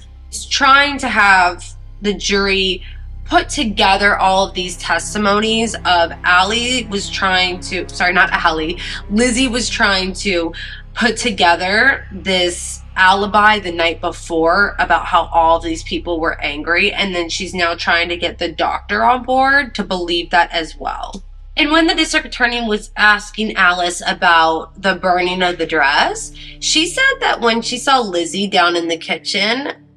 trying 0.49 0.97
to 0.99 1.07
have 1.07 1.65
the 2.01 2.13
jury 2.13 2.83
put 3.25 3.47
together 3.47 4.17
all 4.17 4.47
of 4.47 4.55
these 4.55 4.75
testimonies 4.77 5.75
of 5.85 6.11
Allie 6.23 6.87
was 6.87 7.09
trying 7.09 7.59
to, 7.61 7.87
sorry, 7.89 8.11
not 8.11 8.31
Allie, 8.31 8.79
Lizzie 9.11 9.47
was 9.47 9.69
trying 9.69 10.13
to 10.13 10.51
put 10.95 11.15
together 11.15 12.07
this 12.11 12.81
alibi 12.95 13.59
the 13.59 13.71
night 13.71 14.01
before 14.01 14.75
about 14.79 15.05
how 15.05 15.29
all 15.31 15.59
these 15.59 15.83
people 15.83 16.19
were 16.19 16.41
angry. 16.41 16.91
And 16.91 17.13
then 17.13 17.29
she's 17.29 17.53
now 17.53 17.75
trying 17.75 18.09
to 18.09 18.17
get 18.17 18.39
the 18.39 18.51
doctor 18.51 19.03
on 19.03 19.23
board 19.23 19.75
to 19.75 19.83
believe 19.83 20.31
that 20.31 20.51
as 20.51 20.75
well. 20.75 21.23
And 21.55 21.71
when 21.71 21.87
the 21.87 21.95
district 21.95 22.25
attorney 22.25 22.65
was 22.65 22.91
asking 22.95 23.55
Alice 23.55 24.01
about 24.07 24.81
the 24.81 24.95
burning 24.95 25.43
of 25.43 25.57
the 25.57 25.65
dress, 25.65 26.33
she 26.59 26.87
said 26.87 27.19
that 27.19 27.41
when 27.41 27.61
she 27.61 27.77
saw 27.77 27.99
Lizzie 27.99 28.47
down 28.47 28.75
in 28.75 28.87
the 28.87 28.97
kitchen, 28.97 29.88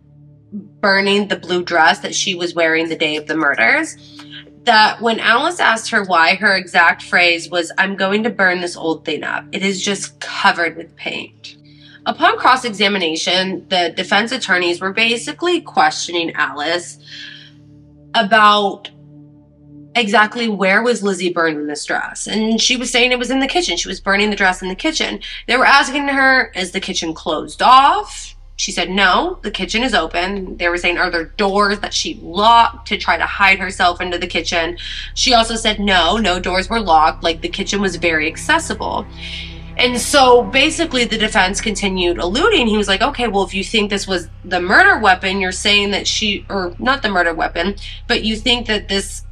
burning 0.83 1.29
the 1.29 1.37
blue 1.37 1.65
dress 1.65 2.01
that 2.01 2.15
she 2.15 2.35
was 2.35 2.55
wearing 2.55 2.89
the 2.89 2.97
day 2.97 3.17
of 3.17 3.27
the 3.27 3.37
murders. 3.37 3.97
That 4.65 5.01
when 5.01 5.19
Alice 5.19 5.59
asked 5.59 5.91
her 5.91 6.05
why, 6.05 6.35
her 6.35 6.55
exact 6.55 7.03
phrase 7.03 7.49
was, 7.49 7.73
I'm 7.79 7.97
going 7.97 8.23
to 8.25 8.31
burn 8.31 8.61
this 8.61 8.77
old 8.77 9.05
thing 9.05 9.25
up. 9.25 9.47
It 9.53 9.63
is 9.63 9.83
just 9.83 10.21
covered 10.21 10.77
with 10.77 10.95
paint. 10.97 11.57
Upon 12.05 12.37
cross 12.37 12.65
examination, 12.65 13.67
the 13.69 13.93
defense 13.97 14.33
attorneys 14.33 14.81
were 14.81 14.93
basically 14.93 15.61
questioning 15.61 16.33
Alice 16.35 16.99
about 18.15 18.91
exactly 19.95 20.49
where 20.49 20.83
was 20.83 21.03
Lizzie 21.03 21.33
burning 21.33 21.67
this 21.67 21.85
dress. 21.85 22.27
And 22.27 22.61
she 22.61 22.77
was 22.77 22.91
saying 22.91 23.13
it 23.13 23.19
was 23.19 23.31
in 23.31 23.41
the 23.41 23.47
kitchen. 23.47 23.77
She 23.77 23.89
was 23.89 24.01
burning 24.01 24.31
the 24.31 24.37
dress 24.37 24.63
in 24.63 24.69
the 24.69 24.75
kitchen. 24.75 25.21
They 25.47 25.57
were 25.57 25.67
asking 25.67 26.09
her, 26.09 26.51
is 26.57 26.73
the 26.73 26.81
kitchen 26.81 27.15
closed 27.15 27.63
off? 27.63 28.32
She 28.57 28.71
said, 28.71 28.91
no, 28.91 29.39
the 29.43 29.51
kitchen 29.51 29.83
is 29.83 29.95
open. 29.95 30.57
They 30.59 30.69
were 30.69 30.77
saying, 30.77 30.99
are 30.99 31.11
there 31.11 31.25
doors 31.25 31.81
that 31.81 31.95
she 31.95 32.21
locked 32.23 32.89
to 32.89 32.99
try 32.99 33.17
to 33.17 33.27
hide 33.27 33.59
herself 33.59 34.01
into 34.01 34.19
the 34.19 34.27
kitchen? 34.27 34.79
She 35.15 35.35
also 35.35 35.57
said, 35.57 35.81
no, 35.81 36.17
no 36.19 36.39
doors 36.39 36.69
were 36.69 36.81
locked. 36.81 37.23
Like 37.25 37.41
the 37.41 37.49
kitchen 37.49 37.81
was 37.81 37.97
very 37.97 38.29
accessible. 38.29 39.07
And 39.79 39.99
so 39.99 40.43
basically 40.43 41.05
the 41.07 41.17
defense 41.17 41.61
continued 41.61 42.19
alluding. 42.19 42.67
He 42.67 42.77
was 42.77 42.89
like, 42.89 43.01
okay, 43.01 43.27
well, 43.27 43.43
if 43.43 43.55
you 43.55 43.65
think 43.65 43.89
this 43.89 44.07
was 44.07 44.29
the 44.45 44.61
murder 44.61 44.99
weapon, 44.99 45.41
you're 45.41 45.51
saying 45.51 45.93
that 45.93 46.07
she, 46.07 46.45
or 46.51 46.75
not 46.79 47.03
the 47.03 47.09
murder 47.09 47.35
weapon, 47.35 47.77
but 48.07 48.23
you 48.23 48.37
think 48.37 48.67
that 48.67 48.89
this 48.89 49.25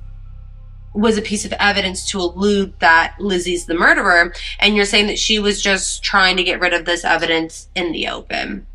was 0.93 1.17
a 1.17 1.23
piece 1.23 1.45
of 1.45 1.53
evidence 1.53 2.09
to 2.11 2.19
elude 2.19 2.79
that 2.81 3.15
Lizzie's 3.21 3.67
the 3.67 3.75
murderer, 3.75 4.33
and 4.59 4.75
you're 4.75 4.85
saying 4.85 5.07
that 5.07 5.19
she 5.19 5.39
was 5.39 5.63
just 5.63 6.03
trying 6.03 6.37
to 6.37 6.43
get 6.43 6.59
rid 6.59 6.73
of 6.73 6.85
this 6.85 7.05
evidence 7.05 7.69
in 7.77 7.93
the 7.93 8.09
open. 8.09 8.67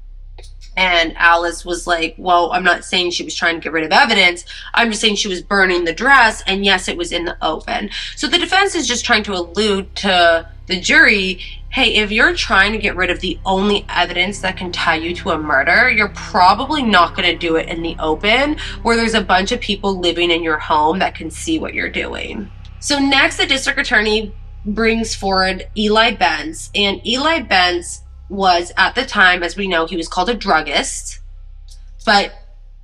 And 0.77 1.15
Alice 1.17 1.63
was 1.63 1.87
like, 1.87 2.15
well, 2.17 2.51
I'm 2.51 2.63
not 2.63 2.83
saying 2.83 3.11
she 3.11 3.23
was 3.23 3.35
trying 3.35 3.55
to 3.55 3.61
get 3.61 3.71
rid 3.71 3.85
of 3.85 3.91
evidence. 3.91 4.45
I'm 4.73 4.89
just 4.89 5.01
saying 5.01 5.15
she 5.15 5.27
was 5.27 5.41
burning 5.41 5.85
the 5.85 5.93
dress. 5.93 6.43
And 6.45 6.65
yes, 6.65 6.87
it 6.87 6.97
was 6.97 7.11
in 7.11 7.25
the 7.25 7.37
oven. 7.41 7.89
So 8.15 8.27
the 8.27 8.37
defense 8.37 8.75
is 8.75 8.87
just 8.87 9.05
trying 9.05 9.23
to 9.23 9.33
allude 9.33 9.95
to 9.97 10.49
the 10.67 10.79
jury 10.79 11.39
hey, 11.75 11.95
if 11.95 12.09
you're 12.09 12.33
trying 12.33 12.71
to 12.71 12.77
get 12.77 12.95
rid 12.95 13.09
of 13.09 13.19
the 13.19 13.37
only 13.45 13.85
evidence 13.89 14.39
that 14.39 14.55
can 14.55 14.71
tie 14.71 14.95
you 14.95 15.13
to 15.13 15.31
a 15.31 15.37
murder, 15.37 15.91
you're 15.91 16.07
probably 16.15 16.81
not 16.81 17.13
going 17.17 17.29
to 17.29 17.37
do 17.37 17.57
it 17.57 17.67
in 17.67 17.81
the 17.81 17.93
open 17.99 18.55
where 18.81 18.95
there's 18.95 19.13
a 19.13 19.19
bunch 19.19 19.51
of 19.51 19.59
people 19.59 19.99
living 19.99 20.31
in 20.31 20.41
your 20.41 20.57
home 20.57 20.99
that 20.99 21.15
can 21.15 21.29
see 21.29 21.59
what 21.59 21.73
you're 21.73 21.89
doing. 21.89 22.49
So 22.79 22.97
next, 22.97 23.35
the 23.35 23.45
district 23.45 23.77
attorney 23.77 24.33
brings 24.65 25.13
forward 25.13 25.67
Eli 25.77 26.15
Bence, 26.15 26.71
and 26.73 27.05
Eli 27.05 27.41
Bence 27.41 28.03
was 28.29 28.71
at 28.77 28.95
the 28.95 29.05
time, 29.05 29.43
as 29.43 29.55
we 29.55 29.67
know, 29.67 29.85
he 29.85 29.97
was 29.97 30.07
called 30.07 30.29
a 30.29 30.33
druggist, 30.33 31.19
but 32.05 32.33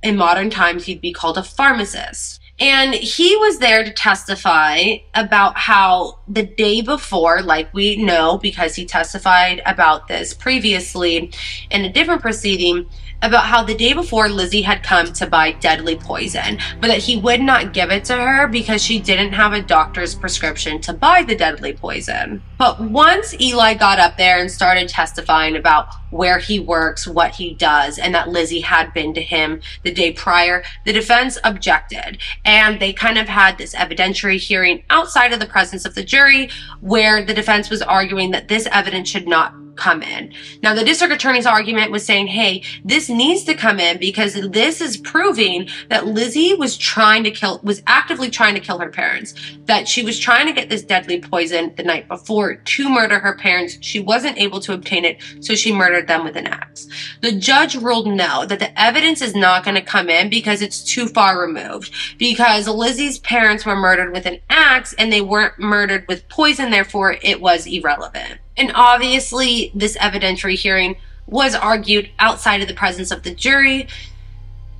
in 0.02 0.16
modern 0.16 0.50
times 0.50 0.84
he'd 0.84 1.00
be 1.00 1.12
called 1.12 1.38
a 1.38 1.42
pharmacist. 1.42 2.40
And 2.60 2.94
he 2.94 3.34
was 3.36 3.58
there 3.58 3.82
to 3.82 3.90
testify 3.90 4.96
about 5.14 5.56
how 5.56 6.18
the 6.28 6.44
day 6.44 6.80
before, 6.80 7.42
like 7.42 7.72
we 7.74 7.96
know 7.96 8.38
because 8.38 8.74
he 8.74 8.84
testified 8.84 9.62
about 9.66 10.06
this 10.06 10.34
previously 10.34 11.32
in 11.70 11.84
a 11.84 11.92
different 11.92 12.20
proceeding, 12.20 12.86
about 13.22 13.44
how 13.44 13.62
the 13.62 13.74
day 13.74 13.92
before 13.92 14.28
Lizzie 14.28 14.62
had 14.62 14.82
come 14.82 15.06
to 15.12 15.26
buy 15.26 15.52
deadly 15.52 15.96
poison, 15.96 16.58
but 16.80 16.88
that 16.88 16.98
he 16.98 17.16
would 17.16 17.40
not 17.40 17.72
give 17.72 17.90
it 17.90 18.04
to 18.06 18.16
her 18.16 18.48
because 18.48 18.82
she 18.82 18.98
didn't 18.98 19.32
have 19.32 19.52
a 19.52 19.62
doctor's 19.62 20.14
prescription 20.14 20.80
to 20.82 20.92
buy 20.92 21.22
the 21.22 21.36
deadly 21.36 21.72
poison. 21.72 22.42
But 22.58 22.80
once 22.80 23.34
Eli 23.40 23.74
got 23.74 23.98
up 23.98 24.16
there 24.16 24.40
and 24.40 24.50
started 24.50 24.88
testifying 24.88 25.56
about 25.56 25.88
where 26.10 26.38
he 26.38 26.60
works, 26.60 27.06
what 27.06 27.32
he 27.32 27.54
does, 27.54 27.98
and 27.98 28.14
that 28.14 28.28
Lizzie 28.28 28.60
had 28.60 28.92
been 28.92 29.14
to 29.14 29.22
him 29.22 29.62
the 29.82 29.92
day 29.92 30.12
prior, 30.12 30.62
the 30.84 30.92
defense 30.92 31.38
objected. 31.44 32.18
And 32.44 32.80
they 32.80 32.92
kind 32.92 33.18
of 33.18 33.28
had 33.28 33.56
this 33.56 33.74
evidentiary 33.74 34.38
hearing 34.38 34.84
outside 34.90 35.32
of 35.32 35.40
the 35.40 35.46
presence 35.46 35.84
of 35.84 35.94
the 35.94 36.04
jury 36.04 36.50
where 36.80 37.24
the 37.24 37.34
defense 37.34 37.70
was 37.70 37.82
arguing 37.82 38.30
that 38.32 38.48
this 38.48 38.68
evidence 38.70 39.08
should 39.08 39.26
not 39.26 39.54
come 39.76 40.02
in. 40.02 40.32
Now, 40.62 40.74
the 40.74 40.84
district 40.84 41.12
attorney's 41.12 41.46
argument 41.46 41.90
was 41.90 42.04
saying, 42.04 42.26
hey, 42.28 42.62
this 42.84 43.08
needs 43.08 43.44
to 43.44 43.54
come 43.54 43.80
in 43.80 43.98
because 43.98 44.34
this 44.50 44.80
is 44.80 44.96
proving 44.96 45.68
that 45.88 46.06
Lizzie 46.06 46.54
was 46.54 46.76
trying 46.76 47.24
to 47.24 47.30
kill, 47.30 47.60
was 47.62 47.82
actively 47.86 48.30
trying 48.30 48.54
to 48.54 48.60
kill 48.60 48.78
her 48.78 48.90
parents, 48.90 49.34
that 49.64 49.88
she 49.88 50.04
was 50.04 50.18
trying 50.18 50.46
to 50.46 50.52
get 50.52 50.68
this 50.68 50.82
deadly 50.82 51.20
poison 51.20 51.72
the 51.76 51.82
night 51.82 52.08
before 52.08 52.56
to 52.56 52.88
murder 52.88 53.18
her 53.18 53.36
parents. 53.36 53.78
She 53.80 54.00
wasn't 54.00 54.38
able 54.38 54.60
to 54.60 54.72
obtain 54.72 55.04
it, 55.04 55.22
so 55.40 55.54
she 55.54 55.72
murdered 55.72 56.08
them 56.08 56.24
with 56.24 56.36
an 56.36 56.46
axe. 56.46 56.88
The 57.20 57.32
judge 57.32 57.74
ruled 57.74 58.06
no, 58.06 58.44
that 58.46 58.58
the 58.58 58.78
evidence 58.80 59.22
is 59.22 59.34
not 59.34 59.64
going 59.64 59.76
to 59.76 59.82
come 59.82 60.08
in 60.08 60.28
because 60.28 60.62
it's 60.62 60.82
too 60.82 61.08
far 61.08 61.40
removed, 61.40 61.92
because 62.18 62.68
Lizzie's 62.68 63.18
parents 63.20 63.64
were 63.64 63.76
murdered 63.76 64.12
with 64.12 64.26
an 64.26 64.40
axe 64.50 64.92
and 64.94 65.12
they 65.12 65.20
weren't 65.20 65.58
murdered 65.58 66.06
with 66.08 66.28
poison, 66.28 66.70
therefore 66.70 67.16
it 67.22 67.40
was 67.40 67.66
irrelevant. 67.66 68.38
And 68.56 68.72
obviously, 68.74 69.72
this 69.74 69.96
evidentiary 69.96 70.56
hearing 70.56 70.96
was 71.26 71.54
argued 71.54 72.10
outside 72.18 72.60
of 72.60 72.68
the 72.68 72.74
presence 72.74 73.10
of 73.10 73.22
the 73.22 73.34
jury 73.34 73.88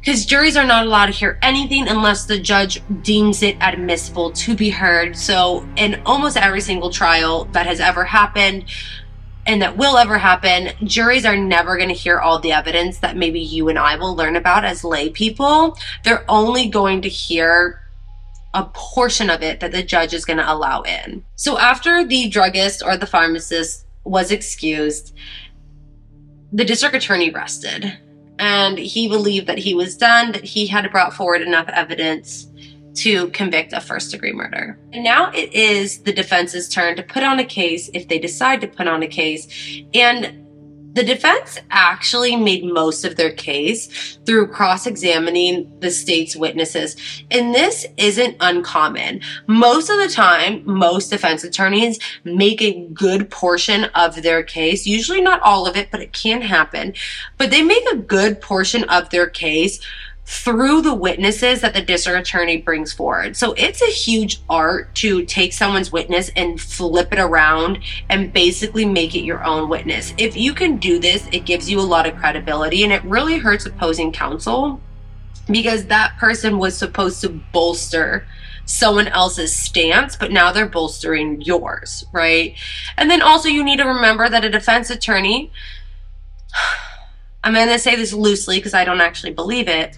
because 0.01 0.27
juries 0.27 0.57
are 0.57 0.67
not 0.67 0.85
allowed 0.85 1.07
to 1.07 1.13
hear 1.13 1.39
anything 1.43 1.87
unless 1.87 2.25
the 2.25 2.37
judge 2.39 2.83
deems 3.03 3.41
it 3.41 3.57
admissible 3.61 4.33
to 4.33 4.57
be 4.57 4.69
heard. 4.69 5.17
So, 5.17 5.67
in 5.77 6.03
almost 6.05 6.37
every 6.37 6.61
single 6.61 6.91
trial 6.91 7.45
that 7.53 7.67
has 7.67 7.79
ever 7.79 8.05
happened 8.05 8.65
and 9.47 9.63
that 9.63 9.77
will 9.77 9.97
ever 9.97 10.19
happen, 10.19 10.73
juries 10.85 11.25
are 11.25 11.37
never 11.37 11.77
going 11.77 11.89
to 11.89 11.95
hear 11.95 12.19
all 12.19 12.41
the 12.41 12.51
evidence 12.51 12.99
that 12.99 13.17
maybe 13.17 13.41
you 13.41 13.69
and 13.69 13.79
I 13.79 13.95
will 13.95 14.17
learn 14.17 14.35
about 14.35 14.65
as 14.65 14.83
lay 14.83 15.09
people. 15.09 15.79
They're 16.03 16.25
only 16.29 16.69
going 16.69 17.03
to 17.03 17.09
hear 17.09 17.82
a 18.55 18.65
portion 18.75 19.31
of 19.31 19.43
it 19.43 19.61
that 19.61 19.73
the 19.73 19.83
judge 19.83 20.13
is 20.13 20.25
going 20.25 20.39
to 20.39 20.53
allow 20.53 20.83
in. 20.83 21.25
So 21.37 21.59
after 21.59 22.05
the 22.05 22.29
druggist 22.29 22.83
or 22.85 22.97
the 22.97 23.07
pharmacist 23.07 23.87
was 24.05 24.31
excused, 24.31 25.15
the 26.53 26.65
district 26.65 26.95
attorney 26.95 27.31
rested 27.31 27.99
and 28.39 28.79
he 28.79 29.09
believed 29.09 29.47
that 29.47 29.59
he 29.59 29.75
was 29.75 29.97
done, 29.97 30.33
that 30.33 30.45
he 30.45 30.67
had 30.67 30.91
brought 30.91 31.15
forward 31.15 31.43
enough 31.43 31.69
evidence 31.69 32.49
to 32.95 33.29
convict 33.29 33.73
a 33.73 33.81
first 33.81 34.11
degree 34.11 34.33
murder. 34.33 34.79
And 34.93 35.03
now 35.03 35.31
it 35.31 35.53
is 35.55 36.01
the 36.01 36.13
defense's 36.13 36.69
turn 36.69 36.97
to 36.97 37.03
put 37.03 37.23
on 37.23 37.39
a 37.39 37.45
case 37.45 37.89
if 37.95 38.09
they 38.09 38.19
decide 38.19 38.61
to 38.61 38.67
put 38.67 38.87
on 38.87 39.03
a 39.03 39.07
case. 39.07 39.49
And 39.95 40.42
the 40.93 41.03
defense 41.03 41.59
actually 41.71 42.37
made 42.37 42.65
most 42.65 43.05
of 43.05 43.17
their 43.17 43.33
case 43.33 44.19
through 44.27 44.49
cross 44.49 44.87
examining 44.87 45.81
the 45.81 45.91
state's 45.91 46.37
witnesses. 46.37 46.97
And 47.31 47.55
this 47.55 47.87
isn't 47.97 48.37
uncommon. 48.41 49.21
Most 49.47 49.89
of 49.89 49.99
the 49.99 50.09
time, 50.09 50.63
most 50.67 51.09
defense 51.09 51.45
attorneys 51.45 51.99
make 52.25 52.61
a 52.61 52.87
good 52.93 53.31
portion 53.31 53.85
of 53.95 54.23
their 54.23 54.43
case, 54.43 54.87
usually 54.87 55.23
not 55.23 55.41
all 55.41 55.67
of 55.67 55.77
it, 55.77 55.91
but 55.91 56.03
it 56.03 56.13
can 56.13 56.43
happen. 56.43 56.95
But 57.39 57.51
they 57.51 57.63
make 57.63 57.85
a 57.91 57.97
good 57.97 58.41
portion 58.41 58.85
of 58.85 59.09
their 59.11 59.29
case 59.29 59.81
through 60.25 60.83
the 60.83 60.95
witnesses 60.95 61.61
that 61.61 61.75
the 61.75 61.83
district 61.83 62.29
attorney 62.29 62.57
brings 62.57 62.93
forward. 62.93 63.37
So 63.37 63.53
it's 63.55 63.83
a 63.83 63.87
huge 63.87 64.41
art 64.49 64.95
to 64.97 65.25
take 65.25 65.53
someone's 65.53 65.91
witness 65.91 66.31
and 66.37 66.61
flip 66.61 67.13
it 67.13 67.19
around 67.19 67.81
and 68.09 68.33
basically 68.33 68.85
make 68.85 69.15
it 69.15 69.25
your 69.25 69.45
own 69.45 69.69
witness. 69.69 70.15
If 70.19 70.37
you 70.37 70.55
can 70.55 70.77
do 70.77 70.99
this, 70.99 71.29
it 71.33 71.45
gives 71.45 71.71
you 71.71 71.81
a 71.81 71.83
lot 71.83 72.07
of 72.07 72.17
credibility 72.17 72.85
and 72.85 72.93
it 72.93 73.05
really 73.05 73.39
hurts 73.39 73.67
opposing 73.67 74.13
counsel 74.13 74.81
because 75.51 75.87
that 75.87 76.17
person 76.19 76.59
was 76.59 76.77
supposed 76.77 77.21
to 77.23 77.29
bolster 77.29 78.27
someone 78.65 79.09
else's 79.09 79.55
stance, 79.55 80.15
but 80.15 80.31
now 80.31 80.53
they're 80.53 80.67
bolstering 80.67 81.41
yours, 81.41 82.07
right? 82.13 82.55
And 82.97 83.11
then 83.11 83.21
also 83.21 83.49
you 83.49 83.65
need 83.65 83.79
to 83.79 83.85
remember 83.85 84.29
that 84.29 84.45
a 84.45 84.51
defense 84.51 84.89
attorney 84.89 85.51
I'm 87.45 87.55
going 87.55 87.69
to 87.69 87.79
say 87.79 87.97
this 87.97 88.13
loosely 88.13 88.59
because 88.59 88.75
I 88.75 88.85
don't 88.85 89.01
actually 89.01 89.33
believe 89.33 89.69
it. 89.69 89.97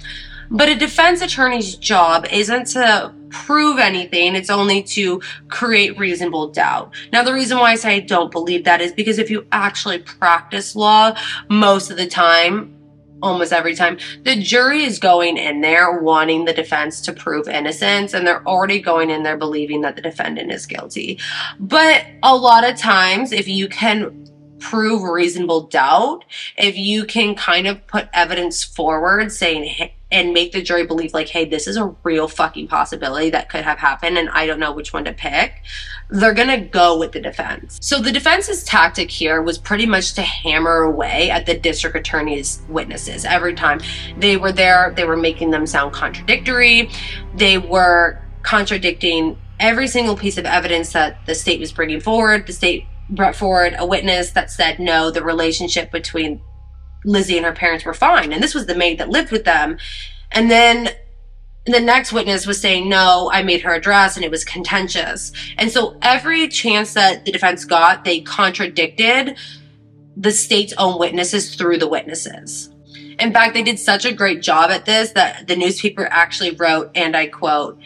But 0.51 0.68
a 0.68 0.74
defense 0.74 1.20
attorney's 1.22 1.74
job 1.76 2.26
isn't 2.30 2.66
to 2.68 3.12
prove 3.30 3.78
anything, 3.78 4.36
it's 4.36 4.51
only 4.51 4.82
to 4.82 5.20
create 5.49 5.99
reasonable 5.99 6.49
doubt. 6.49 6.95
Now, 7.12 7.22
the 7.22 7.32
reason 7.32 7.59
why 7.59 7.72
I 7.72 7.74
say 7.76 7.97
I 7.97 8.01
don't 8.01 8.30
believe 8.30 8.64
that 8.64 8.80
is 8.80 8.92
because 8.92 9.18
if 9.18 9.30
you 9.30 9.47
actually 9.53 9.99
practice 9.99 10.76
law, 10.76 11.16
most 11.49 11.90
of 11.90 11.97
the 11.97 12.07
time, 12.07 12.76
almost 13.22 13.53
every 13.53 13.74
time, 13.74 13.99
the 14.22 14.36
jury 14.36 14.84
is 14.84 14.99
going 14.99 15.36
in 15.36 15.61
there 15.62 16.01
wanting 16.01 16.45
the 16.45 16.53
defense 16.53 17.01
to 17.01 17.12
prove 17.12 17.49
innocence 17.49 18.14
and 18.14 18.26
they're 18.26 18.47
already 18.47 18.80
going 18.80 19.11
in 19.11 19.22
there 19.22 19.36
believing 19.36 19.80
that 19.80 19.97
the 19.97 20.03
defendant 20.03 20.53
is 20.53 20.66
guilty. 20.66 21.18
But 21.59 22.05
a 22.22 22.36
lot 22.36 22.68
of 22.68 22.76
times, 22.76 23.32
if 23.32 23.49
you 23.49 23.68
can 23.68 24.24
prove 24.64 25.02
reasonable 25.02 25.62
doubt 25.62 26.24
if 26.56 26.76
you 26.76 27.04
can 27.04 27.34
kind 27.34 27.66
of 27.66 27.86
put 27.86 28.08
evidence 28.14 28.64
forward 28.64 29.30
saying 29.30 29.90
and 30.10 30.32
make 30.32 30.52
the 30.52 30.62
jury 30.62 30.86
believe 30.86 31.12
like 31.12 31.28
hey 31.28 31.44
this 31.44 31.66
is 31.66 31.76
a 31.76 31.94
real 32.02 32.26
fucking 32.26 32.66
possibility 32.66 33.28
that 33.28 33.50
could 33.50 33.62
have 33.62 33.78
happened 33.78 34.16
and 34.16 34.30
i 34.30 34.46
don't 34.46 34.58
know 34.58 34.72
which 34.72 34.92
one 34.92 35.04
to 35.04 35.12
pick 35.12 35.62
they're 36.10 36.34
gonna 36.34 36.60
go 36.60 36.98
with 36.98 37.12
the 37.12 37.20
defense. 37.20 37.78
So 37.80 38.00
the 38.00 38.12
defense's 38.12 38.62
tactic 38.64 39.10
here 39.10 39.42
was 39.42 39.58
pretty 39.58 39.86
much 39.86 40.14
to 40.14 40.22
hammer 40.22 40.82
away 40.82 41.30
at 41.30 41.46
the 41.46 41.58
district 41.58 41.96
attorney's 41.96 42.60
witnesses. 42.68 43.24
Every 43.24 43.54
time 43.54 43.80
they 44.18 44.36
were 44.36 44.52
there 44.52 44.92
they 44.94 45.04
were 45.04 45.16
making 45.16 45.50
them 45.50 45.66
sound 45.66 45.92
contradictory. 45.92 46.90
They 47.34 47.58
were 47.58 48.20
contradicting 48.42 49.38
every 49.58 49.88
single 49.88 50.16
piece 50.16 50.36
of 50.36 50.44
evidence 50.44 50.92
that 50.92 51.24
the 51.26 51.34
state 51.34 51.58
was 51.58 51.72
bringing 51.72 52.00
forward. 52.00 52.46
The 52.46 52.52
state 52.52 52.86
brought 53.11 53.36
forward 53.36 53.74
a 53.78 53.86
witness 53.86 54.30
that 54.30 54.50
said 54.50 54.78
no, 54.78 55.11
the 55.11 55.22
relationship 55.22 55.90
between 55.90 56.40
Lizzie 57.05 57.36
and 57.36 57.46
her 57.46 57.52
parents 57.52 57.84
were 57.84 57.94
fine. 57.94 58.32
And 58.32 58.42
this 58.42 58.55
was 58.55 58.66
the 58.66 58.74
maid 58.74 58.98
that 58.98 59.11
lived 59.11 59.30
with 59.30 59.44
them. 59.44 59.78
And 60.32 60.50
then 60.50 60.90
the 61.66 61.80
next 61.80 62.12
witness 62.12 62.46
was 62.46 62.61
saying, 62.61 62.88
no, 62.88 63.30
I 63.32 63.42
made 63.42 63.62
her 63.62 63.74
address 63.74 64.16
and 64.16 64.24
it 64.24 64.30
was 64.30 64.44
contentious. 64.44 65.32
And 65.59 65.70
so 65.70 65.96
every 66.02 66.48
chance 66.48 66.94
that 66.94 67.24
the 67.24 67.32
defense 67.32 67.64
got, 67.64 68.05
they 68.05 68.20
contradicted 68.20 69.38
the 70.16 70.30
state's 70.30 70.74
own 70.78 70.98
witnesses 70.98 71.55
through 71.55 71.78
the 71.78 71.88
witnesses. 71.88 72.70
In 73.18 73.32
fact, 73.32 73.55
they 73.55 73.62
did 73.62 73.78
such 73.78 74.05
a 74.05 74.12
great 74.12 74.42
job 74.42 74.70
at 74.70 74.86
this 74.86 75.12
that 75.12 75.46
the 75.46 75.57
newspaper 75.57 76.07
actually 76.11 76.50
wrote, 76.52 76.90
and 76.94 77.16
I 77.16 77.28
quote, 77.28 77.78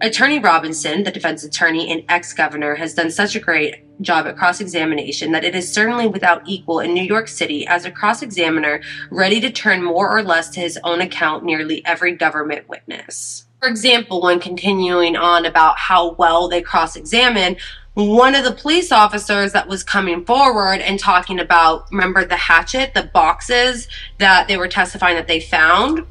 Attorney 0.00 0.38
Robinson, 0.38 1.02
the 1.02 1.10
defense 1.10 1.42
attorney 1.42 1.90
and 1.90 2.04
ex 2.08 2.32
governor, 2.32 2.76
has 2.76 2.94
done 2.94 3.10
such 3.10 3.34
a 3.34 3.40
great 3.40 3.84
job 4.00 4.26
at 4.26 4.36
cross 4.36 4.60
examination 4.60 5.32
that 5.32 5.44
it 5.44 5.56
is 5.56 5.72
certainly 5.72 6.06
without 6.06 6.42
equal 6.46 6.78
in 6.78 6.94
New 6.94 7.02
York 7.02 7.26
City 7.26 7.66
as 7.66 7.84
a 7.84 7.90
cross 7.90 8.22
examiner 8.22 8.80
ready 9.10 9.40
to 9.40 9.50
turn 9.50 9.82
more 9.82 10.16
or 10.16 10.22
less 10.22 10.50
to 10.50 10.60
his 10.60 10.78
own 10.84 11.00
account 11.00 11.44
nearly 11.44 11.84
every 11.84 12.12
government 12.12 12.68
witness. 12.68 13.46
For 13.58 13.68
example, 13.68 14.22
when 14.22 14.38
continuing 14.38 15.16
on 15.16 15.44
about 15.44 15.78
how 15.78 16.12
well 16.12 16.48
they 16.48 16.62
cross 16.62 16.94
examine, 16.94 17.56
one 17.94 18.36
of 18.36 18.44
the 18.44 18.52
police 18.52 18.92
officers 18.92 19.50
that 19.52 19.66
was 19.66 19.82
coming 19.82 20.24
forward 20.24 20.80
and 20.80 21.00
talking 21.00 21.40
about, 21.40 21.90
remember 21.90 22.24
the 22.24 22.36
hatchet, 22.36 22.94
the 22.94 23.10
boxes 23.12 23.88
that 24.18 24.46
they 24.46 24.56
were 24.56 24.68
testifying 24.68 25.16
that 25.16 25.26
they 25.26 25.40
found? 25.40 26.06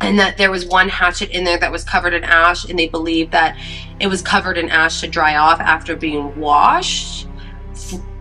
And 0.00 0.18
that 0.18 0.36
there 0.36 0.50
was 0.50 0.64
one 0.64 0.88
hatchet 0.88 1.30
in 1.30 1.44
there 1.44 1.58
that 1.58 1.72
was 1.72 1.84
covered 1.84 2.14
in 2.14 2.24
ash 2.24 2.64
and 2.64 2.78
they 2.78 2.88
believed 2.88 3.32
that 3.32 3.58
it 4.00 4.06
was 4.06 4.22
covered 4.22 4.56
in 4.56 4.68
ash 4.68 5.00
to 5.00 5.08
dry 5.08 5.36
off 5.36 5.60
after 5.60 5.96
being 5.96 6.38
washed 6.38 7.26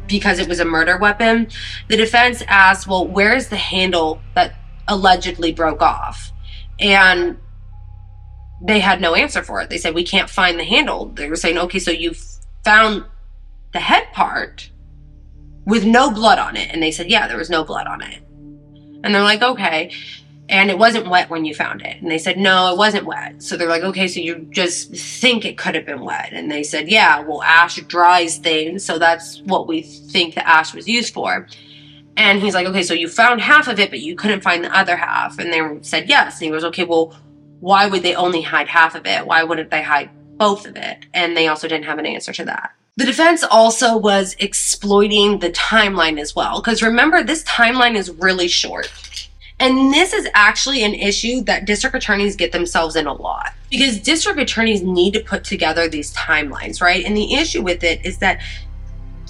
because 0.07 0.39
it 0.39 0.47
was 0.47 0.59
a 0.59 0.65
murder 0.65 0.97
weapon. 0.97 1.47
The 1.87 1.97
defense 1.97 2.41
asked 2.47 2.87
well 2.87 3.07
where's 3.07 3.49
the 3.49 3.57
handle 3.57 4.21
that 4.35 4.55
allegedly 4.87 5.51
broke 5.51 5.81
off? 5.81 6.31
And 6.79 7.37
they 8.61 8.79
had 8.79 8.99
no 8.99 9.13
answer 9.13 9.43
for 9.43 9.61
it. 9.61 9.69
They 9.69 9.77
said 9.77 9.93
we 9.93 10.03
can't 10.03 10.29
find 10.29 10.59
the 10.59 10.63
handle. 10.63 11.05
They 11.05 11.29
were 11.29 11.35
saying 11.35 11.57
okay 11.57 11.79
so 11.79 11.91
you 11.91 12.15
found 12.63 13.05
the 13.73 13.79
head 13.79 14.07
part 14.13 14.71
with 15.65 15.85
no 15.85 16.09
blood 16.09 16.39
on 16.39 16.57
it. 16.57 16.69
And 16.73 16.81
they 16.81 16.91
said 16.91 17.09
yeah 17.09 17.27
there 17.27 17.37
was 17.37 17.51
no 17.51 17.63
blood 17.63 17.85
on 17.85 18.01
it. 18.01 18.23
And 19.03 19.13
they're 19.13 19.21
like 19.21 19.43
okay 19.43 19.91
and 20.49 20.69
it 20.69 20.77
wasn't 20.77 21.09
wet 21.09 21.29
when 21.29 21.43
you 21.43 21.53
found 21.53 21.81
it. 21.81 22.01
And 22.01 22.09
they 22.09 22.17
said, 22.17 22.37
no, 22.37 22.71
it 22.71 22.77
wasn't 22.77 23.05
wet. 23.05 23.43
So 23.43 23.57
they're 23.57 23.67
like, 23.67 23.83
okay, 23.83 24.07
so 24.07 24.19
you 24.19 24.47
just 24.49 24.95
think 24.95 25.43
it 25.43 25.57
could 25.57 25.75
have 25.75 25.85
been 25.85 26.01
wet. 26.01 26.29
And 26.31 26.49
they 26.49 26.63
said, 26.63 26.87
yeah, 26.87 27.19
well, 27.19 27.43
ash 27.43 27.75
dries 27.83 28.37
things. 28.37 28.85
So 28.85 28.97
that's 28.97 29.41
what 29.41 29.67
we 29.67 29.81
think 29.81 30.35
the 30.35 30.47
ash 30.47 30.73
was 30.73 30.87
used 30.87 31.13
for. 31.13 31.47
And 32.15 32.41
he's 32.41 32.53
like, 32.53 32.65
okay, 32.67 32.83
so 32.83 32.93
you 32.93 33.09
found 33.09 33.41
half 33.41 33.67
of 33.67 33.79
it, 33.79 33.89
but 33.89 33.99
you 33.99 34.15
couldn't 34.15 34.41
find 34.41 34.63
the 34.63 34.75
other 34.75 34.95
half. 34.95 35.37
And 35.37 35.51
they 35.51 35.61
said, 35.81 36.09
yes. 36.09 36.39
And 36.39 36.45
he 36.45 36.51
goes, 36.51 36.63
okay, 36.63 36.85
well, 36.85 37.15
why 37.59 37.87
would 37.87 38.03
they 38.03 38.15
only 38.15 38.41
hide 38.41 38.67
half 38.67 38.95
of 38.95 39.05
it? 39.05 39.25
Why 39.25 39.43
wouldn't 39.43 39.69
they 39.69 39.81
hide 39.81 40.09
both 40.37 40.65
of 40.65 40.77
it? 40.77 41.05
And 41.13 41.35
they 41.35 41.47
also 41.47 41.67
didn't 41.67 41.85
have 41.85 41.99
an 41.99 42.05
answer 42.05 42.31
to 42.33 42.45
that. 42.45 42.71
The 42.95 43.05
defense 43.05 43.43
also 43.43 43.97
was 43.97 44.35
exploiting 44.39 45.39
the 45.39 45.51
timeline 45.51 46.19
as 46.19 46.35
well. 46.35 46.61
Because 46.61 46.81
remember, 46.81 47.23
this 47.23 47.43
timeline 47.43 47.95
is 47.95 48.09
really 48.09 48.47
short. 48.47 49.26
And 49.59 49.91
this 49.91 50.13
is 50.13 50.27
actually 50.33 50.83
an 50.83 50.93
issue 50.93 51.41
that 51.41 51.65
district 51.65 51.95
attorneys 51.95 52.35
get 52.35 52.51
themselves 52.51 52.95
in 52.95 53.07
a 53.07 53.13
lot 53.13 53.53
because 53.71 53.99
district 53.99 54.39
attorneys 54.39 54.83
need 54.83 55.13
to 55.13 55.19
put 55.19 55.43
together 55.43 55.89
these 55.89 56.13
timelines, 56.13 56.81
right? 56.81 57.03
And 57.03 57.17
the 57.17 57.33
issue 57.33 57.63
with 57.63 57.83
it 57.83 58.05
is 58.05 58.19
that 58.19 58.39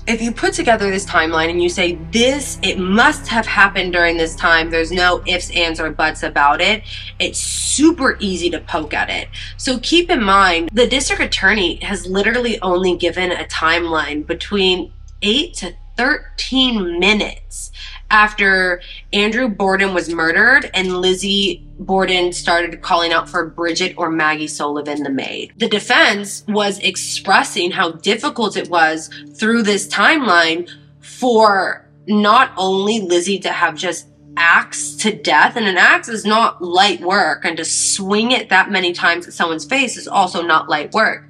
if 0.08 0.22
you 0.22 0.32
put 0.32 0.54
together 0.54 0.90
this 0.90 1.06
timeline 1.06 1.50
and 1.50 1.62
you 1.62 1.70
say 1.70 1.96
this, 2.12 2.60
it 2.62 2.80
must 2.80 3.28
have 3.28 3.46
happened 3.46 3.92
during 3.92 4.16
this 4.16 4.36
time, 4.36 4.70
there's 4.70 4.92
no 4.92 5.22
ifs, 5.26 5.52
ands, 5.52 5.82
or 5.82 5.92
buts 5.92 6.24
about 6.24 6.62
it, 6.62 6.84
it's 7.20 7.40
super 7.40 8.18
easy 8.20 8.50
to 8.50 8.60
poke 8.62 8.94
at 8.94 9.10
it. 9.10 9.28
So 9.58 9.80
keep 9.80 10.10
in 10.10 10.24
mind, 10.24 10.70
the 10.72 10.88
district 10.88 11.22
attorney 11.22 11.76
has 11.84 12.06
literally 12.06 12.60
only 12.62 12.96
given 12.96 13.32
a 13.32 13.44
timeline 13.46 14.26
between 14.26 14.94
8 15.22 15.54
to 15.56 15.74
13 15.98 17.00
minutes 17.00 17.67
after 18.10 18.82
Andrew 19.14 19.48
Borden 19.48 19.94
was 19.94 20.10
murdered 20.10 20.70
and 20.74 20.98
Lizzie 20.98 21.66
Borden 21.80 22.34
started 22.34 22.82
calling 22.82 23.12
out 23.12 23.30
for 23.30 23.48
Bridget 23.48 23.96
or 23.98 24.10
Maggie 24.10 24.48
Sullivan, 24.48 25.04
the 25.04 25.10
maid. 25.10 25.54
The 25.58 25.68
defense 25.68 26.44
was 26.48 26.80
expressing 26.80 27.72
how 27.72 27.92
difficult 27.92 28.58
it 28.58 28.70
was 28.70 29.10
through 29.36 29.64
this 29.64 29.88
timeline 29.88 30.70
for 31.00 31.88
not 32.08 32.52
only 32.58 33.02
Lizzie 33.02 33.40
to 33.40 33.52
have 33.52 33.76
just 33.76 34.08
axed 34.38 35.00
to 35.02 35.12
death, 35.12 35.56
and 35.56 35.66
an 35.66 35.78
axe 35.78 36.08
is 36.08 36.24
not 36.24 36.62
light 36.62 37.02
work, 37.02 37.44
and 37.44 37.58
to 37.58 37.66
swing 37.66 38.32
it 38.32 38.50
that 38.50 38.72
many 38.72 38.94
times 38.94 39.28
at 39.28 39.34
someone's 39.34 39.66
face 39.66 39.98
is 39.98 40.08
also 40.08 40.42
not 40.42 40.70
light 40.70 40.94
work. 40.94 41.28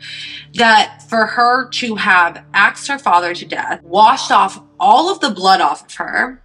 That 0.55 1.03
for 1.09 1.25
her 1.25 1.69
to 1.69 1.95
have 1.95 2.43
axed 2.53 2.87
her 2.89 2.99
father 2.99 3.33
to 3.33 3.45
death, 3.45 3.81
washed 3.81 4.29
off 4.29 4.61
all 4.79 5.09
of 5.09 5.21
the 5.21 5.29
blood 5.29 5.61
off 5.61 5.85
of 5.85 5.93
her, 5.95 6.43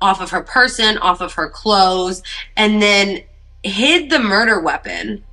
off 0.00 0.20
of 0.20 0.30
her 0.30 0.42
person, 0.42 0.98
off 0.98 1.20
of 1.20 1.32
her 1.34 1.48
clothes, 1.48 2.22
and 2.56 2.80
then 2.80 3.20
hid 3.62 4.10
the 4.10 4.18
murder 4.18 4.60
weapon 4.60 5.24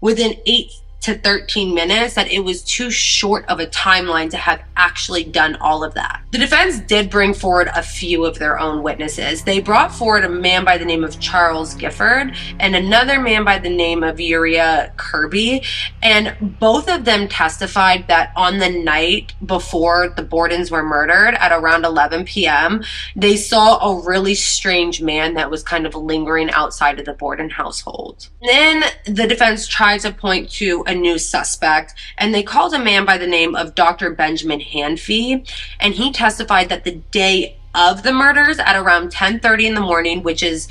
within 0.00 0.34
eight 0.46 0.72
to 1.06 1.16
13 1.16 1.72
minutes 1.72 2.14
that 2.14 2.30
it 2.32 2.40
was 2.40 2.62
too 2.62 2.90
short 2.90 3.44
of 3.46 3.60
a 3.60 3.66
timeline 3.66 4.28
to 4.28 4.36
have 4.36 4.60
actually 4.76 5.22
done 5.22 5.54
all 5.60 5.84
of 5.84 5.94
that. 5.94 6.20
The 6.32 6.38
defense 6.38 6.80
did 6.80 7.10
bring 7.10 7.32
forward 7.32 7.70
a 7.76 7.82
few 7.82 8.24
of 8.24 8.40
their 8.40 8.58
own 8.58 8.82
witnesses. 8.82 9.44
They 9.44 9.60
brought 9.60 9.94
forward 9.94 10.24
a 10.24 10.28
man 10.28 10.64
by 10.64 10.78
the 10.78 10.84
name 10.84 11.04
of 11.04 11.20
Charles 11.20 11.74
Gifford 11.74 12.34
and 12.58 12.74
another 12.74 13.20
man 13.20 13.44
by 13.44 13.60
the 13.60 13.70
name 13.70 14.02
of 14.02 14.18
Uriah 14.18 14.92
Kirby, 14.96 15.62
and 16.02 16.58
both 16.58 16.88
of 16.88 17.04
them 17.04 17.28
testified 17.28 18.08
that 18.08 18.32
on 18.34 18.58
the 18.58 18.68
night 18.68 19.32
before 19.46 20.08
the 20.08 20.24
Bordens 20.24 20.72
were 20.72 20.82
murdered 20.82 21.34
at 21.36 21.52
around 21.52 21.84
11 21.84 22.24
p.m., 22.24 22.82
they 23.14 23.36
saw 23.36 23.78
a 23.78 24.04
really 24.04 24.34
strange 24.34 25.00
man 25.00 25.34
that 25.34 25.52
was 25.52 25.62
kind 25.62 25.86
of 25.86 25.94
lingering 25.94 26.50
outside 26.50 26.98
of 26.98 27.06
the 27.06 27.12
Borden 27.12 27.48
household. 27.48 28.28
Then 28.42 28.82
the 29.04 29.28
defense 29.28 29.68
tried 29.68 30.00
to 30.00 30.10
point 30.10 30.50
to 30.50 30.82
a 30.88 30.95
new 30.96 31.18
suspect, 31.18 31.94
and 32.18 32.34
they 32.34 32.42
called 32.42 32.74
a 32.74 32.78
man 32.78 33.04
by 33.04 33.18
the 33.18 33.26
name 33.26 33.54
of 33.54 33.74
Dr. 33.74 34.10
Benjamin 34.10 34.60
Hanfey, 34.60 35.48
and 35.80 35.94
he 35.94 36.12
testified 36.12 36.68
that 36.68 36.84
the 36.84 36.96
day 37.10 37.58
of 37.74 38.02
the 38.02 38.12
murders 38.12 38.58
at 38.58 38.76
around 38.76 39.10
10:30 39.12 39.66
in 39.66 39.74
the 39.74 39.80
morning, 39.80 40.22
which 40.22 40.42
is 40.42 40.68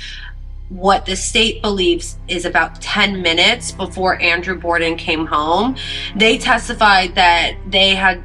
what 0.68 1.06
the 1.06 1.14
state 1.14 1.62
believes 1.62 2.16
is 2.26 2.44
about 2.44 2.80
10 2.80 3.22
minutes 3.22 3.70
before 3.70 4.20
Andrew 4.20 4.58
Borden 4.58 4.96
came 4.96 5.26
home. 5.26 5.76
They 6.16 6.38
testified 6.38 7.14
that 7.14 7.54
they 7.68 7.94
had 7.94 8.24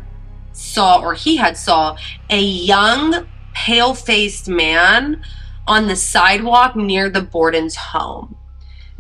saw 0.53 0.99
or 0.99 1.13
he 1.13 1.37
had 1.37 1.55
saw 1.55 1.95
a 2.29 2.41
young 2.41 3.27
pale-faced 3.53 4.47
man 4.47 5.23
on 5.67 5.87
the 5.87 5.95
sidewalk 5.95 6.75
near 6.75 7.09
the 7.09 7.21
Borden's 7.21 7.75
home. 7.75 8.35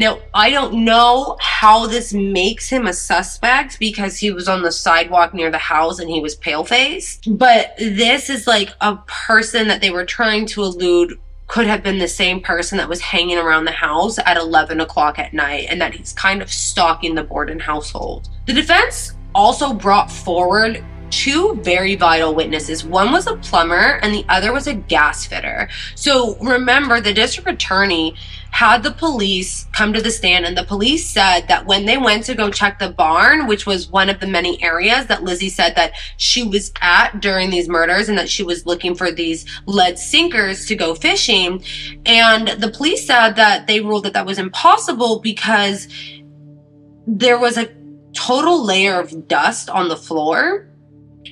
Now, 0.01 0.17
I 0.33 0.49
don't 0.49 0.83
know 0.83 1.37
how 1.39 1.85
this 1.85 2.11
makes 2.11 2.67
him 2.67 2.87
a 2.87 2.93
suspect 2.93 3.77
because 3.77 4.17
he 4.17 4.31
was 4.31 4.47
on 4.47 4.63
the 4.63 4.71
sidewalk 4.71 5.31
near 5.31 5.51
the 5.51 5.59
house 5.59 5.99
and 5.99 6.09
he 6.09 6.19
was 6.19 6.33
pale 6.33 6.63
faced. 6.63 7.27
But 7.37 7.75
this 7.77 8.27
is 8.27 8.47
like 8.47 8.69
a 8.81 8.95
person 9.05 9.67
that 9.67 9.79
they 9.79 9.91
were 9.91 10.03
trying 10.03 10.47
to 10.47 10.63
elude 10.63 11.19
could 11.45 11.67
have 11.67 11.83
been 11.83 11.99
the 11.99 12.07
same 12.07 12.41
person 12.41 12.79
that 12.79 12.89
was 12.89 12.99
hanging 12.99 13.37
around 13.37 13.65
the 13.65 13.71
house 13.71 14.17
at 14.17 14.37
11 14.37 14.81
o'clock 14.81 15.19
at 15.19 15.35
night 15.35 15.67
and 15.69 15.79
that 15.79 15.93
he's 15.93 16.13
kind 16.13 16.41
of 16.41 16.51
stalking 16.51 17.13
the 17.13 17.23
Borden 17.23 17.59
household. 17.59 18.27
The 18.47 18.53
defense 18.53 19.13
also 19.35 19.71
brought 19.71 20.09
forward 20.09 20.83
two 21.11 21.59
very 21.61 21.95
vital 21.95 22.33
witnesses. 22.33 22.83
One 22.83 23.11
was 23.11 23.27
a 23.27 23.35
plumber 23.35 23.99
and 24.01 24.13
the 24.13 24.25
other 24.29 24.51
was 24.51 24.65
a 24.65 24.73
gas 24.73 25.27
fitter. 25.27 25.69
So 25.93 26.37
remember, 26.37 27.01
the 27.01 27.13
district 27.13 27.49
attorney 27.49 28.15
had 28.51 28.83
the 28.83 28.91
police 28.91 29.65
come 29.71 29.93
to 29.93 30.01
the 30.01 30.11
stand 30.11 30.45
and 30.45 30.55
the 30.57 30.63
police 30.63 31.09
said 31.09 31.47
that 31.47 31.65
when 31.65 31.85
they 31.85 31.97
went 31.97 32.25
to 32.25 32.35
go 32.35 32.51
check 32.51 32.77
the 32.77 32.89
barn, 32.89 33.47
which 33.47 33.65
was 33.65 33.89
one 33.89 34.09
of 34.09 34.19
the 34.19 34.27
many 34.27 34.61
areas 34.61 35.07
that 35.07 35.23
Lizzie 35.23 35.49
said 35.49 35.75
that 35.75 35.93
she 36.17 36.43
was 36.43 36.71
at 36.81 37.19
during 37.21 37.49
these 37.49 37.67
murders 37.67 38.09
and 38.09 38.17
that 38.17 38.29
she 38.29 38.43
was 38.43 38.65
looking 38.65 38.93
for 38.93 39.11
these 39.11 39.45
lead 39.65 39.97
sinkers 39.97 40.65
to 40.67 40.75
go 40.75 40.93
fishing. 40.93 41.63
And 42.05 42.49
the 42.49 42.69
police 42.69 43.07
said 43.07 43.31
that 43.37 43.67
they 43.67 43.79
ruled 43.79 44.03
that 44.03 44.13
that 44.13 44.25
was 44.25 44.37
impossible 44.37 45.19
because 45.19 45.87
there 47.07 47.39
was 47.39 47.57
a 47.57 47.69
total 48.13 48.63
layer 48.63 48.99
of 48.99 49.27
dust 49.27 49.69
on 49.69 49.87
the 49.87 49.97
floor 49.97 50.70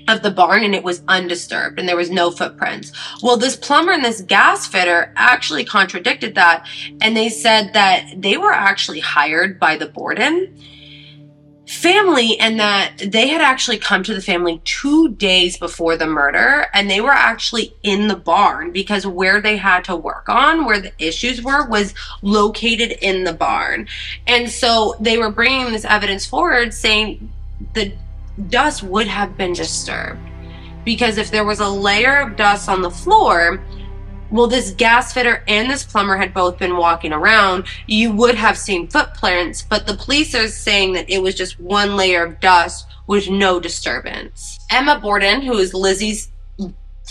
of 0.08 0.22
the 0.24 0.32
barn 0.32 0.64
and 0.64 0.76
it 0.76 0.84
was 0.84 1.02
undisturbed 1.08 1.80
and 1.80 1.88
there 1.88 1.96
was 1.98 2.10
no 2.10 2.32
footprints. 2.32 2.92
Well, 3.22 3.38
this 3.38 3.56
plumber 3.56 3.92
and 3.92 4.04
this 4.04 4.22
gas 4.22 4.68
fitter 4.68 5.14
actually 5.16 5.66
contradicted 5.66 6.36
that 6.36 6.68
and 7.02 7.16
they 7.16 7.30
said 7.30 7.74
that 7.74 8.14
they 8.18 8.38
were 8.38 8.52
actually 8.52 9.00
hired 9.00 9.60
by 9.60 9.78
the 9.78 9.88
Borden 9.88 10.56
family 11.70 12.40
and 12.40 12.60
that 12.60 12.98
they 12.98 13.28
had 13.28 13.42
actually 13.42 13.78
come 13.78 14.02
to 14.02 14.16
the 14.16 14.22
family 14.22 14.60
two 14.66 15.10
days 15.10 15.56
before 15.56 15.96
the 15.96 16.08
murder 16.08 16.66
and 16.74 16.90
they 16.90 17.00
were 17.00 17.12
actually 17.12 17.72
in 17.84 18.08
the 18.08 18.16
barn 18.16 18.72
because 18.72 19.06
where 19.06 19.40
they 19.40 19.56
had 19.56 19.84
to 19.84 19.96
work 19.96 20.28
on 20.28 20.66
where 20.66 20.82
the 20.82 20.92
issues 20.98 21.44
were 21.44 21.68
was 21.68 21.94
located 22.24 22.98
in 23.04 23.24
the 23.24 23.32
barn 23.32 23.88
and 24.26 24.50
so 24.50 24.96
they 25.00 25.20
were 25.20 25.30
bringing 25.30 25.72
this 25.72 25.86
evidence 25.86 26.26
forward 26.26 26.74
saying 26.74 27.32
the 27.76 27.94
dust 28.48 28.84
would 28.84 29.08
have 29.08 29.38
been 29.38 29.54
disturbed. 29.54 30.22
Because 30.86 31.18
if 31.18 31.30
there 31.30 31.46
was 31.46 31.60
a 31.60 31.68
layer 31.68 32.18
of 32.20 32.36
dust 32.36 32.70
on 32.70 32.82
the 32.82 32.90
floor, 32.90 33.62
well, 34.32 34.48
this 34.48 34.72
gas 34.72 35.14
fitter 35.14 35.44
and 35.48 35.70
this 35.70 35.84
plumber 35.84 36.16
had 36.16 36.34
both 36.34 36.60
been 36.60 36.78
walking 36.78 37.12
around, 37.12 37.66
you 37.88 38.12
would 38.12 38.36
have 38.36 38.58
seen 38.58 38.88
footprints, 38.88 39.64
but 39.64 39.88
the 39.88 39.96
police 39.96 40.36
are 40.36 40.48
saying 40.48 40.94
that 40.94 41.10
it 41.10 41.22
was 41.22 41.36
just 41.36 41.60
one 41.60 41.96
layer 41.96 42.24
of 42.24 42.40
dust 42.40 42.88
with 43.08 43.30
no 43.30 43.60
disturbance. 43.60 44.60
Emma 44.70 45.00
Borden, 45.00 45.42
who 45.42 45.58
is 45.58 45.74
Lizzie's 45.74 46.30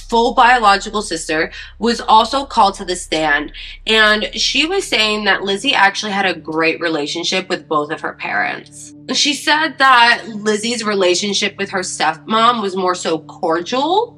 full 0.01 0.35
biological 0.35 1.03
sister, 1.03 1.53
was 1.79 2.01
also 2.01 2.45
called 2.45 2.75
to 2.75 2.85
the 2.85 2.97
stand. 2.97 3.53
And 3.87 4.31
she 4.35 4.67
was 4.67 4.87
saying 4.87 5.25
that 5.25 5.43
Lizzie 5.43 5.75
actually 5.75 6.13
had 6.13 6.27
a 6.27 6.39
great 6.39 6.81
relationship 6.81 7.49
with 7.49 7.69
both 7.69 7.91
of 7.91 8.01
her 8.01 8.15
parents. 8.15 8.95
She 9.13 9.35
said 9.35 9.79
that 9.79 10.25
Lizzie's 10.29 10.85
relationship 10.85 11.57
with 11.57 11.71
her 11.71 11.81
stepmom 11.81 12.63
was 12.63 12.77
more 12.77 12.95
so 12.95 13.21
cordial 13.21 14.18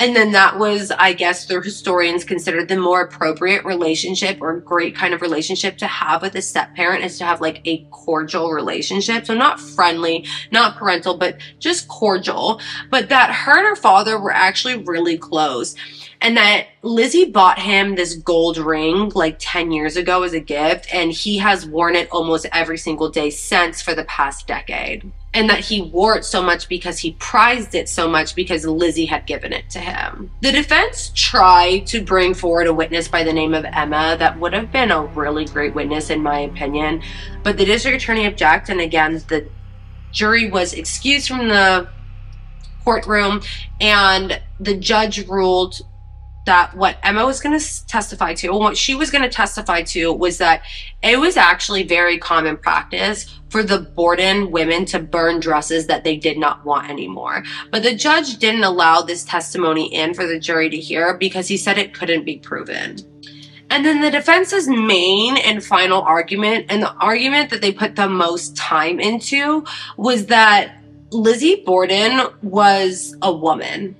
and 0.00 0.16
then 0.16 0.32
that 0.32 0.58
was, 0.58 0.90
I 0.90 1.12
guess, 1.12 1.44
the 1.44 1.60
historians 1.60 2.24
considered 2.24 2.68
the 2.68 2.76
more 2.78 3.02
appropriate 3.02 3.64
relationship 3.64 4.38
or 4.40 4.58
great 4.58 4.96
kind 4.96 5.12
of 5.12 5.20
relationship 5.20 5.76
to 5.78 5.86
have 5.86 6.22
with 6.22 6.34
a 6.34 6.42
step 6.42 6.74
parent 6.74 7.04
is 7.04 7.18
to 7.18 7.24
have 7.24 7.40
like 7.40 7.60
a 7.66 7.86
cordial 7.90 8.50
relationship. 8.50 9.26
So 9.26 9.34
not 9.34 9.60
friendly, 9.60 10.26
not 10.50 10.76
parental, 10.76 11.18
but 11.18 11.36
just 11.58 11.86
cordial. 11.86 12.60
But 12.90 13.10
that 13.10 13.30
her 13.30 13.58
and 13.58 13.66
her 13.66 13.76
father 13.76 14.18
were 14.18 14.32
actually 14.32 14.82
really 14.82 15.18
close 15.18 15.76
and 16.22 16.36
that 16.36 16.66
Lizzie 16.82 17.30
bought 17.30 17.58
him 17.58 17.94
this 17.94 18.14
gold 18.14 18.58
ring 18.58 19.10
like 19.14 19.36
10 19.38 19.72
years 19.72 19.96
ago 19.96 20.22
as 20.22 20.34
a 20.34 20.40
gift, 20.40 20.92
and 20.92 21.10
he 21.10 21.38
has 21.38 21.64
worn 21.66 21.96
it 21.96 22.10
almost 22.10 22.46
every 22.52 22.76
single 22.76 23.08
day 23.08 23.30
since 23.30 23.80
for 23.80 23.94
the 23.94 24.04
past 24.04 24.46
decade. 24.46 25.10
And 25.32 25.48
that 25.48 25.60
he 25.60 25.82
wore 25.82 26.16
it 26.16 26.24
so 26.24 26.42
much 26.42 26.68
because 26.68 26.98
he 26.98 27.12
prized 27.12 27.76
it 27.76 27.88
so 27.88 28.08
much 28.08 28.34
because 28.34 28.66
Lizzie 28.66 29.06
had 29.06 29.26
given 29.26 29.52
it 29.52 29.70
to 29.70 29.78
him. 29.78 30.32
The 30.40 30.50
defense 30.50 31.12
tried 31.14 31.86
to 31.88 32.02
bring 32.02 32.34
forward 32.34 32.66
a 32.66 32.74
witness 32.74 33.06
by 33.06 33.22
the 33.22 33.32
name 33.32 33.54
of 33.54 33.64
Emma 33.64 34.16
that 34.18 34.40
would 34.40 34.52
have 34.52 34.72
been 34.72 34.90
a 34.90 35.04
really 35.04 35.44
great 35.44 35.72
witness, 35.72 36.10
in 36.10 36.20
my 36.20 36.40
opinion, 36.40 37.02
but 37.44 37.58
the 37.58 37.64
district 37.64 38.02
attorney 38.02 38.26
objected, 38.26 38.72
and 38.72 38.80
again, 38.80 39.22
the 39.28 39.48
jury 40.10 40.50
was 40.50 40.72
excused 40.72 41.28
from 41.28 41.46
the 41.48 41.88
courtroom, 42.84 43.40
and 43.80 44.40
the 44.58 44.76
judge 44.76 45.28
ruled 45.28 45.80
that 46.46 46.74
what 46.74 46.96
Emma 47.02 47.26
was 47.26 47.40
going 47.40 47.58
to 47.58 47.86
testify 47.86 48.34
to, 48.34 48.50
what 48.52 48.76
she 48.76 48.94
was 48.94 49.10
going 49.10 49.22
to 49.22 49.28
testify 49.28 49.82
to 49.82 50.12
was 50.12 50.38
that 50.38 50.62
it 51.02 51.18
was 51.18 51.36
actually 51.36 51.82
very 51.82 52.18
common 52.18 52.56
practice 52.56 53.38
for 53.50 53.62
the 53.62 53.80
Borden 53.80 54.50
women 54.50 54.84
to 54.86 54.98
burn 54.98 55.40
dresses 55.40 55.86
that 55.88 56.04
they 56.04 56.16
did 56.16 56.38
not 56.38 56.64
want 56.64 56.88
anymore. 56.88 57.42
But 57.70 57.82
the 57.82 57.94
judge 57.94 58.38
didn't 58.38 58.64
allow 58.64 59.02
this 59.02 59.24
testimony 59.24 59.92
in 59.94 60.14
for 60.14 60.26
the 60.26 60.38
jury 60.38 60.70
to 60.70 60.78
hear 60.78 61.16
because 61.16 61.48
he 61.48 61.56
said 61.56 61.78
it 61.78 61.94
couldn't 61.94 62.24
be 62.24 62.38
proven. 62.38 62.98
And 63.68 63.84
then 63.84 64.00
the 64.00 64.10
defense's 64.10 64.66
main 64.66 65.36
and 65.36 65.62
final 65.62 66.02
argument, 66.02 66.66
and 66.68 66.82
the 66.82 66.92
argument 66.94 67.50
that 67.50 67.60
they 67.60 67.70
put 67.70 67.94
the 67.94 68.08
most 68.08 68.56
time 68.56 68.98
into, 68.98 69.64
was 69.96 70.26
that 70.26 70.76
Lizzie 71.12 71.62
Borden 71.64 72.20
was 72.42 73.16
a 73.22 73.32
woman 73.32 73.96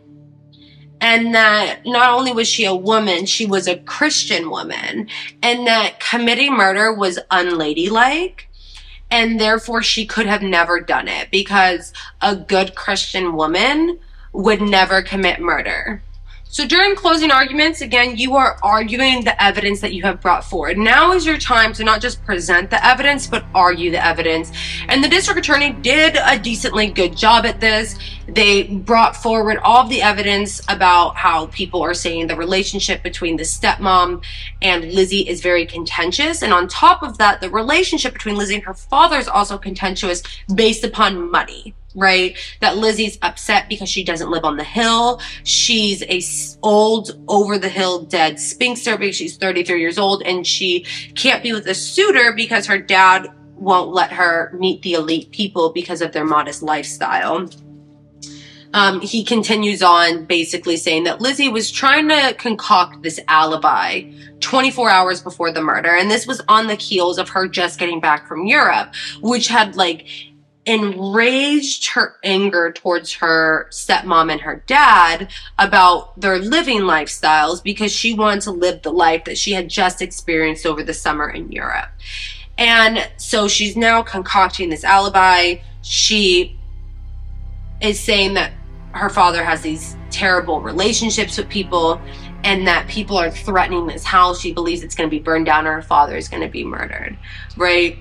and 1.00 1.34
that 1.34 1.80
not 1.86 2.10
only 2.10 2.32
was 2.32 2.48
she 2.48 2.64
a 2.64 2.74
woman, 2.74 3.26
she 3.26 3.46
was 3.46 3.66
a 3.66 3.78
Christian 3.78 4.50
woman, 4.50 5.08
and 5.42 5.66
that 5.66 6.00
committing 6.00 6.54
murder 6.54 6.92
was 6.92 7.18
unladylike. 7.30 8.48
And 9.12 9.40
therefore, 9.40 9.82
she 9.82 10.06
could 10.06 10.26
have 10.26 10.42
never 10.42 10.80
done 10.80 11.08
it 11.08 11.32
because 11.32 11.92
a 12.20 12.36
good 12.36 12.76
Christian 12.76 13.34
woman 13.34 13.98
would 14.32 14.60
never 14.60 15.02
commit 15.02 15.40
murder. 15.40 16.02
So 16.52 16.66
during 16.66 16.96
closing 16.96 17.30
arguments, 17.30 17.80
again, 17.80 18.16
you 18.16 18.34
are 18.34 18.58
arguing 18.60 19.22
the 19.22 19.40
evidence 19.40 19.80
that 19.82 19.94
you 19.94 20.02
have 20.02 20.20
brought 20.20 20.44
forward. 20.44 20.78
Now 20.78 21.12
is 21.12 21.24
your 21.24 21.38
time 21.38 21.72
to 21.74 21.84
not 21.84 22.00
just 22.00 22.24
present 22.24 22.70
the 22.70 22.84
evidence, 22.84 23.28
but 23.28 23.44
argue 23.54 23.92
the 23.92 24.04
evidence. 24.04 24.50
And 24.88 25.02
the 25.02 25.08
district 25.08 25.38
attorney 25.38 25.70
did 25.74 26.18
a 26.20 26.36
decently 26.36 26.88
good 26.88 27.16
job 27.16 27.46
at 27.46 27.60
this. 27.60 27.96
They 28.26 28.64
brought 28.64 29.14
forward 29.14 29.58
all 29.58 29.84
of 29.84 29.90
the 29.90 30.02
evidence 30.02 30.60
about 30.68 31.14
how 31.14 31.46
people 31.46 31.82
are 31.82 31.94
saying 31.94 32.26
the 32.26 32.34
relationship 32.34 33.04
between 33.04 33.36
the 33.36 33.44
stepmom 33.44 34.24
and 34.60 34.92
Lizzie 34.92 35.28
is 35.28 35.40
very 35.42 35.64
contentious. 35.64 36.42
And 36.42 36.52
on 36.52 36.66
top 36.66 37.04
of 37.04 37.16
that, 37.18 37.40
the 37.40 37.48
relationship 37.48 38.12
between 38.12 38.34
Lizzie 38.34 38.56
and 38.56 38.64
her 38.64 38.74
father 38.74 39.18
is 39.18 39.28
also 39.28 39.56
contentious 39.56 40.20
based 40.52 40.82
upon 40.82 41.30
money 41.30 41.76
right? 41.94 42.36
That 42.60 42.76
Lizzie's 42.76 43.18
upset 43.22 43.68
because 43.68 43.88
she 43.88 44.04
doesn't 44.04 44.30
live 44.30 44.44
on 44.44 44.56
the 44.56 44.64
hill. 44.64 45.20
She's 45.44 46.02
a 46.02 46.20
old, 46.62 47.22
over 47.28 47.58
the 47.58 47.68
hill 47.68 48.02
dead 48.02 48.38
spinster 48.38 48.96
because 48.96 49.16
she's 49.16 49.36
33 49.36 49.80
years 49.80 49.98
old 49.98 50.22
and 50.22 50.46
she 50.46 50.84
can't 51.14 51.42
be 51.42 51.52
with 51.52 51.66
a 51.66 51.74
suitor 51.74 52.32
because 52.32 52.66
her 52.66 52.78
dad 52.78 53.28
won't 53.56 53.92
let 53.92 54.12
her 54.12 54.56
meet 54.58 54.82
the 54.82 54.94
elite 54.94 55.30
people 55.32 55.70
because 55.70 56.00
of 56.00 56.12
their 56.12 56.24
modest 56.24 56.62
lifestyle. 56.62 57.48
Um, 58.72 59.00
he 59.00 59.24
continues 59.24 59.82
on 59.82 60.26
basically 60.26 60.76
saying 60.76 61.04
that 61.04 61.20
Lizzie 61.20 61.48
was 61.48 61.70
trying 61.72 62.08
to 62.08 62.34
concoct 62.38 63.02
this 63.02 63.18
alibi 63.26 64.02
24 64.40 64.88
hours 64.88 65.20
before 65.20 65.50
the 65.52 65.60
murder. 65.60 65.90
And 65.90 66.10
this 66.10 66.26
was 66.26 66.40
on 66.48 66.68
the 66.68 66.76
heels 66.76 67.18
of 67.18 67.28
her 67.30 67.48
just 67.48 67.80
getting 67.80 68.00
back 68.00 68.28
from 68.28 68.46
Europe, 68.46 68.94
which 69.20 69.48
had 69.48 69.74
like 69.74 70.06
enraged 70.66 71.88
her 71.88 72.16
anger 72.22 72.70
towards 72.70 73.14
her 73.14 73.66
stepmom 73.70 74.30
and 74.30 74.42
her 74.42 74.62
dad 74.66 75.30
about 75.58 76.18
their 76.20 76.38
living 76.38 76.80
lifestyles 76.82 77.62
because 77.62 77.90
she 77.90 78.14
wanted 78.14 78.42
to 78.42 78.50
live 78.50 78.82
the 78.82 78.92
life 78.92 79.24
that 79.24 79.38
she 79.38 79.52
had 79.52 79.68
just 79.68 80.02
experienced 80.02 80.66
over 80.66 80.82
the 80.82 80.94
summer 80.94 81.28
in 81.28 81.50
Europe. 81.50 81.88
And 82.58 83.10
so 83.16 83.48
she's 83.48 83.76
now 83.76 84.02
concocting 84.02 84.68
this 84.68 84.84
alibi. 84.84 85.56
She 85.80 86.58
is 87.80 87.98
saying 87.98 88.34
that 88.34 88.52
her 88.92 89.08
father 89.08 89.42
has 89.42 89.62
these 89.62 89.96
terrible 90.10 90.60
relationships 90.60 91.38
with 91.38 91.48
people 91.48 92.00
and 92.44 92.66
that 92.66 92.86
people 92.88 93.16
are 93.16 93.30
threatening 93.30 93.86
this 93.86 94.04
house. 94.04 94.40
She 94.40 94.52
believes 94.52 94.82
it's 94.82 94.94
going 94.94 95.08
to 95.08 95.14
be 95.14 95.22
burned 95.22 95.46
down 95.46 95.66
or 95.66 95.72
her 95.72 95.82
father 95.82 96.16
is 96.16 96.28
going 96.28 96.42
to 96.42 96.48
be 96.48 96.64
murdered, 96.64 97.16
right? 97.56 97.98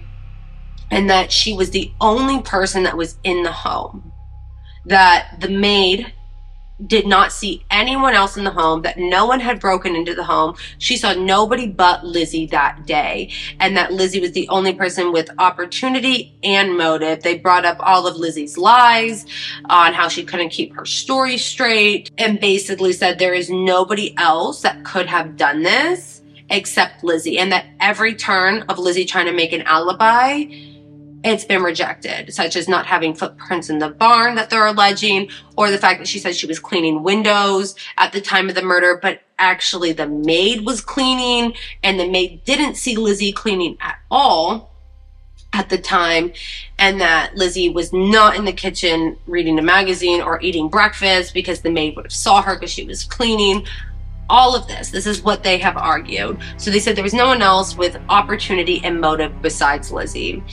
And 0.92 1.10
that 1.10 1.32
she 1.32 1.54
was 1.54 1.72
the 1.72 1.92
only 2.02 2.42
person 2.42 2.84
that 2.84 2.98
was 2.98 3.18
in 3.24 3.44
the 3.44 3.52
home. 3.52 4.12
That 4.86 5.40
the 5.40 5.50
maid 5.50 6.14
did 6.86 7.06
not 7.06 7.32
see 7.32 7.66
anyone 7.70 8.14
else 8.14 8.38
in 8.38 8.44
the 8.44 8.52
home, 8.52 8.82
that 8.84 8.98
no 8.98 9.26
one 9.26 9.40
had 9.40 9.60
broken 9.60 9.96
into 9.96 10.16
the 10.16 10.24
home. 10.24 10.56
She 10.78 10.98
saw 10.98 11.14
nobody 11.14 11.68
but 11.68 12.06
Lizzie 12.06 12.46
that 12.48 12.86
day, 12.86 13.32
and 13.60 13.76
that 13.76 13.92
Lizzie 13.92 14.22
was 14.22 14.32
the 14.32 14.48
only 14.50 14.74
person 14.74 15.12
with 15.12 15.30
opportunity 15.40 16.38
and 16.44 16.78
motive. 16.78 17.22
They 17.22 17.38
brought 17.38 17.66
up 17.66 17.78
all 17.80 18.08
of 18.08 18.16
Lizzie's 18.16 18.58
lies 18.58 19.26
on 19.66 19.94
how 19.94 20.08
she 20.08 20.24
couldn't 20.24 20.50
keep 20.50 20.74
her 20.76 20.86
story 20.86 21.38
straight, 21.38 22.12
and 22.18 22.40
basically 22.40 22.94
said 22.94 23.20
there 23.20 23.34
is 23.34 23.50
nobody 23.50 24.16
else 24.18 24.62
that 24.62 24.86
could 24.86 25.08
have 25.08 25.36
done 25.36 25.64
this 25.64 26.22
except 26.50 27.04
Lizzie, 27.04 27.38
and 27.38 27.52
that 27.52 27.66
every 27.80 28.16
turn 28.16 28.64
of 28.64 28.80
Lizzie 28.80 29.06
trying 29.06 29.28
to 29.28 29.34
make 29.34 29.54
an 29.54 29.62
alibi 29.64 30.46
it's 31.24 31.46
been 31.46 31.64
rejected, 31.64 32.34
such 32.34 32.56
as 32.56 32.68
not 32.68 32.86
having 32.86 33.14
footprints 33.14 33.70
in 33.70 33.80
the 33.80 33.90
barn 33.90 34.36
that 34.36 34.50
they're 34.50 34.66
alleging, 34.66 35.30
or 35.58 35.70
the 35.70 35.78
fact 35.78 36.00
that 36.00 36.08
she 36.08 36.20
said 36.20 36.36
she 36.36 36.48
was 36.48 36.60
cleaning 36.60 37.04
windows 37.04 37.76
at 37.98 38.14
the 38.14 38.22
time 38.22 38.50
of 38.50 38.56
the 38.56 38.62
murder, 38.62 39.00
but 39.02 39.22
actually 39.38 39.92
the 39.92 40.08
maid 40.08 40.66
was 40.66 40.82
cleaning, 40.82 41.54
and 41.84 42.00
the 42.00 42.10
maid 42.10 42.44
didn't 42.46 42.76
see 42.76 42.96
Lizzie 42.96 43.32
cleaning 43.32 43.78
at 43.82 44.00
all 44.10 44.70
at 45.52 45.70
the 45.70 45.78
time, 45.78 46.32
and 46.78 47.02
that 47.02 47.36
Lizzie 47.36 47.70
was 47.70 47.92
not 47.92 48.36
in 48.36 48.46
the 48.46 48.54
kitchen 48.54 49.18
reading 49.26 49.58
a 49.58 49.64
magazine 49.64 50.22
or 50.22 50.40
eating 50.42 50.70
breakfast 50.70 51.34
because 51.34 51.62
the 51.62 51.72
maid 51.72 51.96
would 51.96 52.06
have 52.06 52.14
saw 52.14 52.42
her 52.42 52.56
because 52.56 52.72
she 52.72 52.86
was 52.86 53.04
cleaning 53.04 53.66
all 54.30 54.56
of 54.56 54.68
this. 54.68 54.92
This 54.92 55.08
is 55.08 55.24
what 55.24 55.44
they 55.44 55.58
have 55.58 55.76
argued. 55.76 56.40
So 56.58 56.70
they 56.70 56.80
said 56.80 56.96
there 56.96 57.04
was 57.04 57.16
no 57.16 57.28
one 57.28 57.42
else 57.42 57.76
with 57.76 58.00
opportunity 58.10 58.80
and 58.84 59.02
motive 59.02 59.42
besides 59.42 59.92
Lizzie. 59.92 60.44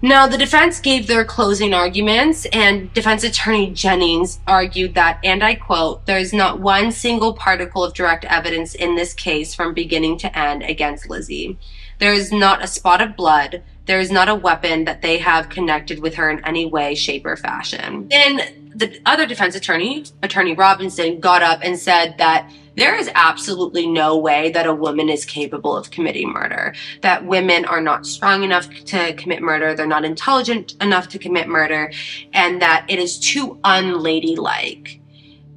Now, 0.00 0.28
the 0.28 0.38
defense 0.38 0.78
gave 0.78 1.08
their 1.08 1.24
closing 1.24 1.74
arguments, 1.74 2.46
and 2.52 2.92
defense 2.94 3.24
attorney 3.24 3.72
Jennings 3.72 4.38
argued 4.46 4.94
that, 4.94 5.18
and 5.24 5.42
I 5.42 5.56
quote, 5.56 6.06
there 6.06 6.18
is 6.18 6.32
not 6.32 6.60
one 6.60 6.92
single 6.92 7.34
particle 7.34 7.82
of 7.82 7.94
direct 7.94 8.24
evidence 8.26 8.76
in 8.76 8.94
this 8.94 9.12
case 9.12 9.54
from 9.54 9.74
beginning 9.74 10.18
to 10.18 10.38
end 10.38 10.62
against 10.62 11.10
Lizzie. 11.10 11.58
There 11.98 12.12
is 12.12 12.30
not 12.30 12.62
a 12.62 12.68
spot 12.68 13.00
of 13.00 13.16
blood. 13.16 13.64
There 13.86 13.98
is 13.98 14.12
not 14.12 14.28
a 14.28 14.34
weapon 14.36 14.84
that 14.84 15.02
they 15.02 15.18
have 15.18 15.48
connected 15.48 15.98
with 15.98 16.14
her 16.14 16.30
in 16.30 16.44
any 16.44 16.64
way, 16.64 16.94
shape, 16.94 17.26
or 17.26 17.36
fashion. 17.36 18.06
Then 18.08 18.70
the 18.72 19.00
other 19.04 19.26
defense 19.26 19.56
attorney, 19.56 20.04
Attorney 20.22 20.54
Robinson, 20.54 21.18
got 21.18 21.42
up 21.42 21.58
and 21.64 21.76
said 21.76 22.18
that 22.18 22.48
there 22.78 22.94
is 22.94 23.10
absolutely 23.14 23.86
no 23.86 24.16
way 24.16 24.50
that 24.52 24.66
a 24.66 24.72
woman 24.72 25.08
is 25.08 25.24
capable 25.24 25.76
of 25.76 25.90
committing 25.90 26.30
murder. 26.32 26.74
That 27.02 27.26
women 27.26 27.64
are 27.64 27.80
not 27.80 28.06
strong 28.06 28.44
enough 28.44 28.68
to 28.86 29.14
commit 29.14 29.42
murder, 29.42 29.74
they're 29.74 29.86
not 29.86 30.04
intelligent 30.04 30.74
enough 30.80 31.08
to 31.08 31.18
commit 31.18 31.48
murder, 31.48 31.90
and 32.32 32.62
that 32.62 32.86
it 32.88 32.98
is 32.98 33.18
too 33.18 33.58
unladylike. 33.64 35.00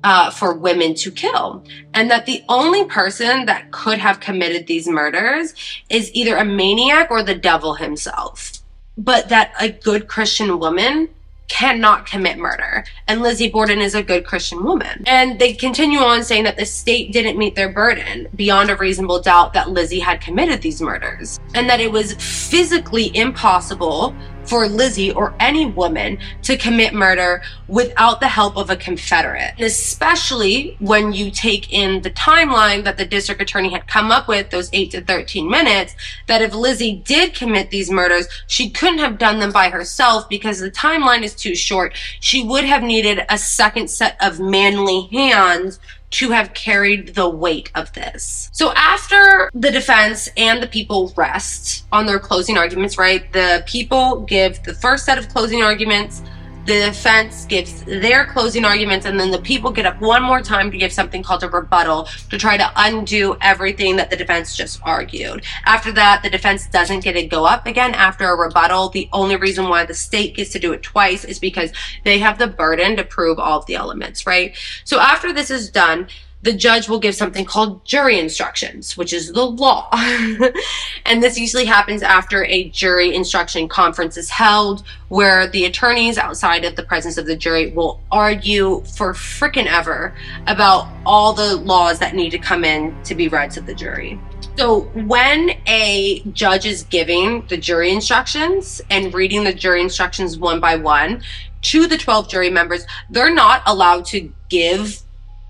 Uh, 0.03 0.32
for 0.32 0.55
women 0.55 0.95
to 0.95 1.11
kill. 1.11 1.63
And 1.93 2.09
that 2.09 2.26
the 2.26 2.41
only 2.49 2.86
person 2.86 3.45
that 3.45 3.69
could 3.69 3.99
have 3.99 4.19
committed 4.19 4.65
these 4.65 4.88
murders 4.88 5.53
is 5.91 6.09
either 6.15 6.38
a 6.38 6.43
maniac 6.43 7.11
or 7.11 7.22
the 7.22 7.36
devil 7.36 7.76
himself. 7.76 8.53
But 8.97 9.30
that 9.30 9.53
a 9.59 9.69
good 9.69 10.07
Christian 10.07 10.57
woman 10.57 11.09
cannot 11.51 12.05
commit 12.05 12.37
murder. 12.37 12.85
And 13.09 13.21
Lizzie 13.21 13.49
Borden 13.49 13.79
is 13.79 13.93
a 13.93 14.01
good 14.01 14.25
Christian 14.25 14.63
woman. 14.63 15.03
And 15.05 15.37
they 15.37 15.51
continue 15.51 15.99
on 15.99 16.23
saying 16.23 16.45
that 16.45 16.55
the 16.55 16.65
state 16.65 17.11
didn't 17.11 17.37
meet 17.37 17.55
their 17.55 17.67
burden 17.67 18.29
beyond 18.35 18.69
a 18.69 18.77
reasonable 18.77 19.21
doubt 19.21 19.51
that 19.53 19.69
Lizzie 19.69 19.99
had 19.99 20.21
committed 20.21 20.61
these 20.61 20.81
murders. 20.81 21.41
And 21.53 21.69
that 21.69 21.81
it 21.81 21.91
was 21.91 22.13
physically 22.13 23.15
impossible 23.15 24.15
for 24.45 24.67
Lizzie 24.67 25.11
or 25.11 25.33
any 25.39 25.65
woman 25.65 26.17
to 26.43 26.57
commit 26.57 26.93
murder 26.93 27.41
without 27.67 28.19
the 28.19 28.27
help 28.27 28.57
of 28.57 28.69
a 28.69 28.75
Confederate. 28.75 29.53
Especially 29.59 30.75
when 30.79 31.13
you 31.13 31.31
take 31.31 31.71
in 31.71 32.01
the 32.01 32.11
timeline 32.11 32.83
that 32.83 32.97
the 32.97 33.05
district 33.05 33.41
attorney 33.41 33.69
had 33.69 33.87
come 33.87 34.11
up 34.11 34.27
with, 34.27 34.49
those 34.49 34.69
8 34.73 34.91
to 34.91 35.01
13 35.01 35.49
minutes, 35.49 35.95
that 36.27 36.41
if 36.41 36.53
Lizzie 36.53 36.95
did 36.95 37.33
commit 37.33 37.69
these 37.69 37.91
murders, 37.91 38.27
she 38.47 38.69
couldn't 38.69 38.99
have 38.99 39.17
done 39.17 39.39
them 39.39 39.51
by 39.51 39.69
herself 39.69 40.27
because 40.29 40.59
the 40.59 40.71
timeline 40.71 41.23
is 41.23 41.35
too 41.35 41.55
short. 41.55 41.95
She 42.19 42.43
would 42.43 42.65
have 42.65 42.83
needed 42.83 43.25
a 43.29 43.37
second 43.37 43.89
set 43.89 44.17
of 44.21 44.39
manly 44.39 45.07
hands 45.11 45.79
to 46.12 46.30
have 46.30 46.53
carried 46.53 47.16
the 47.16 47.28
weight 47.28 47.72
of 47.76 47.91
this. 47.93 48.49
So 48.53 48.72
after 48.74 49.49
the 49.53 49.72
defense 49.72 50.30
and 50.38 50.62
the 50.62 50.68
people 50.68 51.14
rest 51.16 51.86
on 51.91 52.05
their 52.05 52.20
closing 52.20 52.57
arguments, 52.57 52.97
right? 52.97 53.32
The 53.32 53.64
people 53.66 54.22
give 54.22 54.62
the 54.64 54.74
first 54.74 55.05
set 55.05 55.18
of 55.18 55.30
closing 55.30 55.64
arguments 55.64 56.22
the 56.66 56.74
defense 56.74 57.45
gives 57.45 57.84
their 57.84 58.26
closing 58.26 58.66
arguments 58.66 59.05
and 59.05 59.20
then 59.20 59.32
the 59.32 59.41
people 59.41 59.72
get 59.72 59.86
up 59.86 59.99
one 59.99 60.22
more 60.22 60.41
time 60.41 60.70
to 60.70 60.78
give 60.78 60.93
something 60.93 61.24
called 61.24 61.43
a 61.43 61.49
rebuttal 61.49 62.07
to 62.30 62.38
try 62.38 62.55
to 62.55 62.72
undo 62.76 63.36
everything 63.41 63.95
that 63.95 64.09
the 64.09 64.16
defense 64.16 64.55
just 64.55 64.80
argued. 64.84 65.43
After 65.66 65.91
that, 65.93 66.22
the 66.22 66.30
defense 66.30 66.68
doesn't 66.68 67.03
get 67.03 67.14
to 67.14 67.26
go 67.26 67.45
up 67.45 67.66
again 67.66 67.95
after 67.95 68.30
a 68.30 68.36
rebuttal. 68.38 68.89
The 68.89 69.09
only 69.12 69.38
reason 69.38 69.70
why 69.70 69.86
the 69.86 69.95
state 69.95 70.36
gets 70.36 70.51
to 70.51 70.59
do 70.59 70.72
it 70.72 70.84
twice 70.84 71.26
is 71.26 71.39
because 71.39 71.72
they 72.03 72.20
have 72.20 72.38
the 72.38 72.47
burden 72.47 72.95
to 72.97 73.03
prove 73.03 73.39
all 73.39 73.59
of 73.59 73.66
the 73.66 73.76
elements, 73.76 74.28
right? 74.28 74.55
So 74.84 74.99
after 74.99 75.34
this 75.34 75.49
is 75.49 75.72
done, 75.72 76.07
the 76.43 76.53
judge 76.53 76.89
will 76.89 76.99
give 76.99 77.15
something 77.15 77.45
called 77.45 77.83
jury 77.85 78.19
instructions, 78.19 78.97
which 78.97 79.13
is 79.13 79.31
the 79.31 79.45
law. 79.45 79.89
and 81.05 81.21
this 81.21 81.37
usually 81.37 81.65
happens 81.65 82.01
after 82.01 82.43
a 82.45 82.69
jury 82.69 83.13
instruction 83.13 83.67
conference 83.67 84.17
is 84.17 84.29
held 84.29 84.83
where 85.09 85.47
the 85.47 85.65
attorneys 85.65 86.17
outside 86.17 86.65
of 86.65 86.75
the 86.75 86.83
presence 86.83 87.17
of 87.17 87.25
the 87.25 87.35
jury 87.35 87.71
will 87.71 88.01
argue 88.11 88.81
for 88.95 89.13
frickin' 89.13 89.67
ever 89.67 90.15
about 90.47 90.87
all 91.05 91.33
the 91.33 91.57
laws 91.57 91.99
that 91.99 92.15
need 92.15 92.31
to 92.31 92.39
come 92.39 92.63
in 92.63 92.95
to 93.03 93.13
be 93.13 93.27
read 93.27 93.51
to 93.51 93.61
the 93.61 93.75
jury. 93.75 94.19
So 94.57 94.81
when 94.93 95.51
a 95.67 96.21
judge 96.31 96.65
is 96.65 96.83
giving 96.83 97.45
the 97.47 97.57
jury 97.57 97.91
instructions 97.91 98.81
and 98.89 99.13
reading 99.13 99.43
the 99.43 99.53
jury 99.53 99.81
instructions 99.81 100.37
one 100.37 100.59
by 100.59 100.75
one 100.75 101.21
to 101.63 101.87
the 101.87 101.97
12 101.97 102.29
jury 102.29 102.49
members, 102.49 102.85
they're 103.09 103.33
not 103.33 103.61
allowed 103.65 104.05
to 104.05 104.31
give 104.49 105.01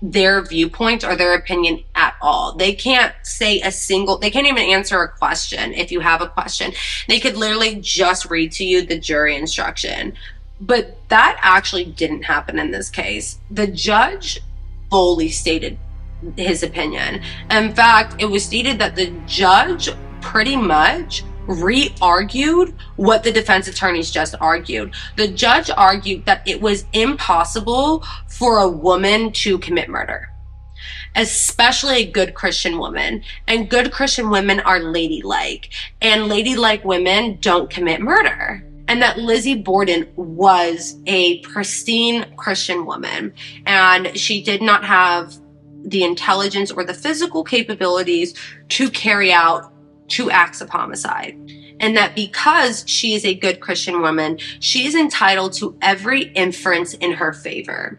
their 0.02 0.42
viewpoint 0.42 1.04
or 1.04 1.14
their 1.14 1.34
opinion 1.34 1.84
at 1.94 2.16
all. 2.20 2.52
They 2.52 2.74
can't 2.74 3.14
say 3.22 3.60
a 3.60 3.70
single, 3.70 4.18
they 4.18 4.30
can't 4.30 4.48
even 4.48 4.64
answer 4.64 5.00
a 5.00 5.08
question 5.08 5.72
if 5.72 5.92
you 5.92 6.00
have 6.00 6.20
a 6.20 6.28
question. 6.28 6.72
They 7.08 7.20
could 7.20 7.36
literally 7.36 7.76
just 7.80 8.28
read 8.28 8.50
to 8.52 8.64
you 8.64 8.84
the 8.84 8.98
jury 8.98 9.36
instruction. 9.36 10.14
But 10.60 10.96
that 11.08 11.38
actually 11.40 11.84
didn't 11.84 12.24
happen 12.24 12.58
in 12.58 12.72
this 12.72 12.90
case. 12.90 13.38
The 13.50 13.68
judge 13.68 14.40
fully 14.90 15.28
stated 15.28 15.78
his 16.36 16.62
opinion. 16.62 17.22
In 17.50 17.74
fact, 17.74 18.20
it 18.20 18.26
was 18.26 18.44
stated 18.44 18.78
that 18.80 18.96
the 18.96 19.12
judge 19.26 19.88
pretty 20.20 20.56
much 20.56 21.24
re 21.46 21.94
argued 22.00 22.74
what 22.96 23.22
the 23.22 23.32
defense 23.32 23.68
attorneys 23.68 24.10
just 24.10 24.34
argued. 24.40 24.94
The 25.16 25.28
judge 25.28 25.70
argued 25.70 26.26
that 26.26 26.46
it 26.46 26.60
was 26.60 26.84
impossible 26.92 28.04
for 28.28 28.58
a 28.58 28.68
woman 28.68 29.32
to 29.32 29.58
commit 29.58 29.88
murder, 29.88 30.30
especially 31.16 31.96
a 31.96 32.10
good 32.10 32.34
Christian 32.34 32.78
woman. 32.78 33.22
And 33.46 33.68
good 33.68 33.92
Christian 33.92 34.30
women 34.30 34.60
are 34.60 34.80
ladylike, 34.80 35.70
and 36.00 36.28
ladylike 36.28 36.84
women 36.84 37.38
don't 37.40 37.70
commit 37.70 38.00
murder. 38.00 38.66
And 38.88 39.00
that 39.00 39.18
Lizzie 39.18 39.54
Borden 39.54 40.08
was 40.16 40.96
a 41.06 41.40
pristine 41.40 42.34
Christian 42.36 42.84
woman, 42.84 43.32
and 43.64 44.18
she 44.18 44.42
did 44.42 44.60
not 44.60 44.84
have 44.84 45.34
the 45.84 46.04
intelligence 46.04 46.70
or 46.70 46.84
the 46.84 46.94
physical 46.94 47.42
capabilities 47.42 48.34
to 48.68 48.90
carry 48.90 49.32
out 49.32 49.71
two 50.08 50.30
acts 50.30 50.60
of 50.60 50.70
homicide. 50.70 51.36
And 51.80 51.96
that 51.96 52.14
because 52.14 52.84
she 52.86 53.14
is 53.14 53.24
a 53.24 53.34
good 53.34 53.60
Christian 53.60 54.00
woman, 54.00 54.38
she 54.60 54.86
is 54.86 54.94
entitled 54.94 55.52
to 55.54 55.76
every 55.82 56.24
inference 56.32 56.94
in 56.94 57.12
her 57.12 57.32
favor. 57.32 57.98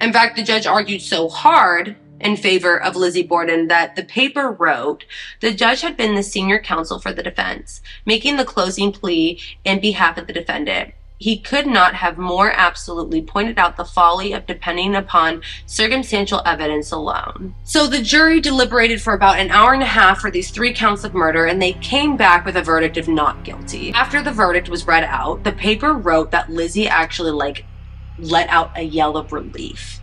In 0.00 0.12
fact, 0.12 0.36
the 0.36 0.42
judge 0.42 0.66
argued 0.66 1.02
so 1.02 1.28
hard 1.28 1.96
in 2.20 2.36
favor 2.36 2.80
of 2.80 2.96
Lizzie 2.96 3.22
Borden 3.22 3.68
that 3.68 3.94
the 3.94 4.04
paper 4.04 4.50
wrote 4.50 5.04
the 5.40 5.52
judge 5.52 5.82
had 5.82 5.96
been 5.96 6.14
the 6.14 6.22
senior 6.22 6.58
counsel 6.58 6.98
for 6.98 7.12
the 7.12 7.22
defense, 7.22 7.80
making 8.06 8.36
the 8.36 8.44
closing 8.44 8.92
plea 8.92 9.40
in 9.64 9.80
behalf 9.80 10.18
of 10.18 10.26
the 10.26 10.32
defendant 10.32 10.94
he 11.18 11.36
could 11.38 11.66
not 11.66 11.94
have 11.94 12.16
more 12.16 12.50
absolutely 12.52 13.20
pointed 13.20 13.58
out 13.58 13.76
the 13.76 13.84
folly 13.84 14.32
of 14.32 14.46
depending 14.46 14.94
upon 14.94 15.42
circumstantial 15.66 16.40
evidence 16.46 16.92
alone. 16.92 17.54
So 17.64 17.86
the 17.86 18.02
jury 18.02 18.40
deliberated 18.40 19.02
for 19.02 19.12
about 19.12 19.38
an 19.38 19.50
hour 19.50 19.74
and 19.74 19.82
a 19.82 19.86
half 19.86 20.20
for 20.20 20.30
these 20.30 20.50
three 20.50 20.72
counts 20.72 21.04
of 21.04 21.14
murder 21.14 21.46
and 21.46 21.60
they 21.60 21.72
came 21.74 22.16
back 22.16 22.44
with 22.44 22.56
a 22.56 22.62
verdict 22.62 22.96
of 22.96 23.08
not 23.08 23.44
guilty. 23.44 23.92
After 23.92 24.22
the 24.22 24.32
verdict 24.32 24.68
was 24.68 24.86
read 24.86 25.04
out, 25.04 25.44
the 25.44 25.52
paper 25.52 25.92
wrote 25.92 26.30
that 26.30 26.50
Lizzie 26.50 26.88
actually 26.88 27.32
like 27.32 27.64
let 28.18 28.48
out 28.48 28.76
a 28.76 28.82
yell 28.82 29.16
of 29.16 29.32
relief 29.32 30.00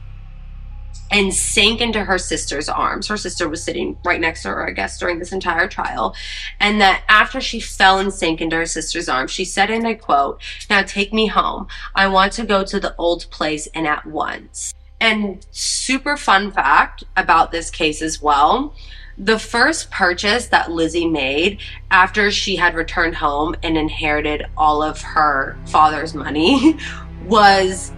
and 1.12 1.34
sank 1.34 1.82
into 1.82 2.04
her 2.04 2.18
sister's 2.18 2.68
arms. 2.68 3.08
Her 3.08 3.18
sister 3.18 3.48
was 3.48 3.64
sitting 3.64 3.98
right 4.04 4.20
next 4.20 4.42
to 4.42 4.50
her, 4.50 4.68
I 4.68 4.72
guess, 4.72 5.00
during 5.00 5.20
this 5.20 5.32
entire 5.32 5.68
trial. 5.68 6.16
And 6.60 6.82
that 6.82 7.04
after 7.08 7.40
she 7.40 7.60
fell 7.60 8.00
and 8.00 8.14
sank 8.14 8.42
into 8.42 8.56
her 8.56 8.66
sister's 8.66 9.08
arms, 9.08 9.32
she 9.32 9.46
said, 9.46 9.70
and 9.70 9.88
I 9.88 9.94
quote, 9.94 10.42
Now 10.70 10.84
take 10.84 11.14
me 11.14 11.28
home. 11.28 11.68
I 11.94 12.08
want 12.08 12.34
to 12.34 12.46
go 12.46 12.64
to 12.64 12.80
the 12.80 12.96
old 12.98 13.30
place 13.30 13.68
and 13.74 13.88
at 13.88 14.06
once. 14.06 14.74
And 15.00 15.46
super 15.52 16.18
fun 16.18 16.52
fact 16.52 17.04
about 17.16 17.52
this 17.52 17.70
case 17.70 18.02
as 18.02 18.22
well. 18.22 18.74
The 19.18 19.40
first 19.40 19.92
purchase 19.92 20.48
that 20.48 20.72
Lizzie 20.72 21.08
made 21.08 21.60
after 21.92 22.32
she 22.32 22.58
had 22.58 22.76
returned 22.76 23.16
home 23.16 23.56
and 23.64 23.78
inherited 23.78 24.46
all 24.58 24.82
of 24.82 25.02
her 25.02 25.58
father's 25.68 26.14
money 26.14 26.78
was 27.26 27.94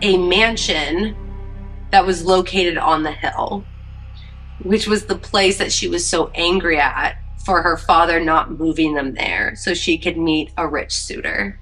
a 0.00 0.16
mansion 0.16 1.16
that 1.90 2.06
was 2.06 2.24
located 2.24 2.78
on 2.78 3.02
the 3.02 3.12
hill, 3.12 3.64
which 4.62 4.86
was 4.86 5.06
the 5.06 5.16
place 5.16 5.58
that 5.58 5.72
she 5.72 5.88
was 5.88 6.06
so 6.06 6.30
angry 6.34 6.78
at 6.78 7.16
for 7.44 7.62
her 7.62 7.76
father 7.76 8.20
not 8.20 8.58
moving 8.58 8.94
them 8.94 9.14
there 9.14 9.54
so 9.56 9.72
she 9.72 9.96
could 9.96 10.18
meet 10.18 10.52
a 10.56 10.66
rich 10.66 10.94
suitor. 10.94 11.58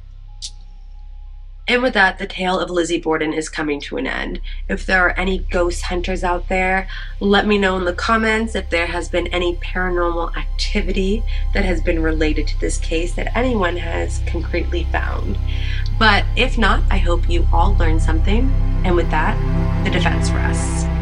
And 1.68 1.82
with 1.82 1.94
that, 1.94 2.18
the 2.18 2.26
tale 2.26 2.60
of 2.60 2.70
Lizzie 2.70 3.00
Borden 3.00 3.32
is 3.32 3.48
coming 3.48 3.80
to 3.82 3.96
an 3.96 4.06
end. 4.06 4.40
If 4.68 4.86
there 4.86 5.04
are 5.04 5.18
any 5.18 5.38
ghost 5.38 5.82
hunters 5.82 6.22
out 6.22 6.48
there, 6.48 6.86
let 7.18 7.46
me 7.46 7.58
know 7.58 7.76
in 7.76 7.84
the 7.84 7.92
comments 7.92 8.54
if 8.54 8.70
there 8.70 8.86
has 8.86 9.08
been 9.08 9.26
any 9.28 9.56
paranormal 9.56 10.36
activity 10.36 11.24
that 11.54 11.64
has 11.64 11.80
been 11.80 12.02
related 12.02 12.46
to 12.48 12.60
this 12.60 12.78
case 12.78 13.14
that 13.14 13.36
anyone 13.36 13.76
has 13.76 14.20
concretely 14.26 14.84
found. 14.92 15.36
But 15.98 16.24
if 16.36 16.56
not, 16.56 16.84
I 16.88 16.98
hope 16.98 17.28
you 17.28 17.48
all 17.52 17.74
learned 17.76 18.02
something. 18.02 18.48
And 18.84 18.94
with 18.94 19.10
that, 19.10 19.36
the 19.84 19.90
defense 19.90 20.30
rests. 20.30 20.95